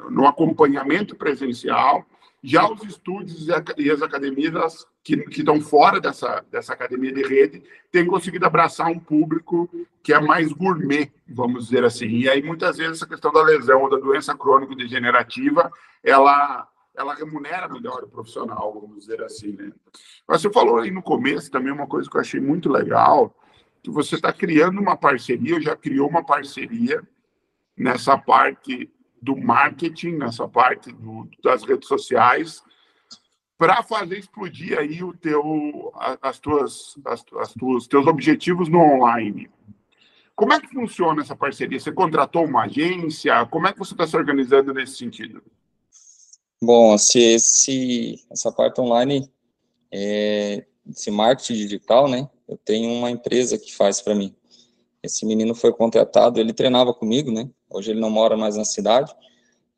no 0.09 0.25
acompanhamento 0.25 1.15
presencial. 1.15 2.05
Já 2.43 2.67
os 2.67 2.81
estúdios 2.83 3.47
e 3.77 3.91
as 3.91 4.01
academias 4.01 4.87
que, 5.03 5.17
que 5.17 5.39
estão 5.39 5.61
fora 5.61 5.99
dessa, 5.99 6.43
dessa 6.49 6.73
academia 6.73 7.11
de 7.11 7.21
rede 7.21 7.63
têm 7.91 8.07
conseguido 8.07 8.45
abraçar 8.45 8.87
um 8.87 8.99
público 8.99 9.69
que 10.01 10.11
é 10.11 10.19
mais 10.19 10.51
gourmet, 10.51 11.11
vamos 11.27 11.65
dizer 11.65 11.83
assim. 11.83 12.07
E 12.07 12.29
aí, 12.29 12.41
muitas 12.41 12.77
vezes, 12.77 12.97
essa 12.97 13.07
questão 13.07 13.31
da 13.31 13.43
lesão 13.43 13.83
ou 13.83 13.89
da 13.89 13.97
doença 13.97 14.35
crônica 14.35 14.75
degenerativa, 14.75 15.71
ela, 16.03 16.67
ela 16.95 17.13
remunera 17.13 17.69
melhor 17.69 18.03
o 18.03 18.07
profissional, 18.07 18.73
vamos 18.73 19.01
dizer 19.01 19.21
assim. 19.21 19.51
Né? 19.51 19.71
Mas 20.27 20.41
você 20.41 20.51
falou 20.51 20.79
aí 20.79 20.89
no 20.89 21.03
começo 21.03 21.51
também 21.51 21.71
uma 21.71 21.87
coisa 21.87 22.09
que 22.09 22.17
eu 22.17 22.21
achei 22.21 22.39
muito 22.39 22.71
legal, 22.71 23.35
que 23.83 23.91
você 23.91 24.15
está 24.15 24.33
criando 24.33 24.81
uma 24.81 24.97
parceria, 24.97 25.61
já 25.61 25.75
criou 25.75 26.09
uma 26.09 26.23
parceria 26.23 27.03
nessa 27.77 28.17
parte 28.17 28.91
do 29.21 29.37
marketing, 29.37 30.17
nessa 30.17 30.47
parte 30.47 30.91
do, 30.91 31.29
das 31.43 31.63
redes 31.63 31.87
sociais, 31.87 32.63
para 33.57 33.83
fazer 33.83 34.17
explodir 34.17 34.77
aí 34.77 35.03
o 35.03 35.13
teu, 35.13 35.93
as 36.21 36.39
tuas, 36.39 36.95
as, 37.05 37.23
as 37.37 37.53
tuas, 37.53 37.87
teus 37.87 38.07
objetivos 38.07 38.67
no 38.67 38.79
online. 38.79 39.49
Como 40.35 40.53
é 40.53 40.59
que 40.59 40.67
funciona 40.67 41.21
essa 41.21 41.35
parceria? 41.35 41.79
Você 41.79 41.91
contratou 41.91 42.43
uma 42.43 42.63
agência? 42.63 43.45
Como 43.45 43.67
é 43.67 43.73
que 43.73 43.77
você 43.77 43.93
está 43.93 44.07
se 44.07 44.17
organizando 44.17 44.73
nesse 44.73 44.97
sentido? 44.97 45.43
Bom, 46.63 46.97
se 46.97 47.19
esse, 47.19 48.25
essa 48.31 48.51
parte 48.51 48.81
online, 48.81 49.31
é, 49.91 50.65
esse 50.89 51.11
marketing 51.11 51.53
digital, 51.53 52.07
né? 52.07 52.27
Eu 52.47 52.57
tenho 52.57 52.91
uma 52.91 53.11
empresa 53.11 53.57
que 53.59 53.75
faz 53.75 54.01
para 54.01 54.15
mim. 54.15 54.35
Esse 55.03 55.25
menino 55.25 55.55
foi 55.55 55.73
contratado, 55.73 56.39
ele 56.39 56.53
treinava 56.53 56.93
comigo, 56.93 57.31
né? 57.31 57.49
Hoje 57.69 57.91
ele 57.91 57.99
não 57.99 58.09
mora 58.09 58.37
mais 58.37 58.55
na 58.55 58.65
cidade, 58.65 59.13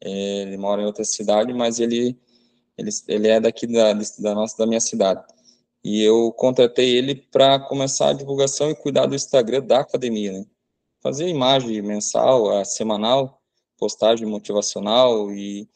é, 0.02 0.42
ele 0.42 0.58
mora 0.58 0.82
em 0.82 0.86
outra 0.86 1.04
cidade, 1.04 1.54
mas 1.54 1.80
ele 1.80 2.18
ele, 2.78 2.90
ele 3.08 3.28
é 3.28 3.40
daqui 3.40 3.68
da, 3.68 3.94
da 3.94 4.36
nossa 4.36 4.58
da 4.58 4.66
minha 4.66 4.80
cidade. 4.80 5.24
E 5.84 6.02
eu 6.02 6.32
contratei 6.32 6.96
ele 6.98 7.16
para 7.16 7.60
começar 7.60 8.10
a 8.10 8.14
divulgação 8.14 8.70
e 8.72 8.76
cuidar 8.76 9.06
do 9.06 9.16
Instagram 9.16 9.62
da 9.62 9.80
academia, 9.82 10.32
né? 10.32 10.46
Fazer 11.02 11.28
imagem 11.28 11.82
mensal, 11.82 12.58
a 12.58 12.64
semanal, 12.64 13.42
postagem 13.78 14.26
motivacional 14.26 15.32
e, 15.34 15.68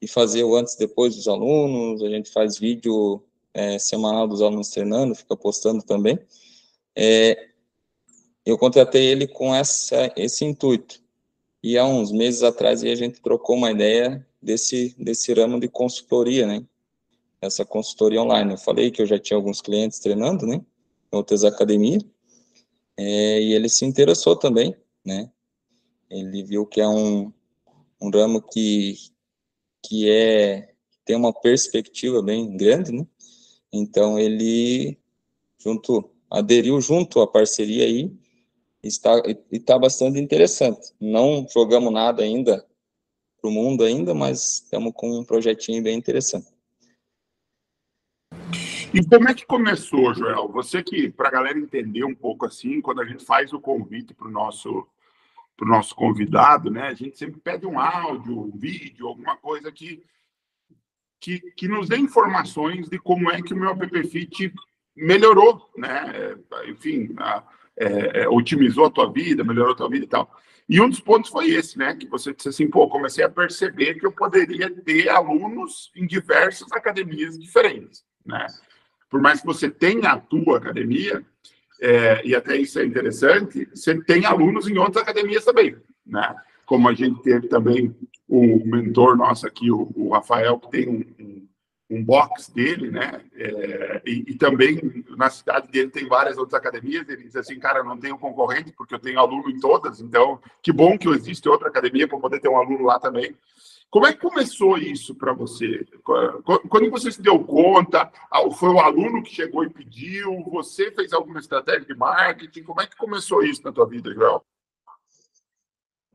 e 0.00 0.08
fazer 0.08 0.44
o 0.44 0.56
antes 0.56 0.74
e 0.74 0.78
depois 0.78 1.14
dos 1.14 1.28
alunos. 1.28 2.02
A 2.02 2.08
gente 2.08 2.30
faz 2.30 2.58
vídeo 2.58 3.22
é, 3.52 3.78
semanal 3.78 4.26
dos 4.26 4.40
alunos 4.40 4.70
treinando, 4.70 5.14
fica 5.14 5.36
postando 5.36 5.82
também. 5.82 6.18
É, 6.96 7.49
eu 8.44 8.58
contratei 8.58 9.06
ele 9.06 9.26
com 9.26 9.54
essa, 9.54 10.12
esse 10.16 10.44
intuito. 10.44 11.00
E 11.62 11.76
há 11.76 11.84
uns 11.84 12.10
meses 12.10 12.42
atrás 12.42 12.82
a 12.82 12.94
gente 12.94 13.20
trocou 13.20 13.56
uma 13.56 13.70
ideia 13.70 14.26
desse, 14.42 14.94
desse 14.98 15.32
ramo 15.34 15.60
de 15.60 15.68
consultoria, 15.68 16.46
né? 16.46 16.64
Essa 17.40 17.64
consultoria 17.64 18.22
online. 18.22 18.52
Eu 18.52 18.58
falei 18.58 18.90
que 18.90 19.02
eu 19.02 19.06
já 19.06 19.18
tinha 19.18 19.36
alguns 19.36 19.60
clientes 19.60 19.98
treinando, 19.98 20.46
né? 20.46 20.64
Em 21.12 21.16
outras 21.16 21.44
academias. 21.44 22.04
É, 22.96 23.40
e 23.42 23.52
ele 23.52 23.68
se 23.68 23.84
interessou 23.84 24.36
também, 24.36 24.74
né? 25.04 25.30
Ele 26.08 26.42
viu 26.42 26.66
que 26.66 26.80
é 26.80 26.88
um, 26.88 27.32
um 28.00 28.10
ramo 28.10 28.42
que, 28.42 28.96
que 29.82 30.10
é, 30.10 30.72
tem 31.04 31.14
uma 31.16 31.32
perspectiva 31.32 32.22
bem 32.22 32.56
grande, 32.56 32.92
né? 32.92 33.06
Então, 33.72 34.18
ele 34.18 34.98
junto, 35.58 36.10
aderiu 36.30 36.80
junto 36.80 37.20
à 37.20 37.26
parceria 37.26 37.84
aí, 37.84 38.10
está, 38.82 39.10
está 39.50 39.78
bastante 39.78 40.18
interessante. 40.18 40.92
Não 41.00 41.46
jogamos 41.52 41.92
nada 41.92 42.22
ainda 42.22 42.64
para 43.40 43.50
o 43.50 43.52
mundo 43.52 43.84
ainda, 43.84 44.14
mas 44.14 44.62
estamos 44.62 44.92
com 44.94 45.18
um 45.18 45.24
projetinho 45.24 45.82
bem 45.82 45.96
interessante. 45.96 46.48
E 48.92 49.04
como 49.04 49.28
é 49.28 49.34
que 49.34 49.46
começou, 49.46 50.12
Joel? 50.12 50.48
Você 50.48 50.82
que, 50.82 51.08
para 51.10 51.28
a 51.28 51.30
galera 51.30 51.58
entender 51.58 52.04
um 52.04 52.14
pouco 52.14 52.44
assim, 52.44 52.80
quando 52.80 53.00
a 53.00 53.04
gente 53.04 53.24
faz 53.24 53.52
o 53.52 53.60
convite 53.60 54.12
para 54.12 54.26
o 54.26 54.30
nosso, 54.30 54.86
pro 55.56 55.68
nosso 55.68 55.94
convidado, 55.94 56.70
né, 56.70 56.88
a 56.88 56.94
gente 56.94 57.16
sempre 57.16 57.40
pede 57.40 57.66
um 57.66 57.78
áudio, 57.78 58.36
um 58.36 58.50
vídeo, 58.50 59.06
alguma 59.06 59.36
coisa 59.36 59.70
que, 59.70 60.02
que, 61.20 61.38
que 61.52 61.68
nos 61.68 61.88
dê 61.88 61.98
informações 61.98 62.88
de 62.88 62.98
como 62.98 63.30
é 63.30 63.40
que 63.40 63.54
o 63.54 63.56
meu 63.56 63.70
app 63.70 64.08
Fit 64.08 64.52
melhorou, 64.96 65.70
né? 65.76 66.36
Enfim, 66.68 67.14
a, 67.18 67.44
é, 67.80 68.22
é, 68.22 68.28
otimizou 68.28 68.84
a 68.84 68.90
tua 68.90 69.10
vida, 69.10 69.42
melhorou 69.42 69.72
a 69.72 69.76
tua 69.76 69.88
vida 69.88 70.04
e 70.04 70.08
tal. 70.08 70.30
E 70.68 70.78
um 70.80 70.88
dos 70.88 71.00
pontos 71.00 71.30
foi 71.30 71.50
esse, 71.50 71.78
né? 71.78 71.96
Que 71.96 72.06
você 72.06 72.34
disse 72.34 72.50
assim, 72.50 72.68
pô, 72.68 72.86
comecei 72.88 73.24
a 73.24 73.28
perceber 73.28 73.94
que 73.94 74.04
eu 74.04 74.12
poderia 74.12 74.70
ter 74.70 75.08
alunos 75.08 75.90
em 75.96 76.06
diversas 76.06 76.70
academias 76.72 77.38
diferentes, 77.38 78.04
né? 78.24 78.46
Por 79.08 79.20
mais 79.20 79.40
que 79.40 79.46
você 79.46 79.70
tenha 79.70 80.12
a 80.12 80.18
tua 80.18 80.58
academia, 80.58 81.24
é, 81.80 82.24
e 82.24 82.34
até 82.34 82.56
isso 82.56 82.78
é 82.78 82.84
interessante, 82.84 83.66
você 83.74 83.98
tem 84.04 84.26
alunos 84.26 84.68
em 84.68 84.76
outras 84.76 85.02
academias 85.02 85.44
também, 85.44 85.74
né? 86.06 86.36
Como 86.66 86.86
a 86.86 86.92
gente 86.92 87.20
teve 87.22 87.48
também 87.48 87.96
o 88.28 88.64
mentor 88.64 89.16
nosso 89.16 89.46
aqui, 89.46 89.70
o, 89.70 89.90
o 89.96 90.10
Rafael, 90.12 90.58
que 90.58 90.70
tem 90.70 90.88
um, 90.88 91.24
um 91.24 91.48
um 91.90 92.04
box 92.04 92.50
dele, 92.52 92.90
né? 92.90 93.20
É, 93.34 94.02
e, 94.06 94.24
e, 94.28 94.34
também 94.36 95.04
na 95.16 95.28
cidade 95.28 95.68
dele 95.68 95.90
tem 95.90 96.06
várias 96.06 96.38
outras 96.38 96.58
academias. 96.58 97.08
Ele 97.08 97.24
diz 97.24 97.34
assim, 97.34 97.58
cara, 97.58 97.82
não 97.82 97.98
tenho 97.98 98.16
concorrente 98.16 98.72
porque 98.72 98.94
eu 98.94 98.98
tenho 98.98 99.18
aluno 99.18 99.50
em 99.50 99.58
todas. 99.58 100.00
Então, 100.00 100.40
que 100.62 100.72
bom 100.72 100.96
que 100.96 101.08
existe 101.08 101.48
outra 101.48 101.68
academia 101.68 102.06
para 102.06 102.18
poder 102.18 102.40
ter 102.40 102.48
um 102.48 102.56
aluno 102.56 102.84
lá 102.84 103.00
também. 103.00 103.34
Como 103.90 104.06
é 104.06 104.12
que 104.12 104.20
começou 104.20 104.78
isso 104.78 105.16
para 105.16 105.32
você? 105.32 105.84
Quando 106.68 106.88
você 106.90 107.10
se 107.10 107.20
deu 107.20 107.42
conta, 107.42 108.08
foi 108.56 108.68
o 108.68 108.78
aluno 108.78 109.20
que 109.20 109.34
chegou 109.34 109.64
e 109.64 109.70
pediu? 109.70 110.44
Você 110.52 110.92
fez 110.92 111.12
alguma 111.12 111.40
estratégia 111.40 111.84
de 111.84 111.94
marketing? 111.96 112.62
Como 112.62 112.80
é 112.80 112.86
que 112.86 112.96
começou 112.96 113.42
isso 113.42 113.62
na 113.64 113.72
tua 113.72 113.86
vida, 113.86 114.14
Joel? 114.14 114.44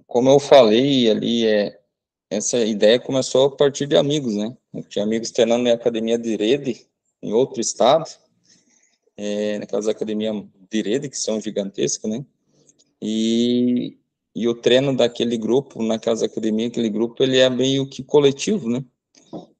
Como 0.07 0.29
eu 0.29 0.39
falei 0.39 1.11
ali, 1.11 1.45
é, 1.45 1.77
essa 2.29 2.59
ideia 2.59 2.97
começou 2.97 3.47
a 3.47 3.55
partir 3.55 3.87
de 3.87 3.97
amigos, 3.97 4.35
né? 4.35 4.55
Eu 4.75 4.83
tinha 4.83 5.03
amigos 5.03 5.31
treinando 5.31 5.67
em 5.67 5.71
academia 5.71 6.17
de 6.17 6.35
rede, 6.35 6.85
em 7.21 7.33
outro 7.33 7.61
estado, 7.61 8.09
é, 9.17 9.57
naquelas 9.59 9.87
academias 9.87 10.43
de 10.69 10.81
rede 10.81 11.09
que 11.09 11.17
são 11.17 11.39
gigantescas, 11.39 12.09
né? 12.09 12.25
E, 13.01 13.97
e 14.35 14.47
o 14.47 14.55
treino 14.55 14.95
daquele 14.95 15.37
grupo, 15.37 15.81
naquelas 15.81 16.21
academias, 16.21 16.71
aquele 16.71 16.89
grupo, 16.89 17.23
ele 17.23 17.37
é 17.37 17.49
meio 17.49 17.87
que 17.89 18.03
coletivo, 18.03 18.69
né? 18.69 18.83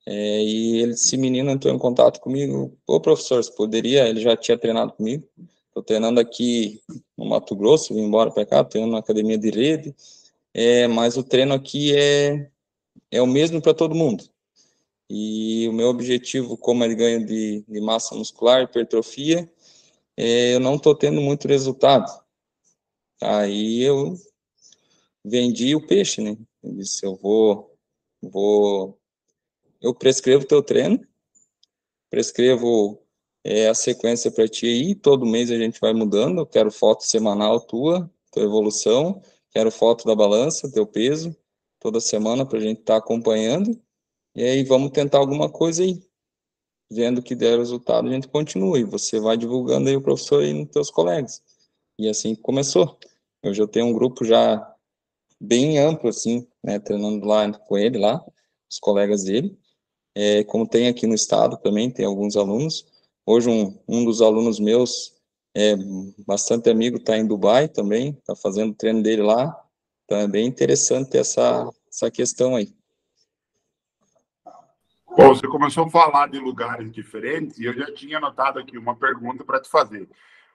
É, 0.06 0.44
e 0.44 0.82
ele, 0.82 0.92
esse 0.94 1.18
menino 1.18 1.50
entrou 1.50 1.74
em 1.74 1.80
contato 1.80 2.20
comigo, 2.20 2.78
ô 2.86 3.00
professor, 3.00 3.44
você 3.44 3.52
poderia, 3.52 4.08
ele 4.08 4.22
já 4.22 4.36
tinha 4.38 4.58
treinado 4.58 4.94
comigo, 4.94 5.28
estou 5.68 5.82
treinando 5.82 6.20
aqui 6.20 6.82
no 7.18 7.26
Mato 7.26 7.56
Grosso, 7.56 7.94
vim 7.94 8.02
embora 8.02 8.30
para 8.30 8.46
cá, 8.46 8.64
treinando 8.64 8.94
na 8.94 9.00
academia 9.00 9.38
de 9.38 9.50
rede, 9.50 9.96
é, 10.54 10.88
mas 10.88 11.18
o 11.18 11.24
treino 11.24 11.54
aqui 11.54 11.96
é 11.96 12.50
é 13.12 13.22
o 13.22 13.28
mesmo 13.28 13.62
para 13.62 13.74
todo 13.74 13.96
mundo. 13.96 14.26
E 15.10 15.68
o 15.70 15.74
meu 15.74 15.88
objetivo, 15.88 16.58
como 16.58 16.84
ele 16.84 16.96
ganho 16.96 17.26
de, 17.26 17.64
de 17.68 17.82
massa 17.82 18.16
muscular, 18.16 18.64
hipertrofia, 18.64 19.50
é, 20.18 20.56
eu 20.56 20.60
não 20.60 20.76
estou 20.76 20.96
tendo 20.96 21.22
muito 21.22 21.48
resultado. 21.48 22.12
Aí 23.22 23.82
eu 23.82 24.16
vendi 25.24 25.76
o 25.76 25.86
peixe, 25.86 26.22
né? 26.22 26.38
Eu 26.64 26.74
disse, 26.74 27.06
eu 27.06 27.16
vou, 27.16 27.76
vou, 28.22 29.00
eu 29.82 29.94
prescrevo 29.94 30.46
teu 30.46 30.62
treino, 30.64 31.06
prescrevo 32.10 33.02
é, 33.44 33.68
a 33.68 33.76
sequência 33.76 34.32
para 34.32 34.48
ti 34.48 34.66
aí, 34.66 34.96
todo 34.96 35.26
mês 35.26 35.52
a 35.52 35.58
gente 35.58 35.80
vai 35.80 35.94
mudando, 35.94 36.40
eu 36.40 36.46
quero 36.46 36.72
foto 36.72 37.04
semanal 37.04 37.60
tua, 37.60 38.10
tua 38.32 38.44
evolução, 38.44 39.22
quero 39.52 39.72
foto 39.72 40.06
da 40.06 40.16
balança, 40.16 40.72
teu 40.72 40.86
peso, 40.86 41.36
toda 41.80 42.00
semana 42.00 42.46
para 42.46 42.58
a 42.58 42.62
gente 42.62 42.80
estar 42.80 42.96
tá 42.96 43.00
acompanhando. 43.00 43.80
E 44.36 44.44
aí 44.44 44.64
vamos 44.64 44.92
tentar 44.92 45.20
alguma 45.20 45.50
coisa 45.50 45.82
aí. 45.82 46.04
Vendo 46.92 47.24
que 47.24 47.34
der 47.36 47.58
resultado, 47.58 48.08
a 48.08 48.12
gente 48.12 48.28
continua. 48.28 48.78
E 48.78 48.84
você 48.84 49.20
vai 49.20 49.38
divulgando 49.38 49.90
aí 49.90 49.96
o 49.96 50.02
professor 50.02 50.44
aí 50.44 50.54
nos 50.54 50.70
teus 50.70 50.92
colegas. 50.92 51.42
E 51.98 52.10
assim 52.10 52.36
começou. 52.36 53.00
Eu 53.42 53.54
já 53.54 53.66
tenho 53.66 53.88
um 53.88 53.94
grupo 53.94 54.26
já 54.26 54.76
bem 55.40 55.80
amplo, 55.80 56.10
assim, 56.10 56.48
né, 56.64 56.80
treinando 56.80 57.26
lá 57.26 57.52
com 57.54 57.78
ele 57.78 57.98
lá, 57.98 58.24
os 58.70 58.80
colegas 58.80 59.24
dele. 59.24 59.58
É, 60.14 60.44
como 60.44 60.68
tem 60.68 60.88
aqui 60.88 61.08
no 61.08 61.16
estado 61.16 61.58
também, 61.58 61.90
tem 61.90 62.06
alguns 62.06 62.36
alunos. 62.36 62.86
Hoje 63.26 63.50
um, 63.50 63.78
um 63.88 64.04
dos 64.04 64.22
alunos 64.22 64.60
meus 64.60 65.14
é 65.56 65.76
bastante 66.26 66.70
amigo, 66.70 66.98
está 66.98 67.18
em 67.18 67.26
Dubai 67.26 67.70
também, 67.70 68.10
está 68.10 68.36
fazendo 68.36 68.72
o 68.72 68.76
treino 68.76 69.02
dele 69.02 69.22
lá. 69.22 69.56
Então 70.04 70.18
é 70.18 70.28
bem 70.28 70.46
interessante 70.46 71.18
essa, 71.18 71.70
essa 71.90 72.12
questão 72.12 72.56
aí. 72.56 72.74
Bom, 75.18 75.30
você 75.30 75.48
começou 75.48 75.86
a 75.86 75.90
falar 75.90 76.28
de 76.28 76.38
lugares 76.38 76.92
diferentes 76.92 77.58
e 77.58 77.64
eu 77.64 77.74
já 77.74 77.90
tinha 77.94 78.18
anotado 78.18 78.60
aqui 78.60 78.78
uma 78.78 78.94
pergunta 78.94 79.46
para 79.46 79.62
te 79.62 79.70
fazer. 79.70 80.10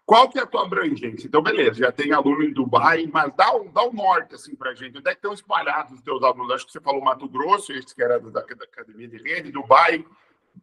Qual 0.04 0.28
que 0.28 0.38
é 0.38 0.42
a 0.42 0.46
tua 0.46 0.66
abrangência? 0.66 1.26
Então, 1.26 1.42
beleza, 1.42 1.78
já 1.78 1.90
tem 1.90 2.12
aluno 2.12 2.42
em 2.42 2.52
Dubai, 2.52 3.08
mas 3.10 3.32
dá 3.34 3.56
o, 3.56 3.70
dá 3.70 3.82
o 3.84 3.92
norte, 3.92 4.34
assim, 4.34 4.54
para 4.54 4.72
a 4.72 4.74
gente. 4.74 4.98
Onde 4.98 5.08
é 5.08 5.12
que 5.12 5.18
estão 5.18 5.32
espalhados 5.32 5.94
os 5.94 6.02
teus 6.02 6.22
alunos? 6.22 6.52
Acho 6.52 6.66
que 6.66 6.72
você 6.72 6.80
falou 6.80 7.02
Mato 7.02 7.26
Grosso, 7.26 7.72
esse 7.72 7.94
que 7.94 8.02
era 8.02 8.20
da, 8.20 8.42
da 8.42 8.64
Academia 8.64 9.08
de 9.08 9.16
Rede, 9.16 9.50
Dubai. 9.50 10.04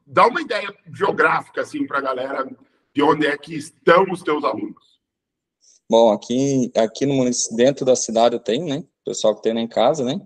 Dá 0.06 0.28
uma 0.28 0.42
ideia 0.42 0.72
geográfica, 0.94 1.62
assim, 1.62 1.88
para 1.88 1.98
a 1.98 2.02
galera 2.02 2.48
de 2.94 3.02
onde 3.02 3.26
é 3.26 3.36
que 3.36 3.56
estão 3.56 4.06
os 4.12 4.22
teus 4.22 4.44
alunos. 4.44 5.00
Bom, 5.90 6.12
aqui, 6.12 6.72
aqui 6.78 7.08
no 7.08 7.28
dentro 7.56 7.84
da 7.84 7.96
cidade 7.96 8.36
eu 8.36 8.40
tenho, 8.40 8.68
né? 8.68 8.84
O 9.02 9.06
pessoal 9.06 9.34
que 9.36 9.42
treina 9.42 9.62
em 9.62 9.68
casa, 9.68 10.04
né? 10.04 10.22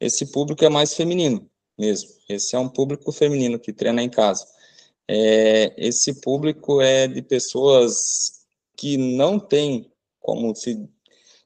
Esse 0.00 0.32
público 0.32 0.64
é 0.64 0.68
mais 0.68 0.94
feminino 0.94 1.48
mesmo. 1.78 2.10
Esse 2.28 2.56
é 2.56 2.58
um 2.58 2.68
público 2.68 3.12
feminino 3.12 3.58
que 3.58 3.72
treina 3.72 4.02
em 4.02 4.08
casa. 4.08 4.46
É, 5.08 5.74
esse 5.76 6.20
público 6.20 6.80
é 6.80 7.06
de 7.06 7.22
pessoas 7.22 8.46
que 8.76 8.96
não 8.96 9.38
têm 9.38 9.90
como 10.20 10.54
se, 10.54 10.88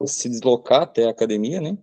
se 0.06 0.28
deslocar 0.28 0.82
até 0.82 1.06
a 1.06 1.10
academia, 1.10 1.60
né? 1.60 1.76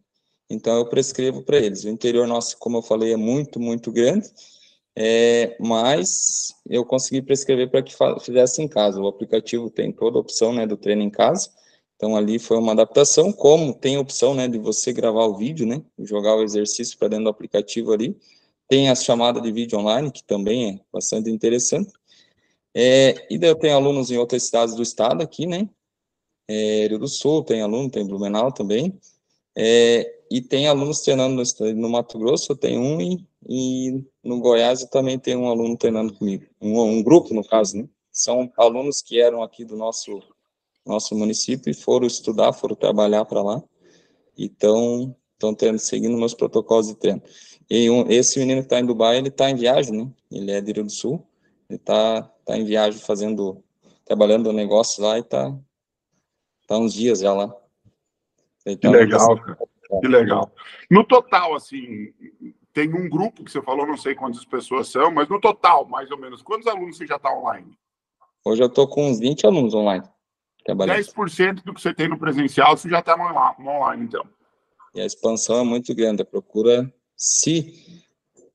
Então 0.49 0.77
eu 0.77 0.87
prescrevo 0.87 1.43
para 1.43 1.57
eles. 1.57 1.83
O 1.83 1.89
interior 1.89 2.27
nosso, 2.27 2.57
como 2.57 2.77
eu 2.77 2.81
falei, 2.81 3.13
é 3.13 3.17
muito, 3.17 3.59
muito 3.59 3.91
grande 3.91 4.31
é, 4.95 5.57
mas 5.59 6.55
eu 6.69 6.85
consegui 6.85 7.21
prescrever 7.21 7.69
para 7.69 7.83
que 7.83 7.93
fizesse 8.21 8.61
em 8.61 8.67
casa. 8.67 9.01
O 9.01 9.07
aplicativo 9.07 9.69
tem 9.69 9.91
toda 9.91 10.17
a 10.17 10.21
opção 10.21 10.53
né, 10.53 10.65
do 10.65 10.77
treino 10.77 11.01
em 11.01 11.09
casa, 11.09 11.49
então 11.95 12.15
ali 12.15 12.39
foi 12.39 12.57
uma 12.57 12.71
adaptação, 12.71 13.31
como 13.31 13.73
tem 13.73 13.97
a 13.97 13.99
opção 13.99 14.33
né, 14.33 14.47
de 14.47 14.57
você 14.57 14.93
gravar 14.93 15.25
o 15.25 15.35
vídeo, 15.35 15.65
né, 15.65 15.83
jogar 15.99 16.35
o 16.35 16.43
exercício 16.43 16.97
para 16.97 17.09
dentro 17.09 17.25
do 17.25 17.29
aplicativo 17.29 17.91
ali. 17.91 18.17
Tem 18.67 18.89
a 18.89 18.95
chamada 18.95 19.39
de 19.39 19.51
vídeo 19.51 19.77
online, 19.79 20.11
que 20.11 20.23
também 20.23 20.75
é 20.75 20.79
bastante 20.91 21.29
interessante. 21.29 21.91
É, 22.73 23.27
e 23.29 23.37
daí 23.37 23.49
eu 23.49 23.55
tenho 23.55 23.75
alunos 23.75 24.11
em 24.11 24.17
outras 24.17 24.43
cidades 24.43 24.75
do 24.75 24.81
estado 24.81 25.21
aqui, 25.21 25.45
né? 25.45 25.69
É, 26.47 26.87
Rio 26.87 26.99
do 26.99 27.07
Sul 27.07 27.43
tem 27.43 27.61
aluno, 27.61 27.89
tem 27.89 28.05
Blumenau 28.05 28.51
também. 28.51 28.99
É, 29.57 30.15
e 30.29 30.41
tem 30.41 30.67
alunos 30.67 31.01
treinando 31.01 31.41
no, 31.41 31.73
no 31.73 31.89
Mato 31.89 32.19
Grosso, 32.19 32.51
eu 32.51 32.57
tenho 32.57 32.81
um, 32.81 32.99
e, 32.99 33.25
e 33.47 34.03
no 34.23 34.39
Goiás 34.39 34.81
eu 34.81 34.89
também 34.89 35.17
tenho 35.17 35.39
um 35.39 35.49
aluno 35.49 35.77
treinando 35.77 36.13
comigo. 36.13 36.45
Um, 36.59 36.79
um 36.81 37.03
grupo, 37.03 37.33
no 37.33 37.43
caso, 37.43 37.77
né? 37.77 37.87
São 38.11 38.51
alunos 38.57 39.01
que 39.01 39.19
eram 39.19 39.43
aqui 39.43 39.63
do 39.63 39.75
nosso, 39.75 40.21
nosso 40.85 41.15
município 41.15 41.69
e 41.69 41.73
foram 41.73 42.07
estudar, 42.07 42.53
foram 42.53 42.75
trabalhar 42.75 43.25
para 43.25 43.41
lá. 43.41 43.63
Então, 44.37 45.15
estão 45.33 45.77
seguindo 45.77 46.17
meus 46.17 46.33
protocolos 46.33 46.87
de 46.87 46.95
treino. 46.95 47.21
E 47.69 47.89
um, 47.89 48.09
esse 48.09 48.39
menino 48.39 48.61
que 48.61 48.67
está 48.67 48.79
em 48.79 48.85
Dubai, 48.85 49.17
ele 49.17 49.29
está 49.29 49.49
em 49.49 49.55
viagem, 49.55 50.05
né? 50.05 50.11
Ele 50.31 50.51
é 50.51 50.61
de 50.61 50.71
Rio 50.71 50.83
do 50.83 50.91
Sul. 50.91 51.25
Ele 51.69 51.77
está 51.77 52.21
tá 52.45 52.57
em 52.57 52.63
viagem 52.63 52.99
fazendo, 52.99 53.63
trabalhando 54.05 54.53
negócio 54.53 55.03
lá 55.03 55.17
e 55.17 55.21
está 55.21 55.55
tá 56.67 56.77
uns 56.77 56.93
dias 56.93 57.19
já 57.19 57.33
lá. 57.33 57.47
Tá 57.47 58.75
que 58.79 58.87
legal, 58.87 59.39
cara. 59.39 59.57
Que 60.01 60.07
legal. 60.07 60.51
No 60.89 61.03
total, 61.03 61.55
assim, 61.55 62.13
tem 62.73 62.93
um 62.93 63.09
grupo 63.09 63.43
que 63.43 63.51
você 63.51 63.61
falou, 63.61 63.87
não 63.87 63.97
sei 63.97 64.15
quantas 64.15 64.43
pessoas 64.43 64.89
são, 64.89 65.11
mas 65.11 65.29
no 65.29 65.39
total, 65.39 65.85
mais 65.85 66.09
ou 66.11 66.17
menos, 66.17 66.41
quantos 66.41 66.67
alunos 66.67 66.97
você 66.97 67.07
já 67.07 67.15
está 67.15 67.33
online? 67.33 67.77
Hoje 68.43 68.61
eu 68.61 68.67
estou 68.67 68.87
com 68.87 69.09
uns 69.09 69.19
20 69.19 69.45
alunos 69.45 69.73
online. 69.73 70.03
10% 70.67 71.63
do 71.63 71.73
que 71.73 71.81
você 71.81 71.93
tem 71.93 72.07
no 72.07 72.17
presencial, 72.17 72.75
você 72.75 72.89
já 72.89 72.99
está 72.99 73.15
no 73.15 73.69
online, 73.69 74.03
então. 74.03 74.25
E 74.93 75.01
a 75.01 75.05
expansão 75.05 75.59
é 75.59 75.63
muito 75.63 75.93
grande, 75.93 76.21
a 76.21 76.25
procura, 76.25 76.91
se 77.15 78.03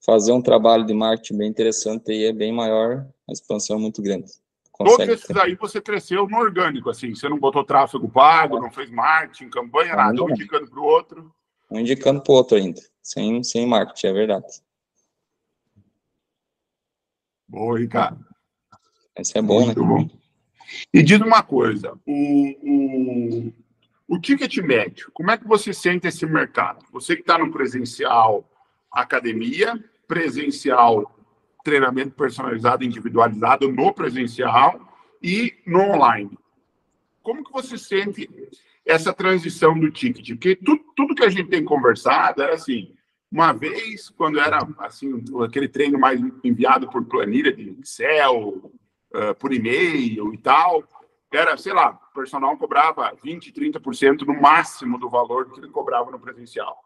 fazer 0.04 0.32
um 0.32 0.42
trabalho 0.42 0.84
de 0.84 0.94
marketing 0.94 1.38
bem 1.38 1.48
interessante, 1.48 2.10
aí 2.10 2.24
é 2.24 2.32
bem 2.32 2.52
maior, 2.52 3.06
a 3.28 3.32
expansão 3.32 3.76
é 3.76 3.80
muito 3.80 4.02
grande. 4.02 4.30
Todos 4.76 5.08
esses 5.08 5.36
aí 5.36 5.54
você 5.56 5.80
cresceu 5.80 6.26
no 6.26 6.38
orgânico, 6.38 6.88
assim, 6.88 7.14
você 7.14 7.28
não 7.28 7.38
botou 7.38 7.62
tráfego 7.62 8.08
pago, 8.08 8.58
não 8.58 8.70
fez 8.70 8.90
marketing, 8.90 9.50
campanha, 9.50 9.94
nada, 9.94 10.22
um 10.22 10.30
indicando 10.30 10.70
para 10.70 10.80
o 10.80 10.84
outro. 10.84 11.34
Um 11.70 11.78
indicando 11.78 12.22
para 12.22 12.32
o 12.32 12.36
outro 12.36 12.56
ainda, 12.56 12.80
sem, 13.02 13.44
sem 13.44 13.66
marketing, 13.66 14.06
é 14.06 14.12
verdade. 14.12 14.46
Boa, 17.46 17.78
Ricardo. 17.78 18.24
Esse 19.18 19.36
é 19.36 19.42
bom, 19.42 19.66
Muito 19.66 19.82
né? 19.82 19.86
Bom. 19.86 20.08
E 20.94 21.02
diz 21.02 21.20
uma 21.20 21.42
coisa, 21.42 21.98
o, 22.06 22.48
o, 22.62 23.52
o 24.10 24.18
ticket 24.18 24.56
médio, 24.58 25.08
como 25.14 25.30
é 25.30 25.38
que 25.38 25.46
você 25.46 25.72
sente 25.72 26.08
esse 26.08 26.26
mercado? 26.26 26.84
Você 26.90 27.14
que 27.14 27.20
está 27.20 27.38
no 27.38 27.52
presencial 27.52 28.44
academia, 28.90 29.78
presencial 30.08 31.16
treinamento 31.62 32.16
personalizado, 32.16 32.82
individualizado 32.82 33.70
no 33.70 33.94
presencial 33.94 34.80
e 35.22 35.54
no 35.64 35.80
online. 35.80 36.36
Como 37.22 37.44
que 37.44 37.52
você 37.52 37.78
sente 37.78 38.28
essa 38.84 39.12
transição 39.12 39.78
do 39.78 39.92
ticket? 39.92 40.30
Porque 40.30 40.56
tudo, 40.56 40.82
tudo 40.96 41.14
que 41.14 41.24
a 41.24 41.30
gente 41.30 41.48
tem 41.48 41.62
conversado 41.62 42.42
é 42.42 42.54
assim, 42.54 42.92
uma 43.30 43.52
vez, 43.52 44.10
quando 44.10 44.40
era 44.40 44.66
assim 44.78 45.22
aquele 45.44 45.68
treino 45.68 46.00
mais 46.00 46.20
enviado 46.42 46.90
por 46.90 47.04
planilha 47.04 47.52
de 47.52 47.76
Excel, 47.80 48.72
uh, 49.14 49.34
por 49.38 49.52
e-mail 49.52 50.34
e 50.34 50.38
tal, 50.38 50.82
era, 51.36 51.56
sei 51.56 51.72
lá, 51.72 51.98
o 52.10 52.14
personal 52.14 52.56
cobrava 52.56 53.12
20, 53.22 53.52
30% 53.52 54.22
no 54.22 54.40
máximo 54.40 54.98
do 54.98 55.08
valor 55.08 55.50
que 55.50 55.60
ele 55.60 55.68
cobrava 55.68 56.10
no 56.10 56.18
presencial. 56.18 56.82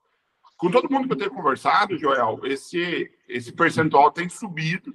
Com 0.56 0.70
todo 0.70 0.90
mundo 0.90 1.06
que 1.06 1.14
eu 1.14 1.18
tenho 1.18 1.30
conversado, 1.30 1.98
Joel, 1.98 2.40
esse, 2.44 3.10
esse 3.28 3.52
percentual 3.52 4.10
tem 4.10 4.28
subido. 4.28 4.92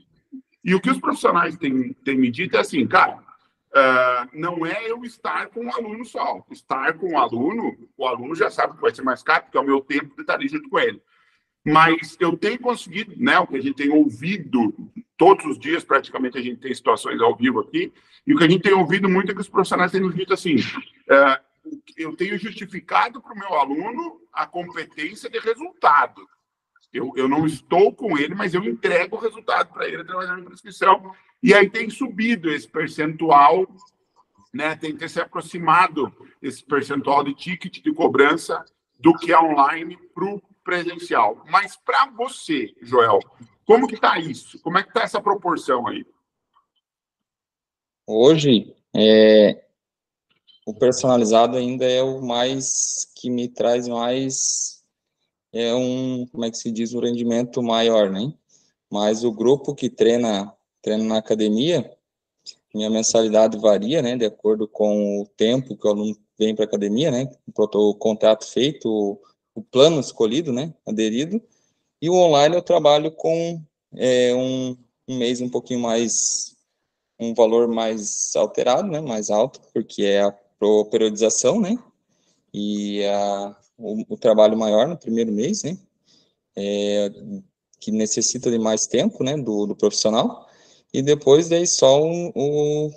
E 0.63 0.75
o 0.75 0.79
que 0.79 0.89
os 0.89 0.99
profissionais 0.99 1.57
têm, 1.57 1.93
têm 1.93 2.17
me 2.17 2.29
dito 2.29 2.57
é 2.57 2.59
assim, 2.59 2.85
cara, 2.87 3.15
uh, 3.15 4.29
não 4.33 4.65
é 4.65 4.89
eu 4.89 5.03
estar 5.03 5.47
com 5.47 5.65
o 5.65 5.73
aluno 5.73 6.05
só. 6.05 6.43
Estar 6.51 6.93
com 6.93 7.13
o 7.13 7.17
aluno, 7.17 7.75
o 7.97 8.07
aluno 8.07 8.35
já 8.35 8.49
sabe 8.49 8.75
que 8.75 8.81
vai 8.81 8.93
ser 8.93 9.01
mais 9.01 9.23
caro, 9.23 9.43
porque 9.43 9.57
é 9.57 9.61
o 9.61 9.65
meu 9.65 9.81
tempo 9.81 10.15
de 10.15 10.21
estar 10.21 10.35
ali 10.35 10.47
junto 10.47 10.69
com 10.69 10.79
ele. 10.79 11.01
Mas 11.71 12.17
eu 12.19 12.35
tenho 12.37 12.59
conseguido, 12.59 13.13
né, 13.17 13.37
o 13.39 13.47
que 13.47 13.57
a 13.57 13.61
gente 13.61 13.75
tem 13.75 13.89
ouvido 13.89 14.73
todos 15.17 15.45
os 15.45 15.59
dias, 15.59 15.83
praticamente 15.83 16.37
a 16.37 16.41
gente 16.41 16.61
tem 16.61 16.73
situações 16.73 17.21
ao 17.21 17.35
vivo 17.35 17.59
aqui, 17.59 17.91
e 18.25 18.33
o 18.33 18.37
que 18.37 18.43
a 18.43 18.49
gente 18.49 18.61
tem 18.61 18.73
ouvido 18.73 19.09
muito 19.09 19.31
é 19.31 19.35
que 19.35 19.41
os 19.41 19.49
profissionais 19.49 19.91
têm 19.91 20.01
nos 20.01 20.15
dito 20.15 20.33
assim, 20.33 20.55
uh, 20.55 21.49
eu 21.97 22.15
tenho 22.15 22.37
justificado 22.37 23.21
para 23.21 23.33
o 23.33 23.37
meu 23.37 23.53
aluno 23.53 24.21
a 24.33 24.47
competência 24.47 25.29
de 25.29 25.39
resultado. 25.39 26.27
Eu, 26.91 27.13
eu 27.15 27.27
não 27.27 27.45
estou 27.45 27.93
com 27.93 28.17
ele, 28.17 28.33
mas 28.33 28.53
eu 28.53 28.63
entrego 28.63 29.15
o 29.15 29.19
resultado 29.19 29.71
para 29.71 29.87
ele 29.87 30.01
através 30.01 30.27
da 30.27 30.35
minha 30.35 30.47
prescrição. 30.47 31.11
E 31.43 31.53
aí 31.53 31.69
tem 31.69 31.89
subido 31.89 32.49
esse 32.49 32.67
percentual, 32.67 33.67
né? 34.51 34.75
tem 34.75 34.95
ter 34.95 35.09
se 35.09 35.21
aproximado 35.21 36.11
esse 36.41 36.63
percentual 36.63 37.23
de 37.23 37.35
ticket 37.35 37.83
de 37.83 37.93
cobrança 37.93 38.63
do 38.99 39.13
que 39.13 39.31
é 39.31 39.39
online 39.39 39.97
para 40.15 40.25
o 40.25 40.41
presencial. 40.69 41.43
Mas 41.49 41.75
para 41.75 42.11
você, 42.11 42.75
Joel, 42.83 43.19
como 43.65 43.87
que 43.87 43.95
está 43.95 44.19
isso? 44.19 44.59
Como 44.61 44.77
é 44.77 44.83
que 44.83 44.89
está 44.89 45.01
essa 45.01 45.19
proporção 45.19 45.87
aí? 45.87 46.05
Hoje, 48.05 48.75
é, 48.95 49.63
o 50.65 50.73
personalizado 50.73 51.57
ainda 51.57 51.85
é 51.85 52.03
o 52.03 52.21
mais 52.21 53.11
que 53.15 53.31
me 53.31 53.47
traz 53.47 53.87
mais 53.87 54.83
é 55.51 55.73
um 55.73 56.27
como 56.31 56.45
é 56.45 56.51
que 56.51 56.57
se 56.57 56.71
diz 56.71 56.93
um 56.93 56.99
rendimento 56.99 57.63
maior, 57.63 58.11
né? 58.11 58.31
Mas 58.91 59.23
o 59.23 59.31
grupo 59.31 59.73
que 59.73 59.89
treina 59.89 60.53
treina 60.83 61.03
na 61.03 61.17
academia, 61.17 61.91
minha 62.73 62.89
mensalidade 62.89 63.57
varia, 63.57 64.01
né, 64.01 64.15
de 64.15 64.25
acordo 64.25 64.67
com 64.67 65.19
o 65.21 65.25
tempo 65.25 65.75
que 65.75 65.87
o 65.87 65.89
aluno 65.89 66.15
vem 66.37 66.55
para 66.55 66.65
a 66.65 66.67
academia, 66.67 67.11
né, 67.11 67.27
o 67.57 67.95
contrato 67.95 68.47
feito, 68.47 69.19
o, 69.53 69.61
plano 69.61 69.99
escolhido, 69.99 70.51
né, 70.53 70.73
aderido, 70.87 71.41
e 72.01 72.09
o 72.09 72.15
online 72.15 72.55
eu 72.55 72.61
trabalho 72.61 73.11
com 73.11 73.61
é, 73.95 74.33
um, 74.33 74.77
um 75.07 75.17
mês 75.17 75.41
um 75.41 75.49
pouquinho 75.49 75.81
mais, 75.81 76.55
um 77.19 77.33
valor 77.33 77.67
mais 77.67 78.35
alterado, 78.35 78.89
né, 78.89 79.01
mais 79.01 79.29
alto, 79.29 79.61
porque 79.73 80.03
é 80.03 80.21
a 80.21 80.35
periodização, 80.89 81.59
né? 81.59 81.77
E 82.53 83.03
a, 83.05 83.55
o, 83.77 84.13
o, 84.13 84.17
trabalho 84.17 84.57
maior 84.57 84.87
no 84.87 84.97
primeiro 84.97 85.31
mês, 85.31 85.63
né? 85.63 85.77
É, 86.55 87.09
que 87.79 87.91
necessita 87.91 88.51
de 88.51 88.59
mais 88.59 88.85
tempo, 88.87 89.23
né? 89.23 89.37
Do, 89.37 89.65
do 89.65 89.75
profissional. 89.75 90.47
E 90.93 91.01
depois 91.01 91.47
daí 91.47 91.67
só 91.67 92.03
um, 92.03 92.31
um, 92.35 92.91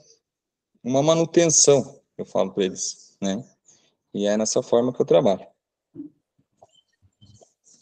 uma 0.83 1.03
manutenção, 1.03 2.01
eu 2.17 2.25
falo 2.25 2.53
para 2.53 2.65
eles, 2.65 3.17
né? 3.21 3.45
E 4.15 4.27
é 4.27 4.37
nessa 4.37 4.63
forma 4.63 4.93
que 4.93 5.01
eu 5.01 5.07
trabalho. 5.07 5.47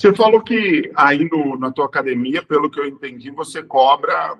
Você 0.00 0.14
falou 0.14 0.40
que 0.40 0.90
aí 0.96 1.28
no, 1.28 1.58
na 1.58 1.70
tua 1.70 1.84
academia, 1.84 2.42
pelo 2.42 2.70
que 2.70 2.80
eu 2.80 2.86
entendi, 2.86 3.30
você 3.30 3.62
cobra 3.62 4.34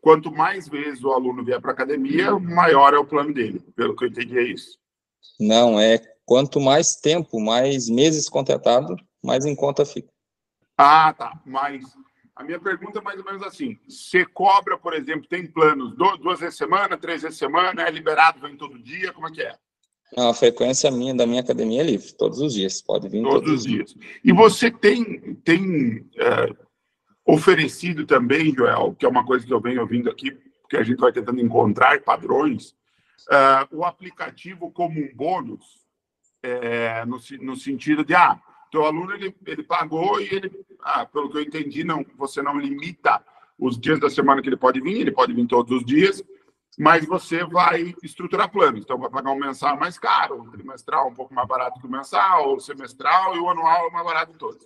quanto 0.00 0.32
mais 0.32 0.68
vezes 0.68 1.04
o 1.04 1.12
aluno 1.12 1.44
vier 1.44 1.60
para 1.60 1.70
a 1.70 1.74
academia, 1.74 2.36
maior 2.40 2.92
é 2.92 2.98
o 2.98 3.04
plano 3.04 3.32
dele. 3.32 3.60
Pelo 3.76 3.94
que 3.94 4.02
eu 4.02 4.08
entendi, 4.08 4.36
é 4.36 4.42
isso. 4.42 4.76
Não, 5.38 5.78
é 5.78 6.00
quanto 6.24 6.58
mais 6.58 6.96
tempo, 6.96 7.40
mais 7.40 7.88
meses 7.88 8.28
contratado, 8.28 8.96
mais 9.22 9.46
em 9.46 9.54
conta 9.54 9.86
fica. 9.86 10.08
Ah, 10.76 11.14
tá. 11.16 11.40
Mas 11.46 11.84
a 12.34 12.42
minha 12.42 12.58
pergunta 12.58 12.98
é 12.98 13.02
mais 13.02 13.20
ou 13.20 13.24
menos 13.24 13.44
assim: 13.44 13.78
você 13.88 14.26
cobra, 14.26 14.76
por 14.76 14.92
exemplo, 14.92 15.28
tem 15.28 15.46
planos 15.46 15.94
duas 15.96 16.40
vezes 16.40 16.58
semana, 16.58 16.96
três 16.96 17.22
vezes 17.22 17.38
semana, 17.38 17.82
é 17.82 17.90
liberado, 17.92 18.40
vem 18.40 18.56
todo 18.56 18.76
dia, 18.76 19.12
como 19.12 19.28
é 19.28 19.30
que 19.30 19.42
é? 19.42 19.54
Não, 20.14 20.28
a 20.28 20.34
frequência 20.34 20.90
minha 20.90 21.14
da 21.14 21.26
minha 21.26 21.40
academia 21.40 21.80
é 21.80 21.84
livre, 21.84 22.12
todos 22.12 22.38
os 22.40 22.54
dias, 22.54 22.80
pode 22.80 23.08
vir 23.08 23.22
todos, 23.22 23.40
todos 23.40 23.52
os 23.52 23.64
dias. 23.64 23.94
dias. 23.94 24.06
E 24.22 24.32
você 24.32 24.70
tem, 24.70 25.34
tem 25.36 26.06
é, 26.16 26.54
oferecido 27.24 28.06
também, 28.06 28.54
Joel, 28.54 28.94
que 28.98 29.04
é 29.04 29.08
uma 29.08 29.24
coisa 29.24 29.44
que 29.44 29.52
eu 29.52 29.60
venho 29.60 29.80
ouvindo 29.80 30.08
aqui, 30.08 30.30
porque 30.62 30.76
a 30.76 30.82
gente 30.82 30.98
vai 30.98 31.12
tentando 31.12 31.40
encontrar 31.40 32.00
padrões, 32.02 32.70
uh, 33.30 33.76
o 33.76 33.84
aplicativo 33.84 34.70
como 34.70 35.00
um 35.00 35.14
bônus, 35.14 35.84
é, 36.42 37.04
no, 37.04 37.18
no 37.40 37.56
sentido 37.56 38.04
de, 38.04 38.14
ah, 38.14 38.40
teu 38.70 38.84
aluno 38.84 39.12
ele, 39.12 39.34
ele 39.46 39.62
pagou 39.62 40.20
e 40.20 40.28
ele, 40.32 40.52
ah, 40.80 41.04
pelo 41.04 41.30
que 41.30 41.38
eu 41.38 41.42
entendi, 41.42 41.82
não, 41.82 42.04
você 42.16 42.42
não 42.42 42.58
limita 42.58 43.24
os 43.58 43.78
dias 43.78 43.98
da 43.98 44.10
semana 44.10 44.42
que 44.42 44.48
ele 44.48 44.56
pode 44.56 44.80
vir, 44.80 45.00
ele 45.00 45.12
pode 45.12 45.32
vir 45.32 45.46
todos 45.46 45.78
os 45.78 45.84
dias, 45.84 46.22
mas 46.78 47.06
você 47.06 47.44
vai 47.44 47.94
estruturar 48.02 48.50
planos. 48.50 48.82
Então, 48.82 48.98
vai 48.98 49.08
pagar 49.08 49.30
um 49.30 49.38
mensal 49.38 49.78
mais 49.78 49.98
caro, 49.98 50.42
um 50.42 50.50
trimestral 50.50 51.08
um 51.08 51.14
pouco 51.14 51.32
mais 51.32 51.48
barato 51.48 51.80
que 51.80 51.86
o 51.86 51.90
mensal, 51.90 52.54
o 52.54 52.60
semestral 52.60 53.34
e 53.34 53.38
o 53.38 53.48
anual 53.48 53.88
é 53.88 53.90
mais 53.90 54.04
barato 54.04 54.32
de 54.32 54.38
todos. 54.38 54.62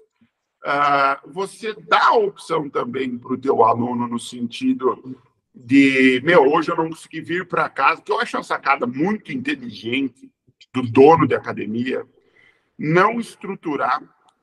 Uh, 0.63 1.33
você 1.33 1.73
dá 1.73 2.09
a 2.09 2.17
opção 2.17 2.69
também 2.69 3.17
para 3.17 3.33
o 3.33 3.39
teu 3.39 3.63
aluno 3.63 4.07
no 4.09 4.19
sentido 4.19 5.19
de, 5.55 6.21
meu, 6.23 6.53
hoje 6.53 6.71
eu 6.71 6.77
não 6.77 6.91
consegui 6.91 7.21
vir 7.21 7.47
para 7.47 7.69
casa, 7.69 8.03
que 8.03 8.13
eu 8.13 8.21
acho 8.21 8.37
uma 8.37 8.43
sacada 8.43 8.87
muito 8.87 9.33
inteligente 9.33 10.31
do 10.73 10.83
dono 10.83 11.27
de 11.27 11.35
academia, 11.35 12.07
não 12.79 13.19
estruturar 13.21 14.03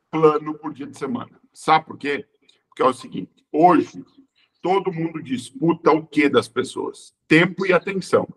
plano 0.09 0.53
por 0.55 0.73
dia 0.73 0.87
de 0.87 0.97
semana. 0.97 1.39
Sabe 1.53 1.85
por 1.85 1.97
quê? 1.97 2.25
Porque 2.67 2.81
é 2.81 2.85
o 2.85 2.93
seguinte, 2.93 3.45
hoje 3.51 4.03
todo 4.61 4.91
mundo 4.91 5.21
disputa 5.21 5.91
o 5.91 6.05
que 6.05 6.29
das 6.29 6.47
pessoas? 6.47 7.16
Tempo 7.27 7.65
e 7.65 7.73
atenção. 7.73 8.27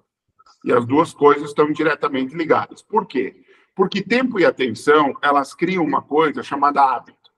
E 0.64 0.72
as 0.72 0.84
duas 0.86 1.12
coisas 1.12 1.48
estão 1.48 1.72
diretamente 1.72 2.34
ligadas. 2.34 2.82
Por 2.82 3.06
quê? 3.06 3.44
Porque 3.74 4.02
tempo 4.02 4.38
e 4.38 4.44
atenção, 4.44 5.16
elas 5.22 5.54
criam 5.54 5.84
uma 5.84 6.02
coisa 6.02 6.42
chamada 6.42 6.82
hábito. 6.82 7.30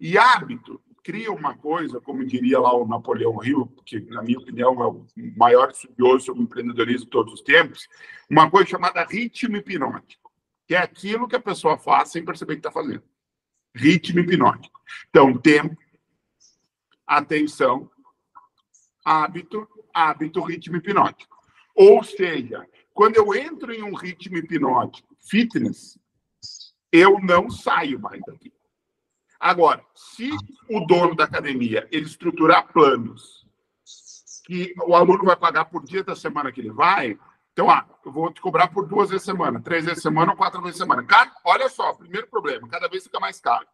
E 0.00 0.18
hábito 0.18 0.80
cria 1.06 1.30
uma 1.30 1.56
coisa, 1.56 2.00
como 2.00 2.26
diria 2.26 2.58
lá 2.58 2.74
o 2.74 2.84
Napoleão 2.84 3.38
Hill, 3.40 3.72
que, 3.84 4.00
na 4.00 4.22
minha 4.22 4.40
opinião, 4.40 4.82
é 4.82 4.86
o 4.88 5.06
maior 5.36 5.70
estudioso 5.70 6.26
sobre 6.26 6.42
empreendedorismo 6.42 7.04
de 7.04 7.10
todos 7.10 7.32
os 7.34 7.42
tempos, 7.42 7.86
uma 8.28 8.50
coisa 8.50 8.68
chamada 8.70 9.04
ritmo 9.04 9.56
hipnótico, 9.56 10.32
que 10.66 10.74
é 10.74 10.78
aquilo 10.78 11.28
que 11.28 11.36
a 11.36 11.40
pessoa 11.40 11.78
faz 11.78 12.10
sem 12.10 12.24
perceber 12.24 12.54
que 12.54 12.58
está 12.58 12.72
fazendo. 12.72 13.04
Ritmo 13.72 14.18
hipnótico. 14.18 14.80
Então, 15.08 15.38
tempo, 15.38 15.76
atenção, 17.06 17.88
hábito, 19.04 19.68
hábito, 19.96 20.42
ritmo 20.42 20.76
hipnótico. 20.76 21.34
Ou 21.74 22.04
seja, 22.04 22.66
quando 22.92 23.16
eu 23.16 23.34
entro 23.34 23.72
em 23.72 23.82
um 23.82 23.94
ritmo 23.94 24.36
hipnótico, 24.36 25.16
fitness, 25.20 25.98
eu 26.92 27.18
não 27.18 27.48
saio 27.50 27.98
mais 27.98 28.20
daqui. 28.26 28.52
Agora, 29.40 29.84
se 29.94 30.30
o 30.68 30.80
dono 30.86 31.14
da 31.14 31.24
academia 31.24 31.88
ele 31.90 32.06
estruturar 32.06 32.72
planos 32.72 33.46
que 34.46 34.74
o 34.86 34.94
aluno 34.94 35.24
vai 35.24 35.36
pagar 35.36 35.64
por 35.64 35.84
dia 35.84 36.04
da 36.04 36.14
semana 36.14 36.52
que 36.52 36.60
ele 36.60 36.70
vai, 36.70 37.18
Então, 37.52 37.70
ah, 37.70 37.88
eu 38.04 38.12
vou 38.12 38.30
te 38.30 38.38
cobrar 38.38 38.68
por 38.68 38.86
duas 38.86 39.08
vezes 39.08 39.26
a 39.26 39.32
semana, 39.32 39.62
três 39.62 39.86
vezes 39.86 40.00
a 40.00 40.02
semana 40.02 40.32
ou 40.32 40.36
quatro 40.36 40.60
vezes 40.60 40.78
a 40.78 40.84
semana. 40.84 41.02
Cada, 41.04 41.32
olha 41.42 41.70
só, 41.70 41.94
primeiro 41.94 42.26
problema, 42.28 42.68
cada 42.68 42.86
vez 42.86 43.04
fica 43.04 43.18
mais 43.18 43.40
caro. 43.40 43.66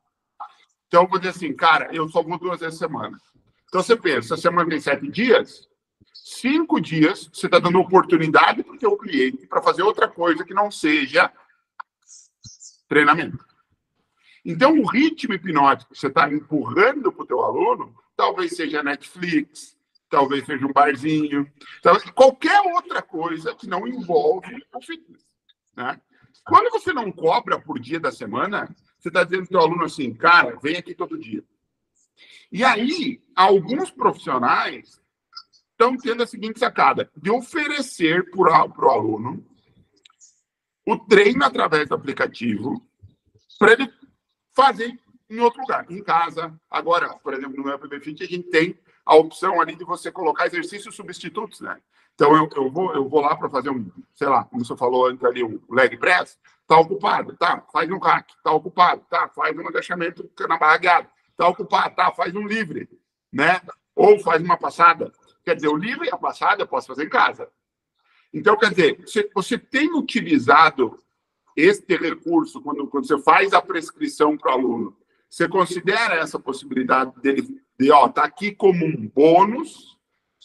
Então, 0.86 1.02
eu 1.02 1.08
vou 1.08 1.18
dizer 1.18 1.30
assim, 1.30 1.52
cara, 1.52 1.92
eu 1.92 2.08
só 2.08 2.22
vou 2.22 2.38
duas 2.38 2.60
vezes 2.60 2.76
a 2.80 2.86
semana. 2.86 3.18
Então, 3.66 3.82
você 3.82 3.96
pensa, 3.96 4.34
a 4.34 4.38
semana 4.38 4.70
tem 4.70 4.78
sete 4.78 5.08
dias, 5.08 5.68
cinco 6.24 6.80
dias 6.80 7.28
você 7.32 7.46
está 7.46 7.58
dando 7.58 7.80
oportunidade 7.80 8.62
para 8.62 8.74
o 8.74 8.78
seu 8.78 8.96
cliente 8.96 9.46
para 9.46 9.60
fazer 9.60 9.82
outra 9.82 10.06
coisa 10.08 10.44
que 10.44 10.54
não 10.54 10.70
seja 10.70 11.32
treinamento. 12.88 13.44
Então, 14.44 14.78
o 14.78 14.86
ritmo 14.86 15.34
hipnótico 15.34 15.92
que 15.92 15.98
você 15.98 16.08
está 16.08 16.30
empurrando 16.32 17.12
para 17.12 17.22
o 17.22 17.26
teu 17.26 17.42
aluno, 17.42 17.94
talvez 18.16 18.56
seja 18.56 18.82
Netflix, 18.82 19.76
talvez 20.08 20.44
seja 20.44 20.66
um 20.66 20.72
barzinho, 20.72 21.50
talvez 21.80 22.08
qualquer 22.10 22.60
outra 22.60 23.02
coisa 23.02 23.54
que 23.54 23.68
não 23.68 23.86
envolve 23.86 24.64
o 24.74 24.80
fitness. 24.80 25.24
Né? 25.76 26.00
Quando 26.44 26.70
você 26.70 26.92
não 26.92 27.10
cobra 27.10 27.58
por 27.58 27.78
dia 27.78 27.98
da 27.98 28.12
semana, 28.12 28.68
você 28.98 29.08
está 29.08 29.24
dizendo 29.24 29.48
para 29.48 29.58
o 29.58 29.62
aluno 29.62 29.84
assim, 29.84 30.12
cara, 30.12 30.58
vem 30.60 30.76
aqui 30.76 30.94
todo 30.94 31.18
dia. 31.18 31.42
E 32.50 32.62
aí, 32.62 33.22
alguns 33.34 33.90
profissionais 33.90 35.01
estão 35.82 35.96
tendo 35.96 36.22
a 36.22 36.26
seguinte 36.26 36.60
sacada, 36.60 37.10
de 37.16 37.30
oferecer 37.30 38.30
para 38.30 38.86
o 38.86 38.90
aluno 38.90 39.44
o 40.86 40.96
treino 40.96 41.44
através 41.44 41.88
do 41.88 41.94
aplicativo 41.94 42.80
para 43.58 43.72
ele 43.72 43.92
fazer 44.54 44.98
em 45.28 45.40
outro 45.40 45.60
lugar, 45.60 45.86
em 45.90 46.02
casa. 46.02 46.54
Agora, 46.70 47.08
por 47.18 47.34
exemplo, 47.34 47.56
no 47.56 47.64
meu 47.64 47.78
PBFit, 47.78 48.22
a 48.22 48.26
gente 48.26 48.48
tem 48.48 48.78
a 49.04 49.16
opção 49.16 49.60
ali 49.60 49.74
de 49.74 49.84
você 49.84 50.12
colocar 50.12 50.46
exercícios 50.46 50.94
substitutos, 50.94 51.60
né? 51.60 51.80
Então, 52.14 52.36
eu, 52.36 52.48
eu, 52.54 52.70
vou, 52.70 52.94
eu 52.94 53.08
vou 53.08 53.20
lá 53.20 53.34
para 53.36 53.48
fazer 53.48 53.70
um, 53.70 53.90
sei 54.14 54.28
lá, 54.28 54.44
como 54.44 54.64
você 54.64 54.76
falou 54.76 55.06
antes 55.06 55.24
ali, 55.24 55.42
um 55.42 55.60
leg 55.70 55.96
press, 55.96 56.38
tá 56.66 56.78
ocupado, 56.78 57.34
tá, 57.36 57.64
faz 57.72 57.90
um 57.90 57.98
hack, 57.98 58.28
tá 58.44 58.52
ocupado, 58.52 59.02
tá, 59.08 59.28
faz 59.34 59.56
um 59.56 59.66
agachamento 59.66 60.30
na 60.46 60.58
barragueada, 60.58 61.08
tá 61.36 61.48
ocupado, 61.48 61.96
tá, 61.96 62.12
faz 62.12 62.34
um 62.34 62.46
livre, 62.46 62.88
né? 63.32 63.60
Ou 63.96 64.18
faz 64.18 64.42
uma 64.42 64.58
passada. 64.58 65.10
Quer 65.44 65.56
dizer, 65.56 65.68
o 65.68 65.76
livre 65.76 66.08
e 66.08 66.10
a 66.10 66.18
passada 66.18 66.62
eu 66.62 66.68
posso 66.68 66.86
fazer 66.86 67.04
em 67.04 67.10
casa. 67.10 67.48
Então, 68.32 68.56
quer 68.56 68.70
dizer, 68.70 69.00
você, 69.00 69.30
você 69.34 69.58
tem 69.58 69.94
utilizado 69.94 70.98
este 71.56 71.96
recurso 71.96 72.62
quando, 72.62 72.86
quando 72.88 73.06
você 73.06 73.18
faz 73.22 73.52
a 73.52 73.60
prescrição 73.60 74.38
para 74.38 74.52
o 74.52 74.54
aluno 74.54 75.02
você 75.32 75.48
considera 75.48 76.16
essa 76.16 76.38
possibilidade 76.38 77.18
dele 77.22 77.58
de, 77.80 77.90
ó, 77.90 78.06
tá 78.06 78.22
aqui 78.22 78.52
como 78.52 78.84
um 78.84 79.08
bônus 79.08 79.96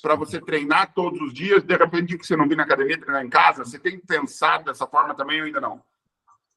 para 0.01 0.15
você 0.15 0.39
treinar 0.39 0.93
todos 0.93 1.19
os 1.19 1.33
dias, 1.33 1.61
de 1.61 1.75
repente 1.75 2.17
que 2.17 2.25
você 2.25 2.37
não 2.37 2.47
vir 2.47 2.55
na 2.55 2.63
academia, 2.63 2.97
treinar 2.97 3.25
em 3.25 3.29
casa? 3.29 3.65
Você 3.65 3.77
tem 3.77 3.99
pensado 3.99 4.63
dessa 4.63 4.87
forma 4.87 5.13
também 5.13 5.41
ou 5.41 5.45
ainda 5.45 5.59
não? 5.59 5.81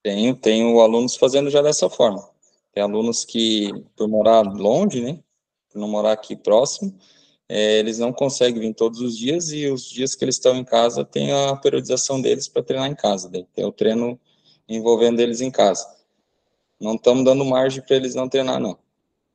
Tenho, 0.00 0.36
tenho 0.36 0.78
alunos 0.78 1.16
fazendo 1.16 1.50
já 1.50 1.60
dessa 1.60 1.90
forma. 1.90 2.22
Tem 2.72 2.84
alunos 2.84 3.24
que, 3.24 3.72
por 3.96 4.08
morar 4.08 4.42
longe, 4.42 5.02
né, 5.02 5.18
por 5.68 5.80
não 5.80 5.88
morar 5.88 6.12
aqui 6.12 6.36
próximo, 6.36 6.96
é, 7.50 7.78
eles 7.78 7.98
não 7.98 8.12
conseguem 8.12 8.60
vir 8.60 8.74
todos 8.74 9.00
os 9.00 9.18
dias 9.18 9.52
e 9.52 9.66
os 9.66 9.90
dias 9.90 10.14
que 10.14 10.24
eles 10.24 10.36
estão 10.36 10.56
em 10.56 10.64
casa 10.64 11.04
tem 11.04 11.32
a 11.32 11.56
periodização 11.56 12.22
deles 12.22 12.48
para 12.48 12.62
treinar 12.62 12.88
em 12.88 12.94
casa. 12.94 13.28
Daí 13.28 13.44
tem 13.54 13.64
o 13.64 13.72
treino 13.72 14.18
envolvendo 14.68 15.20
eles 15.20 15.40
em 15.40 15.50
casa 15.50 16.00
não 16.80 16.94
estamos 16.94 17.24
dando 17.24 17.44
margem 17.44 17.82
para 17.82 17.96
eles 17.96 18.14
não 18.14 18.28
treinar, 18.28 18.58
não. 18.58 18.78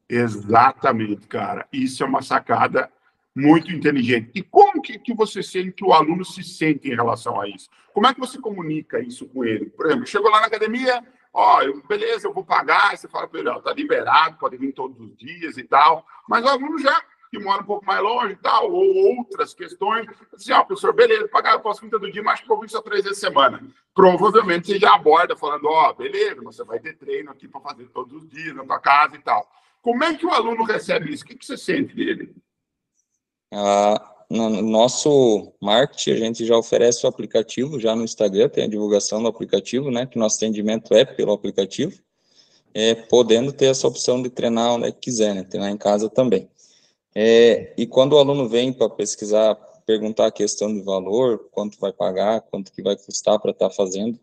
Exatamente, 0.09 1.27
cara. 1.27 1.67
Isso 1.71 2.03
é 2.03 2.07
uma 2.07 2.21
sacada 2.21 2.91
muito 3.35 3.71
inteligente. 3.71 4.31
E 4.33 4.41
como 4.41 4.81
que, 4.81 4.97
que 4.97 5.13
você 5.13 5.43
sente 5.43 5.73
que 5.73 5.85
o 5.85 5.93
aluno 5.93 6.25
se 6.25 6.43
sente 6.43 6.89
em 6.89 6.95
relação 6.95 7.39
a 7.39 7.47
isso? 7.47 7.69
Como 7.93 8.07
é 8.07 8.13
que 8.13 8.19
você 8.19 8.39
comunica 8.39 8.99
isso 8.99 9.27
com 9.27 9.43
ele? 9.43 9.67
Por 9.67 9.85
exemplo, 9.85 10.07
chegou 10.07 10.31
lá 10.31 10.41
na 10.41 10.47
academia, 10.47 11.03
ó, 11.33 11.61
beleza, 11.87 12.27
eu 12.27 12.33
vou 12.33 12.43
pagar, 12.43 12.97
você 12.97 13.07
fala 13.07 13.27
para 13.27 13.39
ele, 13.39 13.49
ó, 13.49 13.59
tá 13.59 13.73
liberado, 13.73 14.37
pode 14.37 14.57
vir 14.57 14.73
todos 14.73 14.99
os 14.99 15.15
dias 15.17 15.57
e 15.57 15.63
tal, 15.63 16.05
mas 16.27 16.43
o 16.43 16.47
aluno 16.47 16.79
já 16.79 17.01
que 17.37 17.43
mora 17.43 17.61
um 17.61 17.65
pouco 17.65 17.85
mais 17.85 18.01
longe 18.01 18.33
e 18.33 18.37
tal, 18.37 18.71
ou 18.71 19.17
outras 19.17 19.53
questões. 19.53 20.07
Assim, 20.33 20.51
ah, 20.51 20.63
professor, 20.63 20.93
beleza, 20.93 21.27
pagar 21.27 21.53
eu 21.53 21.59
posso 21.59 21.81
vir 21.81 21.89
todo 21.89 22.11
dia, 22.11 22.23
mas 22.23 22.41
que 22.41 22.47
vir 22.47 22.69
só 22.69 22.81
três 22.81 23.03
vezes 23.03 23.23
a 23.23 23.27
semana. 23.27 23.61
Provavelmente 23.93 24.67
você 24.67 24.79
já 24.79 24.95
aborda 24.95 25.35
falando, 25.35 25.65
ó, 25.65 25.89
oh, 25.89 25.93
beleza, 25.93 26.41
você 26.41 26.63
vai 26.63 26.79
ter 26.79 26.97
treino 26.97 27.31
aqui 27.31 27.47
para 27.47 27.61
fazer 27.61 27.85
todos 27.89 28.23
os 28.23 28.29
dias 28.29 28.55
na 28.55 28.63
tua 28.63 28.79
casa 28.79 29.15
e 29.15 29.19
tal. 29.19 29.47
Como 29.81 30.03
é 30.03 30.15
que 30.15 30.25
o 30.25 30.31
aluno 30.31 30.63
recebe 30.63 31.13
isso? 31.13 31.23
O 31.23 31.27
que, 31.27 31.35
que 31.35 31.45
você 31.45 31.57
sente 31.57 31.95
dele? 31.95 32.35
Ah, 33.53 34.15
no 34.29 34.49
nosso 34.61 35.53
marketing, 35.61 36.11
a 36.11 36.17
gente 36.17 36.45
já 36.45 36.57
oferece 36.57 37.05
o 37.05 37.09
aplicativo, 37.09 37.79
já 37.79 37.95
no 37.95 38.03
Instagram, 38.03 38.49
tem 38.49 38.63
a 38.63 38.67
divulgação 38.67 39.21
do 39.21 39.27
aplicativo, 39.27 39.91
né, 39.91 40.05
que 40.05 40.17
nosso 40.17 40.37
atendimento 40.37 40.93
é 40.93 41.05
pelo 41.05 41.31
aplicativo, 41.31 41.99
é, 42.73 42.95
podendo 42.95 43.53
ter 43.53 43.67
essa 43.67 43.87
opção 43.87 44.21
de 44.21 44.29
treinar 44.29 44.73
onde 44.73 44.91
quiser, 44.91 45.33
né, 45.33 45.43
treinar 45.43 45.69
em 45.69 45.77
casa 45.77 46.09
também. 46.09 46.49
É, 47.17 47.73
e 47.77 47.87
quando 47.87 48.13
o 48.13 48.17
aluno 48.17 48.49
vem 48.49 48.73
para 48.73 48.89
pesquisar, 48.89 49.55
perguntar 49.85 50.27
a 50.27 50.31
questão 50.31 50.73
de 50.73 50.81
valor, 50.81 51.47
quanto 51.49 51.79
vai 51.79 51.93
pagar, 51.93 52.41
quanto 52.41 52.73
que 52.73 52.81
vai 52.81 52.97
custar 52.97 53.39
para 53.39 53.51
estar 53.51 53.69
tá 53.69 53.75
fazendo, 53.75 54.19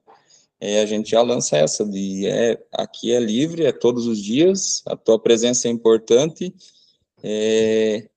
é, 0.61 0.83
a 0.83 0.87
gente 0.87 1.11
já 1.11 1.23
lança 1.23 1.57
essa 1.57 1.85
de 1.87 2.27
é, 2.27 2.63
aqui 2.71 3.13
é 3.13 3.19
livre, 3.19 3.65
é 3.65 3.73
todos 3.73 4.07
os 4.07 4.23
dias, 4.23 4.83
a 4.87 4.95
tua 4.95 5.19
presença 5.19 5.67
é 5.69 5.71
importante, 5.71 6.55
é, 7.23 8.09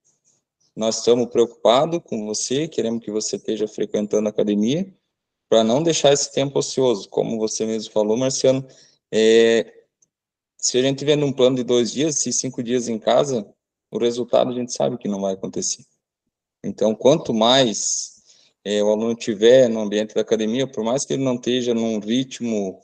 nós 0.75 0.97
estamos 0.97 1.27
preocupados 1.27 2.01
com 2.03 2.25
você, 2.25 2.67
queremos 2.67 3.03
que 3.03 3.09
você 3.09 3.37
esteja 3.37 3.67
frequentando 3.67 4.27
a 4.27 4.29
academia, 4.29 4.93
para 5.47 5.63
não 5.63 5.81
deixar 5.81 6.11
esse 6.11 6.31
tempo 6.33 6.59
ocioso, 6.59 7.07
como 7.09 7.37
você 7.37 7.65
mesmo 7.65 7.93
falou, 7.93 8.17
Marciano, 8.17 8.67
é, 9.11 9.71
se 10.57 10.77
a 10.77 10.81
gente 10.81 11.05
vê 11.05 11.15
num 11.15 11.31
plano 11.31 11.55
de 11.55 11.63
dois 11.63 11.91
dias, 11.93 12.19
se 12.19 12.33
cinco 12.33 12.61
dias 12.61 12.89
em 12.89 12.99
casa, 12.99 13.47
o 13.91 13.97
resultado 13.97 14.51
a 14.51 14.53
gente 14.53 14.73
sabe 14.73 14.97
que 14.97 15.07
não 15.07 15.21
vai 15.21 15.33
acontecer. 15.33 15.85
Então, 16.63 16.95
quanto 16.95 17.33
mais 17.33 18.23
é, 18.63 18.83
o 18.83 18.89
aluno 18.89 19.15
tiver 19.15 19.69
no 19.69 19.81
ambiente 19.81 20.15
da 20.15 20.21
academia, 20.21 20.65
por 20.65 20.83
mais 20.83 21.05
que 21.05 21.13
ele 21.13 21.23
não 21.23 21.35
esteja 21.35 21.73
num 21.73 21.99
ritmo 21.99 22.81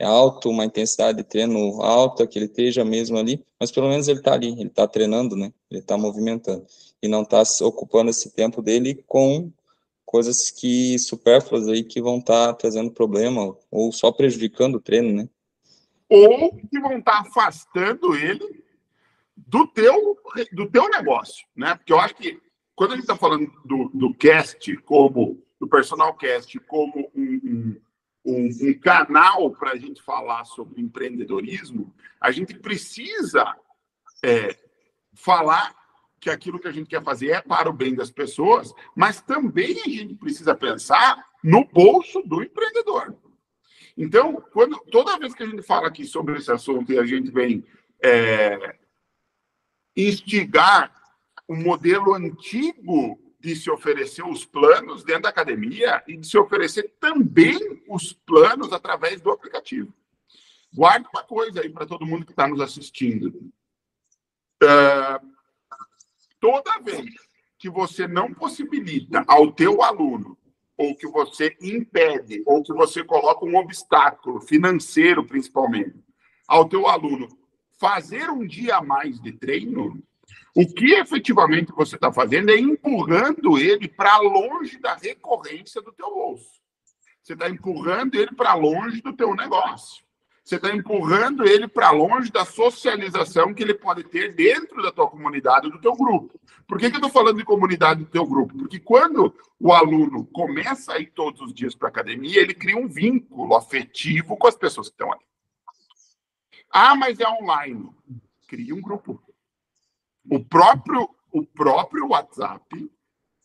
alto, 0.00 0.48
uma 0.48 0.64
intensidade 0.64 1.18
de 1.18 1.24
treino 1.24 1.82
alta, 1.82 2.26
que 2.26 2.38
ele 2.38 2.46
esteja 2.46 2.84
mesmo 2.84 3.18
ali, 3.18 3.44
mas 3.58 3.70
pelo 3.70 3.88
menos 3.88 4.08
ele 4.08 4.20
está 4.20 4.32
ali, 4.32 4.52
ele 4.52 4.68
está 4.68 4.86
treinando, 4.86 5.36
né? 5.36 5.52
Ele 5.70 5.80
está 5.80 5.98
movimentando 5.98 6.64
e 7.02 7.08
não 7.08 7.22
está 7.22 7.42
ocupando 7.62 8.10
esse 8.10 8.30
tempo 8.30 8.62
dele 8.62 9.02
com 9.06 9.52
coisas 10.04 10.50
que 10.50 10.98
supérfluas 10.98 11.68
aí 11.68 11.84
que 11.84 12.00
vão 12.00 12.18
estar 12.18 12.48
tá 12.48 12.54
trazendo 12.54 12.90
problema 12.90 13.54
ou 13.70 13.92
só 13.92 14.10
prejudicando 14.10 14.76
o 14.76 14.80
treino, 14.80 15.12
né? 15.12 15.28
Ou 16.08 16.56
que 16.56 16.80
vão 16.80 16.98
estar 16.98 17.22
tá 17.22 17.28
afastando 17.28 18.14
ele 18.16 18.64
do 19.46 19.66
teu, 19.66 20.16
do 20.52 20.68
teu 20.70 20.88
negócio, 20.88 21.46
né? 21.54 21.74
Porque 21.74 21.92
eu 21.92 22.00
acho 22.00 22.14
que 22.14 22.40
quando 22.74 22.92
a 22.92 22.94
gente 22.94 23.04
está 23.04 23.16
falando 23.16 23.50
do, 23.64 23.90
do 23.94 24.14
cast 24.14 24.76
como 24.78 25.42
do 25.60 25.66
personal 25.66 26.14
cast 26.14 26.58
como 26.60 27.10
um, 27.14 27.76
um, 28.24 28.48
um 28.62 28.78
canal 28.78 29.50
para 29.50 29.72
a 29.72 29.76
gente 29.76 30.00
falar 30.02 30.44
sobre 30.44 30.80
empreendedorismo, 30.80 31.92
a 32.20 32.30
gente 32.30 32.54
precisa 32.54 33.56
é, 34.24 34.56
falar 35.12 35.74
que 36.20 36.30
aquilo 36.30 36.58
que 36.58 36.68
a 36.68 36.72
gente 36.72 36.88
quer 36.88 37.02
fazer 37.02 37.30
é 37.30 37.40
para 37.40 37.68
o 37.68 37.72
bem 37.72 37.94
das 37.94 38.10
pessoas, 38.10 38.72
mas 38.94 39.20
também 39.20 39.80
a 39.80 39.88
gente 39.88 40.14
precisa 40.14 40.54
pensar 40.54 41.26
no 41.42 41.64
bolso 41.64 42.22
do 42.22 42.42
empreendedor. 42.42 43.16
Então, 43.96 44.40
quando 44.52 44.78
toda 44.90 45.18
vez 45.18 45.34
que 45.34 45.42
a 45.42 45.46
gente 45.46 45.62
fala 45.62 45.88
aqui 45.88 46.04
sobre 46.04 46.36
esse 46.36 46.50
assunto 46.50 46.92
e 46.92 46.98
a 46.98 47.04
gente 47.04 47.30
vem 47.30 47.64
é, 48.02 48.76
instigar 50.06 50.92
o 51.46 51.54
um 51.54 51.62
modelo 51.62 52.14
antigo 52.14 53.18
de 53.40 53.56
se 53.56 53.70
oferecer 53.70 54.24
os 54.24 54.44
planos 54.44 55.04
dentro 55.04 55.22
da 55.22 55.28
academia 55.28 56.02
e 56.06 56.16
de 56.16 56.26
se 56.26 56.36
oferecer 56.38 56.94
também 57.00 57.82
os 57.88 58.12
planos 58.12 58.72
através 58.72 59.20
do 59.20 59.30
aplicativo. 59.30 59.92
Guarde 60.72 61.08
uma 61.12 61.22
coisa 61.22 61.60
aí 61.60 61.70
para 61.70 61.86
todo 61.86 62.06
mundo 62.06 62.26
que 62.26 62.32
está 62.32 62.46
nos 62.46 62.60
assistindo. 62.60 63.28
Uh, 64.62 65.28
toda 66.40 66.78
vez 66.80 67.10
que 67.58 67.70
você 67.70 68.06
não 68.06 68.32
possibilita 68.32 69.24
ao 69.26 69.50
teu 69.50 69.82
aluno, 69.82 70.36
ou 70.76 70.94
que 70.94 71.08
você 71.08 71.56
impede, 71.60 72.42
ou 72.46 72.62
que 72.62 72.72
você 72.72 73.02
coloca 73.02 73.44
um 73.44 73.56
obstáculo 73.56 74.40
financeiro, 74.40 75.24
principalmente, 75.24 75.96
ao 76.46 76.68
teu 76.68 76.86
aluno 76.86 77.28
fazer 77.78 78.28
um 78.30 78.46
dia 78.46 78.76
a 78.76 78.82
mais 78.82 79.20
de 79.20 79.32
treino, 79.32 80.02
o 80.54 80.66
que 80.66 80.94
efetivamente 80.94 81.72
você 81.72 81.94
está 81.94 82.12
fazendo 82.12 82.50
é 82.50 82.58
empurrando 82.58 83.58
ele 83.58 83.88
para 83.88 84.18
longe 84.18 84.78
da 84.78 84.94
recorrência 84.94 85.80
do 85.80 85.92
teu 85.92 86.12
bolso. 86.12 86.58
Você 87.22 87.34
está 87.34 87.48
empurrando 87.48 88.16
ele 88.16 88.32
para 88.34 88.54
longe 88.54 89.00
do 89.00 89.12
teu 89.12 89.34
negócio. 89.34 90.02
você 90.44 90.56
está 90.56 90.74
empurrando 90.74 91.46
ele 91.46 91.68
para 91.68 91.90
longe 91.90 92.32
da 92.32 92.44
socialização 92.44 93.52
que 93.52 93.62
ele 93.62 93.74
pode 93.74 94.02
ter 94.04 94.34
dentro 94.34 94.82
da 94.82 94.90
tua 94.90 95.06
comunidade, 95.06 95.70
do 95.70 95.78
teu 95.78 95.94
grupo. 95.94 96.40
Por 96.66 96.78
que, 96.78 96.88
que 96.88 96.96
eu 96.96 97.00
estou 97.00 97.10
falando 97.10 97.36
de 97.36 97.44
comunidade 97.44 98.02
do 98.02 98.10
teu 98.10 98.26
grupo? 98.26 98.56
Porque 98.56 98.80
quando 98.80 99.34
o 99.60 99.72
aluno 99.72 100.24
começa 100.32 100.94
a 100.94 100.98
ir 100.98 101.12
todos 101.14 101.42
os 101.42 101.52
dias 101.52 101.74
para 101.74 101.88
a 101.88 101.90
academia, 101.90 102.40
ele 102.40 102.54
cria 102.54 102.78
um 102.78 102.88
vínculo 102.88 103.54
afetivo 103.54 104.36
com 104.38 104.46
as 104.46 104.56
pessoas 104.56 104.88
que 104.88 104.94
estão 104.94 105.12
ali. 105.12 105.28
Ah, 106.70 106.94
mas 106.94 107.18
é 107.20 107.28
online. 107.28 107.88
Cria 108.46 108.74
um 108.74 108.80
grupo. 108.80 109.22
O 110.30 110.44
próprio, 110.44 111.08
o 111.32 111.44
próprio 111.44 112.08
WhatsApp 112.08 112.90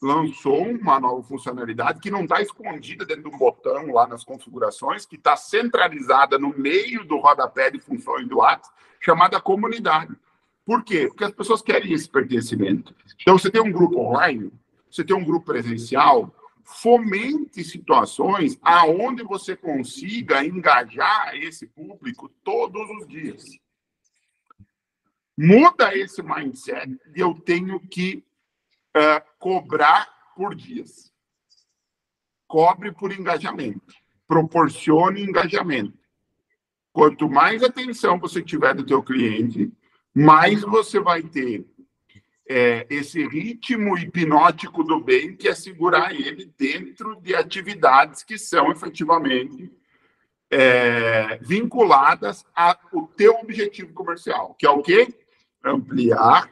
lançou 0.01 0.63
uma 0.63 0.99
nova 0.99 1.23
funcionalidade 1.23 2.01
que 2.01 2.11
não 2.11 2.23
está 2.23 2.41
escondida 2.41 3.05
dentro 3.05 3.29
de 3.29 3.35
um 3.35 3.37
botão 3.37 3.87
lá 3.93 4.05
nas 4.05 4.23
configurações, 4.23 5.05
que 5.05 5.15
está 5.15 5.37
centralizada 5.37 6.37
no 6.37 6.49
meio 6.57 7.05
do 7.05 7.17
rodapé 7.17 7.71
de 7.71 7.79
funções 7.79 8.27
do 8.27 8.37
WhatsApp, 8.37 8.75
chamada 8.99 9.39
comunidade. 9.39 10.13
Por 10.65 10.83
quê? 10.83 11.07
Porque 11.07 11.23
as 11.23 11.31
pessoas 11.31 11.61
querem 11.61 11.93
esse 11.93 12.09
pertencimento. 12.09 12.93
Então, 13.21 13.37
você 13.37 13.49
tem 13.49 13.61
um 13.61 13.71
grupo 13.71 13.99
online, 13.99 14.51
você 14.89 15.03
tem 15.03 15.15
um 15.15 15.23
grupo 15.23 15.45
presencial, 15.45 16.33
fomente 16.63 17.63
situações 17.63 18.57
aonde 18.61 19.23
você 19.23 19.55
consiga 19.55 20.43
engajar 20.43 21.35
esse 21.35 21.67
público 21.67 22.29
todos 22.43 22.89
os 22.97 23.07
dias. 23.07 23.43
Muda 25.37 25.95
esse 25.97 26.21
mindset 26.21 26.87
de 27.11 27.19
eu 27.19 27.33
tenho 27.33 27.79
que 27.79 28.23
uh, 28.95 29.21
cobrar 29.39 30.07
por 30.35 30.55
dias. 30.55 31.11
Cobre 32.47 32.91
por 32.91 33.11
engajamento. 33.11 33.93
Proporcione 34.27 35.23
engajamento. 35.23 35.97
Quanto 36.91 37.27
mais 37.27 37.63
atenção 37.63 38.19
você 38.19 38.41
tiver 38.43 38.75
do 38.75 38.85
teu 38.85 39.01
cliente, 39.01 39.71
mais 40.13 40.61
você 40.61 40.99
vai 40.99 41.23
ter 41.23 41.65
é, 42.47 42.85
esse 42.89 43.25
ritmo 43.27 43.97
hipnótico 43.97 44.83
do 44.83 44.99
bem 44.99 45.35
que 45.35 45.47
é 45.47 45.55
segurar 45.55 46.13
ele 46.13 46.51
dentro 46.57 47.15
de 47.21 47.33
atividades 47.35 48.23
que 48.23 48.37
são 48.37 48.71
efetivamente 48.71 49.71
é, 50.51 51.37
vinculadas 51.41 52.45
ao 52.53 53.07
teu 53.15 53.35
objetivo 53.35 53.93
comercial, 53.93 54.55
que 54.59 54.65
é 54.65 54.69
o 54.69 54.81
quê? 54.81 55.07
Ampliar 55.63 56.49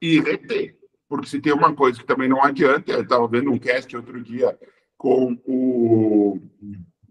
e 0.00 0.20
reter. 0.20 0.76
Porque 1.08 1.28
se 1.28 1.40
tem 1.40 1.52
uma 1.52 1.74
coisa 1.74 1.98
que 1.98 2.06
também 2.06 2.28
não 2.28 2.42
adianta, 2.42 2.92
eu 2.92 3.02
estava 3.02 3.26
vendo 3.28 3.50
um 3.50 3.58
cast 3.58 3.94
outro 3.96 4.20
dia 4.22 4.58
com 4.96 5.38
o. 5.46 6.38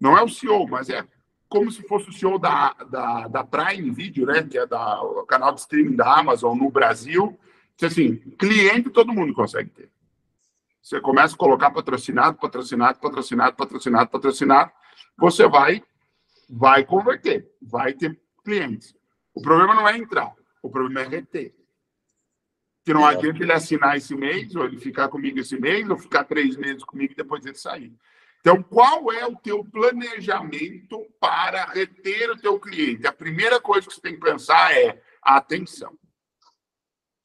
Não 0.00 0.16
é 0.16 0.22
o 0.22 0.28
CEO, 0.28 0.68
mas 0.68 0.88
é 0.90 1.04
como 1.48 1.70
se 1.70 1.82
fosse 1.82 2.10
o 2.10 2.12
CEO 2.12 2.38
da, 2.38 2.74
da, 2.90 3.26
da 3.26 3.44
Prime 3.44 3.90
Video, 3.90 4.26
né? 4.26 4.42
Que 4.42 4.58
é 4.58 4.64
o 4.64 5.24
canal 5.24 5.52
de 5.52 5.60
streaming 5.60 5.96
da 5.96 6.18
Amazon 6.18 6.56
no 6.56 6.70
Brasil. 6.70 7.36
Assim, 7.82 8.16
cliente 8.38 8.90
todo 8.90 9.12
mundo 9.12 9.32
consegue 9.32 9.70
ter. 9.70 9.90
Você 10.82 11.00
começa 11.00 11.34
a 11.34 11.38
colocar 11.38 11.70
patrocinado, 11.70 12.38
patrocinado, 12.38 12.98
patrocinado, 12.98 13.56
patrocinado, 13.56 14.10
patrocinado, 14.10 14.72
você 15.16 15.46
vai, 15.46 15.82
vai 16.48 16.84
converter, 16.84 17.48
vai 17.60 17.92
ter 17.92 18.18
clientes. 18.44 18.94
O 19.34 19.42
problema 19.42 19.74
não 19.74 19.88
é 19.88 19.96
entrar, 19.96 20.34
o 20.62 20.70
problema 20.70 21.00
é 21.02 21.08
reter 21.08 21.58
que 22.88 22.94
não 22.94 23.04
adianta 23.04 23.42
ele 23.42 23.52
assinar 23.52 23.98
esse 23.98 24.14
mês, 24.14 24.56
ou 24.56 24.64
ele 24.64 24.78
ficar 24.78 25.10
comigo 25.10 25.38
esse 25.38 25.60
mês, 25.60 25.86
ou 25.90 25.98
ficar 25.98 26.24
três 26.24 26.56
meses 26.56 26.82
comigo 26.82 27.12
e 27.12 27.16
depois 27.16 27.44
ele 27.44 27.54
sair. 27.54 27.92
Então, 28.40 28.62
qual 28.62 29.12
é 29.12 29.26
o 29.26 29.36
teu 29.36 29.62
planejamento 29.62 31.04
para 31.20 31.66
reter 31.66 32.30
o 32.30 32.38
teu 32.38 32.58
cliente? 32.58 33.06
A 33.06 33.12
primeira 33.12 33.60
coisa 33.60 33.86
que 33.86 33.92
você 33.92 34.00
tem 34.00 34.14
que 34.14 34.20
pensar 34.20 34.74
é 34.74 35.02
a 35.22 35.36
atenção. 35.36 35.98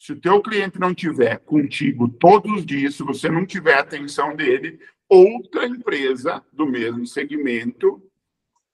Se 0.03 0.11
o 0.11 0.19
teu 0.19 0.41
cliente 0.41 0.77
não 0.77 0.93
tiver 0.93 1.37
contigo 1.37 2.09
todos 2.09 2.51
os 2.51 2.65
dias, 2.65 2.95
se 2.95 3.03
você 3.03 3.29
não 3.29 3.45
tiver 3.45 3.75
a 3.75 3.79
atenção 3.79 4.35
dele, 4.35 4.77
outra 5.07 5.65
empresa 5.65 6.43
do 6.51 6.65
mesmo 6.65 7.07
segmento, 7.07 8.03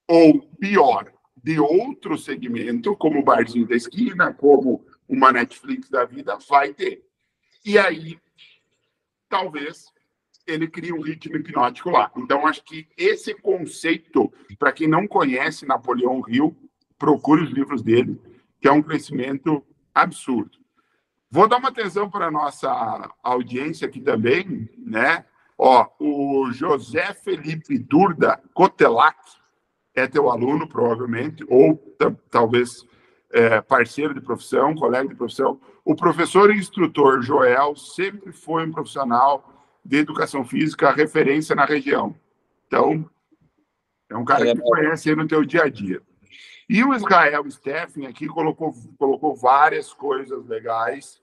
ou 0.08 0.42
pior, 0.60 1.14
de 1.38 1.60
outro 1.60 2.18
segmento, 2.18 2.96
como 2.96 3.20
o 3.20 3.24
barzinho 3.24 3.68
da 3.68 3.76
esquina, 3.76 4.34
como 4.34 4.84
uma 5.08 5.32
Netflix 5.32 5.88
da 5.88 6.04
vida 6.04 6.36
vai 6.50 6.74
ter. 6.74 7.06
E 7.64 7.78
aí, 7.78 8.20
talvez 9.30 9.86
ele 10.48 10.68
crie 10.68 10.92
um 10.92 11.02
ritmo 11.02 11.36
hipnótico 11.36 11.92
lá. 11.92 12.12
Então, 12.18 12.48
acho 12.48 12.64
que 12.64 12.88
esse 12.98 13.36
conceito, 13.36 14.34
para 14.58 14.72
quem 14.72 14.88
não 14.88 15.08
conhece 15.08 15.68
Napoleão 15.68 16.24
Hill, 16.28 16.58
procure 16.98 17.44
os 17.44 17.52
livros 17.52 17.84
dele, 17.84 18.20
que 18.60 18.68
é 18.68 18.72
um 18.72 18.82
crescimento 18.82 19.64
absurdo. 19.94 20.59
Vou 21.32 21.48
dar 21.48 21.58
uma 21.58 21.70
atenção 21.70 22.10
para 22.10 22.28
a 22.28 22.32
nossa 22.32 23.14
audiência 23.22 23.88
aqui 23.88 24.02
também, 24.02 24.68
né? 24.78 25.26
Ó, 25.58 25.88
o 26.00 26.52
José 26.52 27.14
Felipe 27.14 27.78
Durda 27.78 28.42
Cotelac 28.54 29.18
é 29.94 30.08
teu 30.08 30.30
aluno, 30.30 30.68
provavelmente, 30.68 31.46
ou 31.48 31.78
talvez 32.32 32.84
é, 33.32 33.62
parceiro 33.62 34.14
de 34.14 34.22
profissão, 34.22 34.74
colega 34.74 35.10
de 35.10 35.16
profissão. 35.16 35.60
O 35.86 35.96
professor 35.96 36.50
e 36.50 36.58
instrutor 36.58 37.22
Joel 37.22 37.76
sempre 37.76 38.32
foi 38.32 38.66
um 38.66 38.72
profissional 38.72 39.78
de 39.86 39.98
educação 39.98 40.44
física 40.44 40.92
referência 40.92 41.56
na 41.56 41.66
região. 41.66 42.16
Então, 42.66 43.08
é 44.10 44.18
um 44.18 44.26
cara 44.26 44.46
que 44.46 44.62
conhece 44.62 45.10
aí 45.10 45.16
no 45.16 45.28
teu 45.28 45.46
dia 45.46 45.64
a 45.64 45.70
dia. 45.70 46.02
E 46.70 46.84
o 46.84 46.94
Israel 46.94 47.50
Steffen 47.50 48.06
aqui 48.06 48.28
colocou, 48.28 48.74
colocou 48.98 49.36
várias 49.36 49.92
coisas 49.92 50.46
legais. 50.46 51.20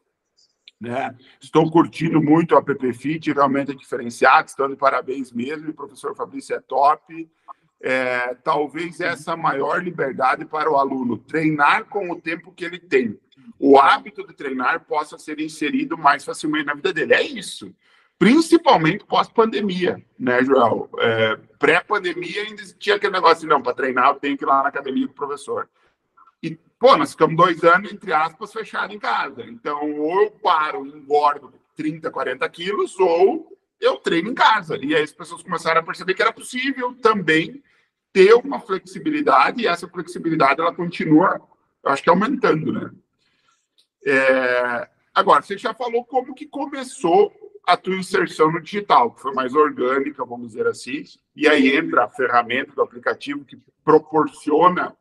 Né? 0.80 1.14
Estou 1.40 1.70
curtindo 1.70 2.20
muito 2.20 2.54
o 2.54 2.58
App 2.58 2.92
Fit, 2.92 3.32
realmente 3.32 3.70
é 3.70 3.74
diferenciado, 3.74 4.48
estão 4.48 4.68
de 4.68 4.76
parabéns 4.76 5.32
mesmo. 5.32 5.70
O 5.70 5.74
professor 5.74 6.14
Fabrício 6.16 6.56
é 6.56 6.60
top 6.60 7.28
é, 7.80 8.34
talvez 8.42 9.00
essa 9.00 9.36
maior 9.36 9.82
liberdade 9.82 10.44
para 10.44 10.70
o 10.70 10.76
aluno 10.76 11.18
treinar 11.18 11.84
com 11.84 12.10
o 12.10 12.20
tempo 12.20 12.52
que 12.52 12.64
ele 12.64 12.78
tem. 12.78 13.18
O 13.58 13.78
hábito 13.78 14.26
de 14.26 14.34
treinar 14.34 14.84
possa 14.84 15.18
ser 15.18 15.40
inserido 15.40 15.96
mais 15.96 16.24
facilmente 16.24 16.66
na 16.66 16.74
vida 16.74 16.92
dele. 16.92 17.14
É 17.14 17.22
isso. 17.22 17.74
Principalmente 18.18 19.04
pós-pandemia, 19.04 20.02
né, 20.18 20.42
Joel? 20.42 20.88
É, 20.98 21.36
Pré-pandemia 21.58 22.42
ainda 22.42 22.62
tinha 22.78 22.96
aquele 22.96 23.12
negócio 23.12 23.40
de, 23.42 23.46
não, 23.46 23.60
para 23.60 23.74
treinar 23.74 24.08
eu 24.08 24.14
tenho 24.14 24.38
que 24.38 24.44
ir 24.44 24.46
lá 24.46 24.62
na 24.62 24.68
academia 24.68 25.06
com 25.06 25.12
o 25.12 25.16
professor. 25.16 25.68
E, 26.42 26.58
pô, 26.78 26.96
nós 26.96 27.10
ficamos 27.10 27.36
dois 27.36 27.62
anos, 27.62 27.92
entre 27.92 28.12
aspas, 28.14 28.52
fechados 28.52 28.94
em 28.94 28.98
casa. 28.98 29.42
Então, 29.44 29.92
ou 29.98 30.22
eu 30.22 30.30
paro, 30.30 30.86
engordo 30.86 31.52
30, 31.76 32.10
40 32.10 32.48
quilos, 32.48 32.98
ou 32.98 33.54
eu 33.78 33.96
treino 33.98 34.30
em 34.30 34.34
casa. 34.34 34.78
E 34.82 34.94
aí 34.94 35.02
as 35.02 35.12
pessoas 35.12 35.42
começaram 35.42 35.80
a 35.80 35.84
perceber 35.84 36.14
que 36.14 36.22
era 36.22 36.32
possível 36.32 36.94
também 36.94 37.62
ter 38.14 38.32
uma 38.32 38.58
flexibilidade, 38.58 39.60
e 39.60 39.66
essa 39.66 39.86
flexibilidade 39.86 40.58
ela 40.58 40.74
continua, 40.74 41.38
eu 41.84 41.90
acho 41.90 42.02
que 42.02 42.08
aumentando, 42.08 42.72
né? 42.72 42.90
É... 44.06 44.88
Agora, 45.14 45.42
você 45.42 45.58
já 45.58 45.74
falou 45.74 46.02
como 46.04 46.34
que 46.34 46.46
começou 46.46 47.30
a 47.66 47.76
tua 47.76 47.96
inserção 47.96 48.50
no 48.52 48.62
digital, 48.62 49.10
que 49.10 49.20
foi 49.20 49.34
mais 49.34 49.52
orgânica, 49.52 50.24
vamos 50.24 50.48
dizer 50.48 50.68
assim, 50.68 51.02
e 51.34 51.48
aí 51.48 51.76
entra 51.76 52.04
a 52.04 52.08
ferramenta 52.08 52.72
do 52.72 52.80
aplicativo 52.80 53.44
que 53.44 53.58
proporciona 53.84 54.96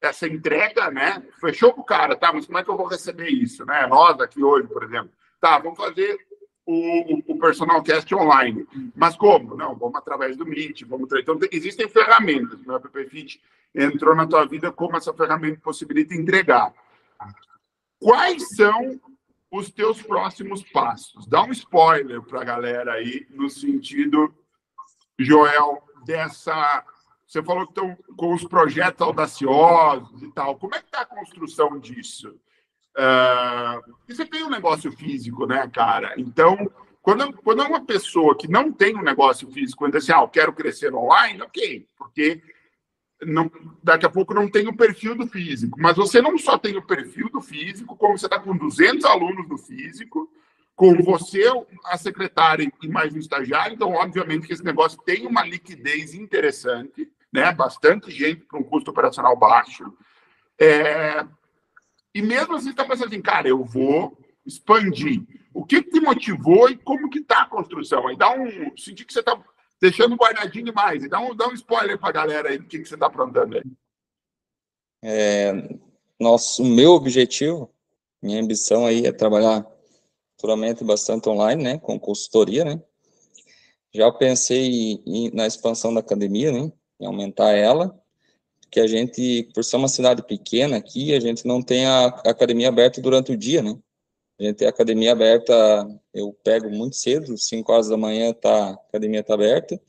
essa 0.00 0.26
entrega, 0.26 0.90
né? 0.90 1.22
Fechou 1.40 1.72
pro 1.72 1.84
cara, 1.84 2.14
tá? 2.14 2.30
Mas 2.32 2.44
como 2.44 2.58
é 2.58 2.64
que 2.64 2.68
eu 2.68 2.76
vou 2.76 2.86
receber 2.86 3.28
isso, 3.28 3.64
né? 3.64 3.86
Nós 3.86 4.20
aqui 4.20 4.42
hoje, 4.42 4.68
por 4.68 4.82
exemplo, 4.82 5.10
tá? 5.40 5.58
Vamos 5.58 5.78
fazer 5.78 6.18
o, 6.66 7.32
o 7.32 7.38
personal 7.38 7.82
cast 7.82 8.12
online. 8.14 8.66
Mas 8.94 9.16
como? 9.16 9.56
Não, 9.56 9.74
vamos 9.74 9.96
através 9.96 10.36
do 10.36 10.44
Meet, 10.44 10.82
vamos 10.82 11.08
Então, 11.12 11.38
existem 11.50 11.88
ferramentas. 11.88 12.60
O 12.66 12.72
App 12.72 13.08
Fit 13.08 13.40
entrou 13.74 14.14
na 14.14 14.26
tua 14.26 14.44
vida 14.44 14.70
como 14.70 14.96
essa 14.96 15.14
ferramenta 15.14 15.60
possibilita 15.62 16.14
entregar. 16.14 16.74
Quais 17.98 18.56
são 18.56 19.00
os 19.52 19.70
teus 19.70 20.02
próximos 20.02 20.62
passos? 20.72 21.26
Dá 21.26 21.42
um 21.42 21.52
spoiler 21.52 22.22
para 22.22 22.40
a 22.40 22.44
galera 22.44 22.94
aí, 22.94 23.26
no 23.30 23.50
sentido, 23.50 24.34
Joel, 25.18 25.82
dessa. 26.06 26.84
Você 27.26 27.42
falou 27.42 27.66
que 27.66 27.72
estão 27.72 27.96
com 28.16 28.34
os 28.34 28.44
projetos 28.44 29.00
audaciosos 29.02 30.22
e 30.22 30.32
tal. 30.32 30.56
Como 30.56 30.74
é 30.74 30.78
que 30.78 30.86
está 30.86 31.02
a 31.02 31.06
construção 31.06 31.78
disso? 31.78 32.30
Uh, 32.96 33.92
e 34.08 34.14
você 34.14 34.24
tem 34.24 34.42
um 34.42 34.50
negócio 34.50 34.90
físico, 34.92 35.46
né, 35.46 35.68
cara? 35.72 36.14
Então, 36.18 36.70
quando, 37.00 37.32
quando 37.42 37.62
é 37.62 37.66
uma 37.66 37.84
pessoa 37.84 38.36
que 38.36 38.48
não 38.48 38.72
tem 38.72 38.96
um 38.96 39.02
negócio 39.02 39.50
físico, 39.50 39.78
quando 39.78 39.92
diz 39.92 40.04
assim, 40.04 40.12
ah, 40.12 40.22
eu 40.22 40.28
quero 40.28 40.52
crescer 40.52 40.94
online, 40.94 41.42
ok, 41.42 41.86
porque 41.96 42.42
não, 43.26 43.50
daqui 43.82 44.06
a 44.06 44.10
pouco 44.10 44.34
não 44.34 44.48
tem 44.48 44.68
o 44.68 44.76
perfil 44.76 45.14
do 45.14 45.26
físico. 45.26 45.78
Mas 45.80 45.96
você 45.96 46.20
não 46.20 46.36
só 46.38 46.58
tem 46.58 46.76
o 46.76 46.86
perfil 46.86 47.28
do 47.30 47.40
físico, 47.40 47.96
como 47.96 48.16
você 48.16 48.26
está 48.26 48.38
com 48.38 48.56
200 48.56 49.04
alunos 49.04 49.48
no 49.48 49.58
físico, 49.58 50.30
com 50.74 50.94
você, 51.02 51.44
a 51.84 51.96
secretária 51.96 52.70
e 52.82 52.88
mais 52.88 53.14
um 53.14 53.18
estagiário, 53.18 53.74
então, 53.74 53.92
obviamente, 53.92 54.46
que 54.46 54.52
esse 54.52 54.64
negócio 54.64 55.00
tem 55.04 55.26
uma 55.26 55.44
liquidez 55.44 56.14
interessante, 56.14 57.10
né? 57.32 57.52
Bastante 57.52 58.10
gente 58.10 58.44
para 58.46 58.58
um 58.58 58.64
custo 58.64 58.90
operacional 58.90 59.36
baixo. 59.36 59.84
É... 60.58 61.24
E 62.14 62.20
mesmo 62.20 62.54
assim, 62.54 62.70
está 62.70 62.84
pensando 62.84 63.08
assim, 63.08 63.22
cara, 63.22 63.48
eu 63.48 63.64
vou 63.64 64.18
expandir. 64.44 65.22
O 65.54 65.64
que, 65.64 65.82
te 65.82 66.00
motivou 66.00 66.68
e 66.70 66.76
como 66.76 67.10
que 67.10 67.18
está 67.18 67.42
a 67.42 67.48
construção? 67.48 68.08
Aí 68.08 68.16
dá 68.16 68.30
um. 68.30 68.76
Senti 68.76 69.04
que 69.04 69.12
você 69.12 69.20
está 69.20 69.38
deixando 69.82 70.14
guardadinho 70.14 70.66
demais. 70.66 71.08
Dá 71.10 71.18
um, 71.18 71.34
dá 71.34 71.48
um 71.48 71.54
spoiler 71.54 71.98
para 71.98 72.10
a 72.10 72.12
galera 72.12 72.50
aí 72.50 72.58
do 72.58 72.66
que, 72.66 72.78
que 72.78 72.84
você 72.88 72.94
está 72.94 73.06
aprontando 73.06 73.56
aí. 73.56 73.64
É, 75.02 75.76
nosso, 76.20 76.64
meu 76.64 76.92
objetivo, 76.92 77.68
minha 78.22 78.40
ambição 78.40 78.86
aí 78.86 79.04
é 79.04 79.10
trabalhar 79.10 79.66
futuramente 80.36 80.84
bastante 80.84 81.28
online, 81.28 81.64
né, 81.64 81.78
com 81.78 81.98
consultoria, 81.98 82.64
né. 82.64 82.80
Já 83.92 84.10
pensei 84.12 85.02
em, 85.04 85.30
na 85.34 85.48
expansão 85.48 85.92
da 85.92 85.98
academia, 85.98 86.52
né, 86.52 86.72
em 87.00 87.06
aumentar 87.06 87.50
ela, 87.50 88.00
que 88.70 88.78
a 88.78 88.86
gente, 88.86 89.50
por 89.52 89.64
ser 89.64 89.76
uma 89.76 89.88
cidade 89.88 90.24
pequena 90.24 90.76
aqui, 90.76 91.12
a 91.12 91.18
gente 91.18 91.44
não 91.44 91.60
tem 91.60 91.86
a 91.86 92.06
academia 92.06 92.68
aberta 92.68 93.00
durante 93.00 93.32
o 93.32 93.36
dia, 93.36 93.60
né. 93.60 93.76
A 94.42 94.46
gente 94.46 94.56
tem 94.56 94.66
a 94.66 94.70
academia 94.70 95.12
aberta, 95.12 95.54
eu 96.12 96.36
pego 96.42 96.68
muito 96.68 96.96
cedo, 96.96 97.38
5 97.38 97.72
horas 97.72 97.86
da 97.86 97.96
manhã 97.96 98.32
tá, 98.32 98.70
a 98.70 98.72
academia 98.72 99.22
tá 99.22 99.34
aberta, 99.34 99.80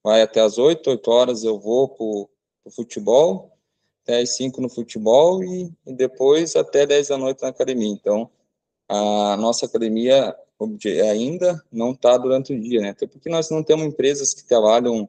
vai 0.00 0.22
até 0.22 0.40
as 0.40 0.58
8, 0.58 0.88
8 0.90 1.10
horas 1.10 1.42
eu 1.42 1.58
vou 1.58 1.88
pro, 1.88 2.30
pro 2.62 2.72
futebol, 2.72 3.58
até 4.04 4.20
as 4.20 4.36
5 4.36 4.60
no 4.60 4.68
futebol 4.68 5.42
e, 5.42 5.74
e, 5.84 5.92
depois 5.92 6.54
até 6.54 6.86
10 6.86 7.08
da 7.08 7.18
noite 7.18 7.42
na 7.42 7.48
academia. 7.48 7.88
Então, 7.88 8.30
a 8.88 9.36
nossa 9.38 9.66
academia 9.66 10.36
ainda 11.10 11.60
não 11.72 11.90
está 11.90 12.16
durante 12.16 12.52
o 12.52 12.60
dia, 12.60 12.80
né? 12.80 12.90
Até 12.90 13.08
porque 13.08 13.28
nós 13.28 13.50
não 13.50 13.64
temos 13.64 13.86
empresas 13.86 14.32
que 14.32 14.44
trabalham 14.44 15.08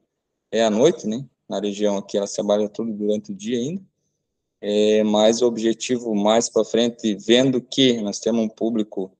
é, 0.51 0.63
à 0.63 0.71
noite, 0.71 1.05
né? 1.05 1.23
Na 1.47 1.59
região 1.59 1.97
aqui, 1.97 2.17
elas 2.17 2.33
trabalham 2.33 2.67
tudo 2.67 2.91
durante 2.91 3.31
o 3.31 3.35
dia 3.35 3.59
ainda. 3.59 3.81
É, 4.59 5.03
mas 5.03 5.41
o 5.41 5.47
objetivo 5.47 6.15
mais 6.15 6.49
para 6.49 6.65
frente, 6.65 7.15
vendo 7.15 7.61
que 7.61 8.01
nós 8.01 8.19
temos 8.19 8.43
um 8.43 8.49
público 8.49 9.15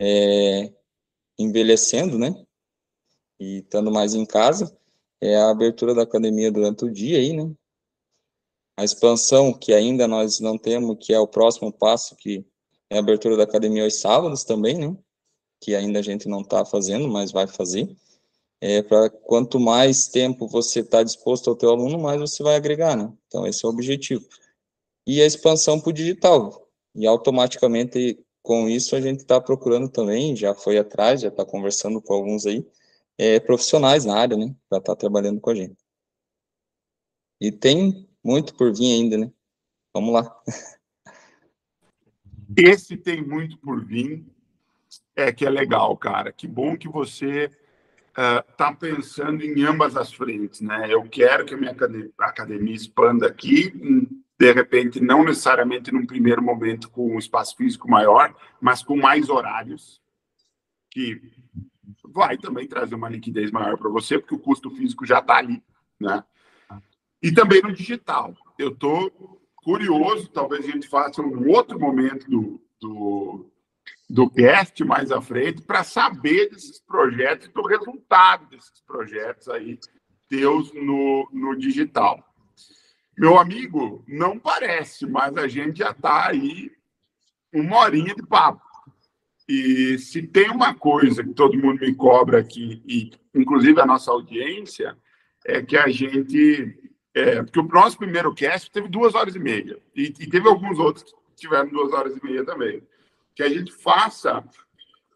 é, 0.00 0.72
envelhecendo, 1.38 2.18
né? 2.18 2.34
E 3.38 3.58
estando 3.58 3.90
mais 3.90 4.14
em 4.14 4.24
casa, 4.24 4.76
é 5.20 5.36
a 5.36 5.50
abertura 5.50 5.94
da 5.94 6.02
academia 6.02 6.50
durante 6.50 6.84
o 6.84 6.90
dia 6.90 7.18
aí, 7.18 7.32
né? 7.32 7.50
A 8.78 8.84
expansão 8.84 9.52
que 9.52 9.72
ainda 9.72 10.06
nós 10.06 10.38
não 10.38 10.58
temos, 10.58 10.98
que 11.04 11.12
é 11.12 11.18
o 11.18 11.26
próximo 11.26 11.72
passo, 11.72 12.14
que 12.14 12.44
é 12.90 12.96
a 12.96 13.00
abertura 13.00 13.36
da 13.36 13.44
academia 13.44 13.84
aos 13.84 14.00
sábados 14.00 14.44
também, 14.44 14.78
né? 14.78 14.96
Que 15.60 15.74
ainda 15.74 15.98
a 15.98 16.02
gente 16.02 16.28
não 16.28 16.42
está 16.42 16.64
fazendo, 16.64 17.08
mas 17.08 17.32
vai 17.32 17.46
fazer. 17.46 17.88
É 18.60 18.82
para 18.82 19.10
quanto 19.10 19.58
mais 19.58 20.08
tempo 20.08 20.46
você 20.46 20.80
está 20.80 21.02
disposto 21.02 21.50
ao 21.50 21.56
teu 21.56 21.70
aluno, 21.70 21.98
mais 21.98 22.20
você 22.20 22.42
vai 22.42 22.56
agregar, 22.56 22.96
né? 22.96 23.12
Então 23.26 23.46
esse 23.46 23.64
é 23.64 23.68
o 23.68 23.72
objetivo. 23.72 24.26
E 25.06 25.22
a 25.22 25.26
expansão 25.26 25.80
para 25.80 25.90
o 25.90 25.92
digital. 25.92 26.68
E 26.94 27.06
automaticamente 27.06 28.18
com 28.42 28.68
isso 28.68 28.94
a 28.94 29.00
gente 29.00 29.20
está 29.20 29.40
procurando 29.40 29.88
também, 29.88 30.36
já 30.36 30.54
foi 30.54 30.78
atrás, 30.78 31.20
já 31.20 31.28
está 31.28 31.44
conversando 31.44 32.00
com 32.00 32.14
alguns 32.14 32.46
aí, 32.46 32.64
é, 33.18 33.40
profissionais 33.40 34.04
na 34.04 34.16
área, 34.16 34.36
né? 34.36 34.54
Para 34.68 34.78
estar 34.78 34.94
tá 34.94 34.96
trabalhando 34.96 35.40
com 35.40 35.50
a 35.50 35.54
gente. 35.54 35.76
E 37.40 37.50
tem 37.50 38.08
muito 38.22 38.54
por 38.54 38.72
vir 38.72 38.92
ainda, 38.92 39.18
né? 39.18 39.32
Vamos 39.92 40.12
lá. 40.14 40.42
Esse 42.56 42.96
tem 42.96 43.20
muito 43.20 43.58
por 43.58 43.84
vir, 43.84 44.24
é 45.16 45.32
que 45.32 45.44
é 45.44 45.50
legal, 45.50 45.96
cara. 45.96 46.30
Que 46.30 46.46
bom 46.46 46.76
que 46.76 46.88
você 46.88 47.50
está 48.10 48.70
uh, 48.70 48.76
pensando 48.76 49.44
em 49.44 49.64
ambas 49.64 49.96
as 49.96 50.12
frentes, 50.12 50.60
né? 50.60 50.86
Eu 50.88 51.02
quero 51.08 51.44
que 51.44 51.54
a 51.54 51.56
minha 51.56 51.74
academia 52.18 52.74
expanda 52.74 53.26
aqui, 53.26 53.72
de 54.38 54.52
repente, 54.52 55.00
não 55.00 55.24
necessariamente 55.24 55.92
num 55.92 56.06
primeiro 56.06 56.42
momento 56.42 56.90
com 56.90 57.14
um 57.14 57.18
espaço 57.18 57.56
físico 57.56 57.90
maior, 57.90 58.34
mas 58.60 58.82
com 58.82 58.96
mais 58.96 59.30
horários, 59.30 60.00
que 60.90 61.20
vai 62.04 62.36
também 62.36 62.68
trazer 62.68 62.94
uma 62.94 63.08
liquidez 63.08 63.50
maior 63.50 63.78
para 63.78 63.90
você, 63.90 64.18
porque 64.18 64.34
o 64.34 64.38
custo 64.38 64.70
físico 64.70 65.06
já 65.06 65.20
está 65.20 65.36
ali, 65.36 65.62
né? 65.98 66.22
E 67.22 67.32
também 67.32 67.62
no 67.62 67.72
digital. 67.72 68.34
Eu 68.58 68.68
estou 68.68 69.40
curioso, 69.56 70.28
talvez 70.28 70.66
a 70.66 70.70
gente 70.70 70.86
faça 70.86 71.22
um 71.22 71.48
outro 71.48 71.78
momento 71.78 72.28
do, 72.30 72.60
do, 72.80 73.50
do 74.08 74.30
cast 74.30 74.84
mais 74.84 75.10
à 75.10 75.20
frente 75.20 75.62
para 75.62 75.82
saber 75.82 76.50
desses 76.50 76.78
projetos 76.78 77.48
e 77.48 77.52
do 77.52 77.62
resultado 77.62 78.46
desses 78.50 78.80
projetos 78.86 79.48
aí 79.48 79.78
teus 80.28 80.72
no, 80.74 81.28
no 81.32 81.56
digital. 81.56 82.22
Meu 83.16 83.38
amigo, 83.38 84.04
não 84.06 84.38
parece, 84.38 85.06
mas 85.06 85.36
a 85.36 85.48
gente 85.48 85.78
já 85.78 85.90
está 85.90 86.28
aí 86.28 86.70
uma 87.52 87.78
horinha 87.78 88.14
de 88.14 88.22
papo. 88.22 88.62
E 89.48 89.98
se 89.98 90.22
tem 90.22 90.50
uma 90.50 90.74
coisa 90.74 91.22
que 91.22 91.32
todo 91.32 91.56
mundo 91.56 91.80
me 91.80 91.94
cobra 91.94 92.40
aqui, 92.40 92.82
e 92.86 93.12
inclusive 93.34 93.80
a 93.80 93.86
nossa 93.86 94.10
audiência, 94.10 94.96
é 95.44 95.62
que 95.62 95.76
a 95.76 95.88
gente 95.88 96.76
é, 97.16 97.42
porque 97.42 97.58
o 97.58 97.62
nosso 97.62 97.96
primeiro 97.96 98.34
cast 98.34 98.70
teve 98.70 98.88
duas 98.88 99.14
horas 99.14 99.34
e 99.34 99.38
meia. 99.38 99.78
E, 99.94 100.12
e, 100.20 100.26
teve 100.28 100.46
alguns 100.46 100.78
outros 100.78 101.04
que 101.04 101.14
tiveram 101.36 101.70
duas 101.70 101.90
horas 101.90 102.14
e 102.14 102.22
meia 102.22 102.44
também. 102.44 102.82
Que 103.34 103.42
a 103.42 103.48
gente 103.48 103.72
faça 103.72 104.44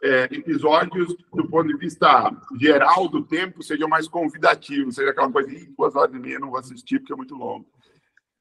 é, 0.03 0.25
episódios 0.33 1.15
do 1.31 1.47
ponto 1.47 1.69
de 1.69 1.77
vista 1.77 2.35
geral 2.59 3.07
do 3.07 3.23
tempo 3.23 3.63
sejam 3.63 3.87
mais 3.87 4.09
convidativos, 4.09 4.95
seja 4.95 5.11
aquela 5.11 5.31
coisa 5.31 5.51
duas 5.77 5.95
horas 5.95 6.15
e 6.15 6.19
meia 6.19 6.39
não 6.39 6.49
vou 6.49 6.59
assistir 6.59 7.01
porque 7.01 7.13
é 7.13 7.17
muito 7.17 7.35
longo. 7.35 7.67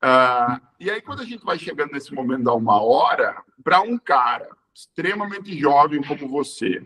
Ah, 0.01 0.61
e 0.79 0.89
aí, 0.89 1.01
quando 1.01 1.21
a 1.21 1.25
gente 1.25 1.43
vai 1.43 1.59
chegando 1.59 1.91
nesse 1.91 2.13
momento 2.13 2.43
da 2.43 2.53
uma 2.53 2.81
hora, 2.81 3.43
para 3.63 3.81
um 3.81 3.97
cara 3.97 4.49
extremamente 4.73 5.57
jovem 5.57 6.01
como 6.01 6.27
você, 6.27 6.85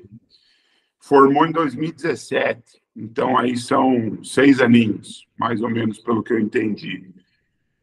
formou 1.00 1.46
em 1.46 1.52
2017, 1.52 2.82
então, 2.96 3.38
aí 3.38 3.58
são 3.58 4.24
seis 4.24 4.60
aninhos, 4.60 5.28
mais 5.38 5.62
ou 5.62 5.70
menos, 5.70 6.00
pelo 6.00 6.24
que 6.24 6.34
eu 6.34 6.40
entendi. 6.40 7.10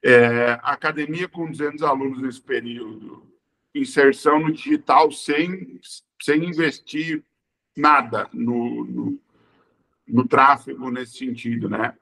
É, 0.02 0.58
academia 0.62 1.28
com 1.28 1.50
200 1.50 1.82
alunos 1.82 2.22
nesse 2.22 2.40
período. 2.40 3.26
Inserção 3.74 4.40
no 4.40 4.52
digital 4.52 5.10
sem, 5.10 5.80
sem 6.22 6.44
investir 6.44 7.24
nada 7.76 8.28
no, 8.32 8.84
no, 8.84 9.20
no 10.06 10.26
tráfego 10.26 10.90
nesse 10.90 11.18
sentido, 11.18 11.68
né? 11.68 11.94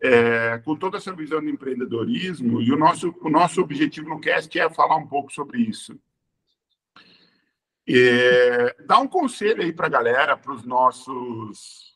É, 0.00 0.58
com 0.58 0.76
toda 0.76 0.96
essa 0.96 1.12
visão 1.12 1.40
de 1.40 1.50
empreendedorismo, 1.50 2.60
e 2.60 2.72
o 2.72 2.76
nosso, 2.76 3.14
o 3.20 3.28
nosso 3.28 3.60
objetivo 3.60 4.08
no 4.08 4.20
CAST 4.20 4.58
é 4.58 4.70
falar 4.70 4.96
um 4.96 5.06
pouco 5.06 5.32
sobre 5.32 5.60
isso. 5.60 5.98
É, 7.86 8.76
dá 8.86 8.98
um 8.98 9.06
conselho 9.06 9.62
aí 9.62 9.72
para 9.72 9.86
a 9.86 9.90
galera, 9.90 10.36
para 10.36 10.52
os 10.52 10.64
nossos 10.64 11.94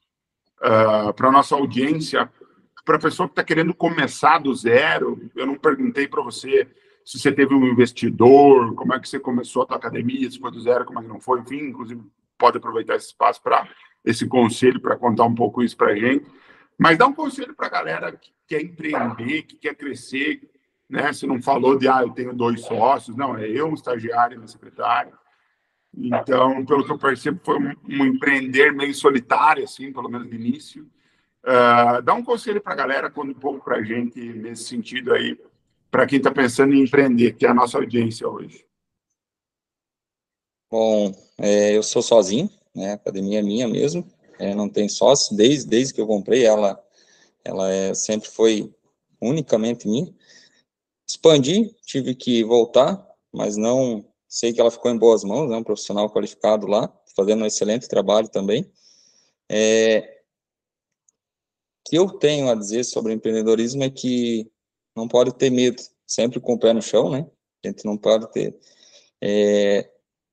uh, 0.59 1.13
para 1.15 1.29
a 1.29 1.33
nossa 1.33 1.55
audiência, 1.55 2.31
para 2.85 2.97
a 2.97 3.01
pessoa 3.01 3.29
que 3.29 3.33
está 3.33 3.45
querendo 3.45 3.75
começar 3.75 4.39
do 4.39 4.55
zero. 4.55 5.31
Eu 5.35 5.47
não 5.47 5.57
perguntei 5.57 6.09
para 6.09 6.23
você 6.23 6.69
se 7.05 7.19
você 7.19 7.33
teve 7.33 7.55
um 7.55 7.67
investidor, 7.67 8.75
como 8.75 8.93
é 8.93 9.01
que 9.01 9.09
você 9.09 9.19
começou 9.19 9.63
a 9.63 9.67
tua 9.67 9.77
academia, 9.79 10.31
se 10.31 10.39
foi 10.39 10.51
do 10.51 10.61
zero, 10.61 10.85
como 10.85 10.99
é 10.99 11.03
que 11.03 11.09
não 11.09 11.21
foi, 11.21 11.41
enfim, 11.41 11.69
inclusive 11.69 12.03
pode 12.37 12.59
aproveitar 12.59 12.97
esse 12.97 13.07
espaço 13.07 13.43
para 13.43 13.67
esse 14.05 14.27
conselho, 14.27 14.79
para 14.79 14.97
contar 14.97 15.25
um 15.25 15.35
pouco 15.35 15.63
isso 15.63 15.77
para 15.77 15.93
a 15.93 15.97
gente. 15.97 16.27
Mas 16.79 16.97
dá 16.97 17.07
um 17.07 17.13
conselho 17.13 17.55
para 17.55 17.67
a 17.67 17.71
galera 17.71 18.13
que 18.13 18.33
quer 18.47 18.63
empreender, 18.63 19.43
que 19.43 19.57
quer 19.57 19.75
crescer, 19.75 20.49
né? 20.89 21.13
Você 21.13 21.27
não 21.27 21.43
falou 21.43 21.77
de, 21.77 21.89
ah, 21.89 22.03
eu 22.03 22.11
tenho 22.11 22.33
dois 22.33 22.63
sócios, 22.63 23.17
não, 23.17 23.37
é 23.37 23.49
eu, 23.49 23.67
um 23.67 23.75
estagiário 23.75 24.39
uma 24.39 24.47
secretária. 24.47 25.13
Então, 25.97 26.65
pelo 26.65 26.85
que 26.85 26.93
eu 26.93 26.99
percebo, 26.99 27.41
foi 27.43 27.59
um, 27.59 27.75
um 27.89 28.07
empreender 28.07 28.73
meio 28.73 28.95
solitário, 28.95 29.65
assim, 29.65 29.93
pelo 29.93 30.09
menos 30.09 30.29
no 30.29 30.35
início. 30.35 30.89
Uh, 31.45 32.01
dá 32.03 32.15
um 32.15 32.23
conselho 32.23 32.61
para 32.61 32.75
a 32.75 32.77
galera, 32.77 33.11
conta 33.11 33.31
um 33.31 33.41
pouco 33.41 33.65
para 33.65 33.79
a 33.79 33.83
gente 33.83 34.21
nesse 34.21 34.65
sentido 34.65 35.13
aí, 35.13 35.39
para 35.91 36.07
quem 36.07 36.19
está 36.19 36.31
pensando 36.31 36.75
em 36.75 36.83
empreender, 36.83 37.33
que 37.33 37.47
é 37.47 37.49
a 37.49 37.55
nossa 37.55 37.79
audiência 37.79 38.29
hoje. 38.29 38.65
Bom, 40.71 41.13
é, 41.39 41.77
eu 41.77 41.83
sou 41.83 42.03
sozinho, 42.03 42.51
né? 42.75 42.93
A 42.93 42.95
academia 42.95 43.39
é 43.39 43.43
minha 43.43 43.67
mesmo, 43.67 44.07
é, 44.39 44.55
não 44.55 44.69
tem 44.69 44.89
sócio, 44.89 45.37
desde, 45.37 45.69
desde 45.69 45.95
que 45.95 46.01
eu 46.01 46.07
comprei, 46.07 46.45
ela, 46.45 46.83
ela 47.45 47.71
é, 47.73 47.95
sempre 47.95 48.29
foi 48.29 48.73
unicamente 49.21 49.89
minha. 49.89 50.15
Expandi, 51.07 51.75
tive 51.85 52.15
que 52.15 52.45
voltar, 52.45 53.05
mas 53.33 53.57
não 53.57 54.05
sei 54.29 54.53
que 54.53 54.61
ela 54.61 54.71
ficou 54.71 54.91
em 54.91 54.99
boas 54.99 55.25
mãos, 55.25 55.47
é 55.47 55.51
né, 55.51 55.57
um 55.57 55.65
profissional 55.65 56.11
qualificado 56.11 56.67
lá, 56.67 56.93
fazendo 57.17 57.43
um 57.43 57.47
excelente 57.47 57.89
trabalho 57.89 58.29
também. 58.29 58.71
É, 59.51 60.21
o 61.81 61.91
que 61.91 61.97
eu 61.97 62.11
tenho 62.11 62.51
a 62.51 62.55
dizer 62.55 62.85
sobre 62.85 63.15
empreendedorismo 63.15 63.83
é 63.83 63.91
que 63.91 64.51
não 64.95 65.09
pode 65.09 65.33
ter 65.35 65.51
medo, 65.51 65.83
sempre 66.07 66.39
com 66.39 66.55
o 66.55 66.59
pé 66.59 66.73
no 66.73 66.83
chão, 66.83 67.11
né? 67.11 67.27
A 67.65 67.69
gente 67.69 67.85
não 67.85 67.97
pode 67.97 68.31
ter, 68.31 68.57
é, 69.21 69.91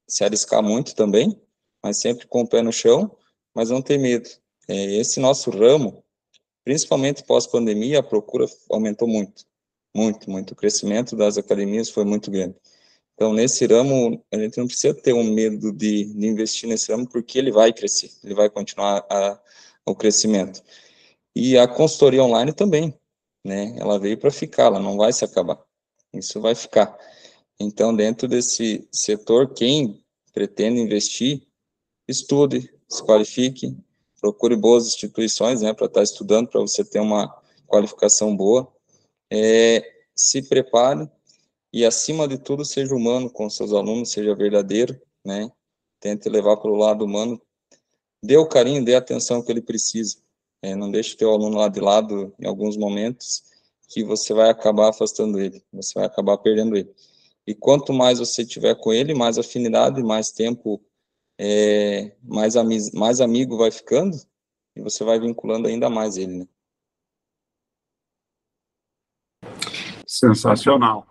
se 0.08 0.24
arriscar 0.24 0.62
muito 0.62 0.94
também, 0.94 1.42
mas 1.82 1.98
sempre 1.98 2.28
com 2.28 2.42
o 2.42 2.48
pé 2.48 2.62
no 2.62 2.74
chão, 2.74 3.16
mas 3.56 3.70
não 3.70 3.82
ter 3.82 3.98
medo. 3.98 4.30
É, 4.68 4.96
esse 4.96 5.20
nosso 5.20 5.50
ramo, 5.50 6.04
principalmente 6.64 7.24
pós-pandemia, 7.24 8.00
a 8.00 8.04
procura 8.04 8.46
aumentou 8.70 9.08
muito, 9.08 9.46
muito, 9.96 10.30
muito. 10.30 10.52
O 10.52 10.56
crescimento 10.56 11.16
das 11.16 11.38
academias 11.38 11.90
foi 11.90 12.04
muito 12.04 12.30
grande. 12.30 12.56
Então, 13.14 13.32
nesse 13.32 13.66
ramo, 13.66 14.22
a 14.30 14.38
gente 14.38 14.58
não 14.58 14.68
precisa 14.68 14.94
ter 14.94 15.14
um 15.14 15.24
medo 15.24 15.72
de, 15.72 16.04
de 16.04 16.28
investir 16.28 16.68
nesse 16.68 16.92
ramo, 16.92 17.08
porque 17.08 17.40
ele 17.40 17.50
vai 17.50 17.72
crescer, 17.72 18.12
ele 18.24 18.34
vai 18.34 18.50
continuar 18.50 19.06
a, 19.10 19.40
o 19.86 19.96
crescimento. 19.96 20.62
E 21.34 21.58
a 21.58 21.66
consultoria 21.66 22.24
online 22.24 22.52
também, 22.52 22.94
né? 23.44 23.74
Ela 23.78 23.98
veio 23.98 24.18
para 24.18 24.32
ficar, 24.32 24.66
ela 24.66 24.80
não 24.80 24.98
vai 24.98 25.14
se 25.14 25.24
acabar. 25.24 25.64
Isso 26.14 26.42
vai 26.42 26.56
ficar. 26.56 26.98
Então, 27.58 27.96
dentro 27.96 28.28
desse 28.28 28.86
setor, 28.92 29.54
quem 29.54 30.04
pretende 30.34 30.82
investir, 30.82 31.42
estude, 32.08 32.75
se 32.88 33.04
qualifique, 33.04 33.76
procure 34.20 34.56
boas 34.56 34.88
instituições, 34.88 35.62
né, 35.62 35.74
para 35.74 35.88
estar 35.88 36.00
tá 36.00 36.04
estudando, 36.04 36.48
para 36.48 36.62
você 36.62 36.84
ter 36.84 37.00
uma 37.00 37.28
qualificação 37.68 38.36
boa, 38.36 38.72
é, 39.32 39.84
se 40.16 40.42
prepare 40.44 41.10
e, 41.74 41.86
acima 41.86 42.28
de 42.28 42.38
tudo, 42.38 42.64
seja 42.64 42.96
humano 42.96 43.30
com 43.30 43.50
seus 43.50 43.74
alunos, 43.74 44.12
seja 44.12 44.36
verdadeiro, 44.36 45.00
né, 45.24 45.52
tente 46.00 46.30
levar 46.30 46.58
para 46.58 46.72
o 46.72 46.76
lado 46.76 47.06
humano, 47.06 47.42
dê 48.24 48.38
o 48.38 48.48
carinho, 48.48 48.84
dê 48.84 48.96
a 48.96 49.00
atenção 49.00 49.42
que 49.42 49.52
ele 49.52 49.62
precisa, 49.62 50.18
é, 50.62 50.76
não 50.76 50.90
deixe 50.90 51.14
o 51.14 51.18
teu 51.18 51.32
aluno 51.32 51.58
lá 51.58 51.68
de 51.68 51.80
lado 51.80 52.34
em 52.40 52.48
alguns 52.48 52.78
momentos, 52.78 53.44
que 53.88 54.04
você 54.04 54.34
vai 54.34 54.50
acabar 54.50 54.90
afastando 54.90 55.40
ele, 55.40 55.64
você 55.72 55.94
vai 55.96 56.06
acabar 56.06 56.38
perdendo 56.38 56.76
ele. 56.76 56.92
E 57.46 57.54
quanto 57.54 57.94
mais 57.94 58.18
você 58.20 58.44
tiver 58.44 58.76
com 58.76 58.92
ele, 58.92 59.14
mais 59.14 59.38
afinidade, 59.38 60.02
mais 60.02 60.32
tempo, 60.32 60.82
é, 61.38 62.16
mais, 62.24 62.56
mais 62.94 63.22
amigo 63.22 63.58
vai 63.58 63.72
ficando, 63.72 64.16
e 64.76 64.82
você 64.82 65.04
vai 65.04 65.20
vinculando 65.20 65.68
ainda 65.68 65.90
mais 65.90 66.18
ele, 66.18 66.40
né? 66.40 66.48
Sensacional. 70.08 71.06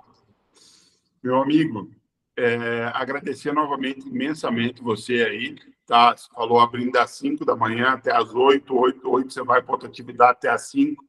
Meu 1.23 1.37
amigo, 1.37 1.91
é, 2.37 2.85
agradecer 2.95 3.53
novamente 3.53 4.09
imensamente 4.09 4.83
você 4.83 5.23
aí, 5.25 5.57
tá? 5.87 6.17
Você 6.17 6.29
falou 6.33 6.61
abrindo 6.61 6.93
das 6.93 7.11
5 7.13 7.45
da 7.45 7.57
manhã 7.57 7.91
até 7.91 8.15
as 8.15 8.35
8, 8.35 8.75
8, 8.75 9.11
8, 9.11 9.33
você 9.33 9.43
vai 9.43 9.63
para 9.63 9.73
outra 9.73 9.89
atividade 9.89 10.33
até 10.33 10.51
as 10.51 10.71
5 10.71 11.05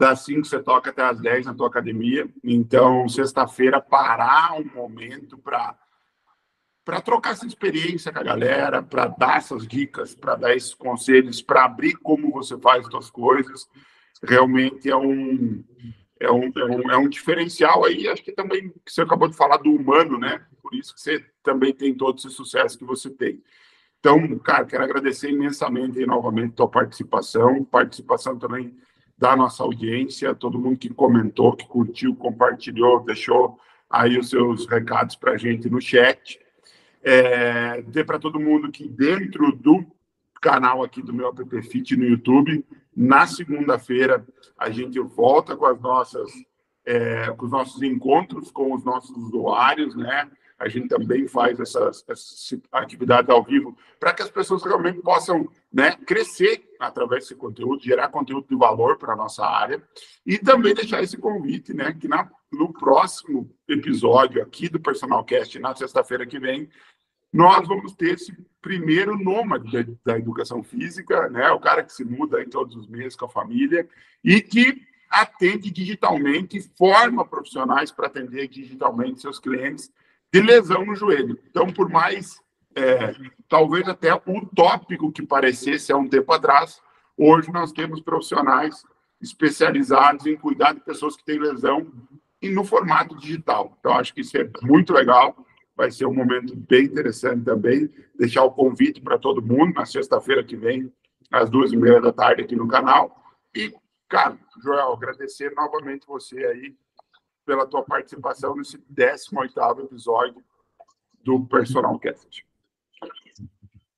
das 0.00 0.20
5 0.24 0.46
você 0.46 0.62
toca 0.62 0.88
até 0.88 1.02
as 1.02 1.20
10 1.20 1.44
na 1.44 1.54
tua 1.54 1.68
academia. 1.68 2.26
Então, 2.42 3.06
sexta-feira, 3.06 3.82
parar 3.82 4.54
um 4.54 4.64
momento 4.74 5.36
para 5.36 5.78
para 6.84 7.00
trocar 7.00 7.32
essa 7.32 7.46
experiência 7.46 8.12
com 8.12 8.18
a 8.18 8.22
galera, 8.22 8.82
para 8.82 9.06
dar 9.06 9.38
essas 9.38 9.66
dicas, 9.66 10.14
para 10.14 10.34
dar 10.36 10.54
esses 10.54 10.74
conselhos, 10.74 11.42
para 11.42 11.64
abrir 11.64 11.94
como 11.94 12.32
você 12.32 12.58
faz 12.58 12.84
as 12.84 12.90
suas 12.90 13.10
coisas, 13.10 13.68
realmente 14.22 14.90
é 14.90 14.96
um, 14.96 15.64
é 16.18 16.30
um, 16.30 16.52
é 16.56 16.64
um, 16.64 16.90
é 16.90 16.98
um 16.98 17.08
diferencial 17.08 17.84
aí, 17.84 18.08
acho 18.08 18.22
que 18.22 18.32
também 18.32 18.72
você 18.86 19.02
acabou 19.02 19.28
de 19.28 19.36
falar 19.36 19.58
do 19.58 19.70
humano, 19.70 20.18
né? 20.18 20.44
Por 20.62 20.74
isso 20.74 20.94
que 20.94 21.00
você 21.00 21.24
também 21.42 21.72
tem 21.72 21.94
todo 21.94 22.18
esse 22.18 22.30
sucesso 22.30 22.78
que 22.78 22.84
você 22.84 23.10
tem. 23.10 23.42
Então, 23.98 24.38
cara, 24.38 24.64
quero 24.64 24.82
agradecer 24.82 25.30
imensamente 25.30 25.98
aí, 25.98 26.06
novamente 26.06 26.52
a 26.52 26.56
tua 26.56 26.68
participação, 26.68 27.62
participação 27.64 28.38
também 28.38 28.74
da 29.16 29.36
nossa 29.36 29.62
audiência, 29.62 30.34
todo 30.34 30.58
mundo 30.58 30.78
que 30.78 30.88
comentou, 30.88 31.54
que 31.54 31.66
curtiu, 31.66 32.16
compartilhou, 32.16 33.04
deixou 33.04 33.58
aí 33.90 34.18
os 34.18 34.30
seus 34.30 34.66
recados 34.66 35.14
para 35.16 35.32
a 35.32 35.36
gente 35.36 35.68
no 35.68 35.80
chat. 35.80 36.40
É, 37.02 37.80
dizer 37.82 38.04
para 38.04 38.18
todo 38.18 38.40
mundo 38.40 38.70
que 38.70 38.86
dentro 38.86 39.52
do 39.52 39.86
canal 40.40 40.82
aqui 40.82 41.02
do 41.02 41.12
meu 41.12 41.28
app 41.28 41.62
Fit 41.62 41.96
no 41.96 42.04
YouTube, 42.04 42.64
na 42.94 43.26
segunda-feira 43.26 44.26
a 44.58 44.70
gente 44.70 44.98
volta 45.00 45.56
com 45.56 45.66
as 45.66 45.80
nossas 45.80 46.30
é, 46.84 47.30
com 47.32 47.46
os 47.46 47.52
nossos 47.52 47.82
encontros 47.82 48.50
com 48.50 48.74
os 48.74 48.84
nossos 48.84 49.16
usuários, 49.16 49.94
né? 49.94 50.30
A 50.60 50.68
gente 50.68 50.88
também 50.88 51.26
faz 51.26 51.58
essas, 51.58 52.04
essas 52.06 52.60
atividades 52.70 53.30
ao 53.30 53.42
vivo 53.42 53.76
para 53.98 54.12
que 54.12 54.22
as 54.22 54.30
pessoas 54.30 54.62
realmente 54.62 55.00
possam 55.00 55.48
né, 55.72 55.96
crescer 56.06 56.62
através 56.78 57.22
desse 57.22 57.34
conteúdo, 57.34 57.82
gerar 57.82 58.08
conteúdo 58.08 58.46
de 58.46 58.54
valor 58.54 58.98
para 58.98 59.14
a 59.14 59.16
nossa 59.16 59.42
área 59.42 59.82
e 60.24 60.36
também 60.36 60.74
deixar 60.74 61.02
esse 61.02 61.16
convite, 61.16 61.72
né, 61.72 61.96
que 61.98 62.06
na, 62.06 62.30
no 62.52 62.70
próximo 62.74 63.50
episódio 63.66 64.42
aqui 64.42 64.68
do 64.68 64.78
Personal 64.78 65.24
Cast, 65.24 65.58
na 65.58 65.74
sexta-feira 65.74 66.26
que 66.26 66.38
vem, 66.38 66.68
nós 67.32 67.66
vamos 67.66 67.94
ter 67.94 68.14
esse 68.14 68.36
primeiro 68.60 69.16
nômade 69.16 69.72
da, 69.72 70.12
da, 70.12 70.18
educação 70.18 70.62
física, 70.62 71.30
né, 71.30 71.50
o 71.52 71.60
cara 71.60 71.82
que 71.82 71.92
se 71.92 72.04
muda 72.04 72.42
em 72.42 72.50
todos 72.50 72.76
os 72.76 72.86
meses 72.86 73.16
com 73.16 73.24
a 73.24 73.30
família 73.30 73.88
e 74.22 74.42
que 74.42 74.82
atende 75.08 75.70
digitalmente, 75.70 76.60
forma 76.76 77.24
profissionais 77.24 77.90
para 77.90 78.08
atender 78.08 78.46
digitalmente 78.46 79.22
seus 79.22 79.38
clientes 79.38 79.90
de 80.32 80.40
lesão 80.40 80.84
no 80.84 80.94
joelho. 80.94 81.38
Então, 81.48 81.66
por 81.72 81.88
mais, 81.88 82.40
é, 82.74 83.14
talvez 83.48 83.88
até 83.88 84.14
utópico 84.14 85.12
que 85.12 85.22
parecesse 85.22 85.92
há 85.92 85.96
um 85.96 86.08
tempo 86.08 86.32
atrás, 86.32 86.80
hoje 87.16 87.52
nós 87.52 87.72
temos 87.72 88.00
profissionais 88.00 88.82
especializados 89.20 90.26
em 90.26 90.36
cuidar 90.36 90.72
de 90.72 90.80
pessoas 90.80 91.16
que 91.16 91.24
têm 91.24 91.38
lesão 91.38 91.92
e 92.40 92.48
no 92.48 92.64
formato 92.64 93.16
digital. 93.16 93.76
Então, 93.78 93.92
acho 93.92 94.14
que 94.14 94.22
isso 94.22 94.36
é 94.38 94.48
muito 94.62 94.92
legal. 94.92 95.36
Vai 95.76 95.90
ser 95.90 96.06
um 96.06 96.14
momento 96.14 96.54
bem 96.56 96.84
interessante 96.84 97.44
também. 97.44 97.90
Deixar 98.18 98.44
o 98.44 98.50
convite 98.50 99.00
para 99.00 99.18
todo 99.18 99.42
mundo 99.42 99.74
na 99.74 99.84
sexta-feira 99.84 100.42
que 100.42 100.56
vem, 100.56 100.92
às 101.30 101.50
duas 101.50 101.72
e 101.72 101.76
meia 101.76 102.00
da 102.00 102.12
tarde, 102.12 102.42
aqui 102.42 102.56
no 102.56 102.68
canal. 102.68 103.14
E, 103.54 103.74
cara, 104.08 104.38
Joel, 104.62 104.92
agradecer 104.92 105.52
novamente 105.54 106.06
você 106.06 106.38
aí 106.46 106.74
pela 107.50 107.66
tua 107.66 107.82
participação 107.82 108.54
nesse 108.54 108.78
18º 108.78 109.80
episódio 109.82 110.40
do 111.24 111.44
Personal 111.46 111.98
Cast. 111.98 112.46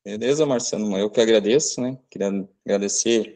Beleza, 0.03 0.47
Marcelo, 0.47 0.97
eu 0.97 1.11
que 1.11 1.21
agradeço, 1.21 1.79
né? 1.83 1.99
Queria 2.09 2.49
agradecer 2.65 3.35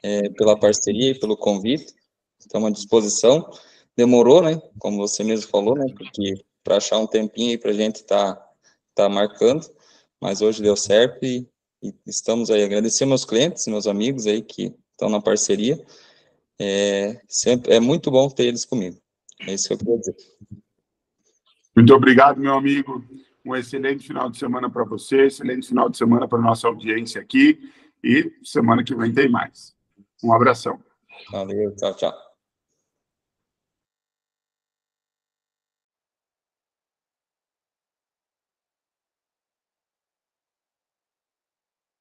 é, 0.00 0.30
pela 0.30 0.56
parceria 0.56 1.10
e 1.10 1.18
pelo 1.18 1.36
convite. 1.36 1.92
Estamos 2.38 2.68
à 2.68 2.70
disposição. 2.70 3.50
Demorou, 3.96 4.42
né? 4.42 4.62
Como 4.78 4.96
você 4.96 5.24
mesmo 5.24 5.50
falou, 5.50 5.74
né? 5.74 5.92
Porque 5.92 6.34
para 6.62 6.76
achar 6.76 6.98
um 6.98 7.06
tempinho 7.08 7.50
aí 7.50 7.58
para 7.58 7.72
a 7.72 7.74
gente 7.74 7.96
estar 7.96 8.36
tá, 8.36 8.52
tá 8.94 9.08
marcando, 9.08 9.68
mas 10.20 10.40
hoje 10.40 10.62
deu 10.62 10.76
certo 10.76 11.24
e, 11.24 11.48
e, 11.82 11.92
estamos 12.06 12.48
aí. 12.48 12.62
Agradecer 12.62 13.06
meus 13.06 13.24
clientes, 13.24 13.66
meus 13.66 13.88
amigos 13.88 14.24
aí 14.24 14.40
que 14.40 14.72
estão 14.92 15.08
na 15.08 15.20
parceria. 15.20 15.84
É, 16.60 17.20
sempre, 17.26 17.74
é 17.74 17.80
muito 17.80 18.08
bom 18.08 18.30
ter 18.30 18.44
eles 18.44 18.64
comigo. 18.64 19.00
É 19.46 19.54
isso 19.54 19.68
que 19.68 19.74
eu 19.74 19.78
queria 19.78 19.98
dizer. 19.98 20.16
Muito 21.74 21.94
obrigado, 21.94 22.40
meu 22.40 22.54
amigo. 22.54 23.04
Um 23.44 23.54
excelente 23.54 24.06
final 24.06 24.28
de 24.28 24.36
semana 24.36 24.68
para 24.68 24.84
você, 24.84 25.26
excelente 25.26 25.68
final 25.68 25.88
de 25.88 25.96
semana 25.96 26.26
para 26.26 26.38
nossa 26.38 26.66
audiência 26.66 27.20
aqui. 27.20 27.58
E 28.02 28.32
semana 28.44 28.84
que 28.84 28.94
vem 28.94 29.12
tem 29.12 29.28
mais. 29.28 29.74
Um 30.22 30.32
abração. 30.32 30.80
Valeu, 31.30 31.74
tchau, 31.76 31.94
tchau. 31.94 32.27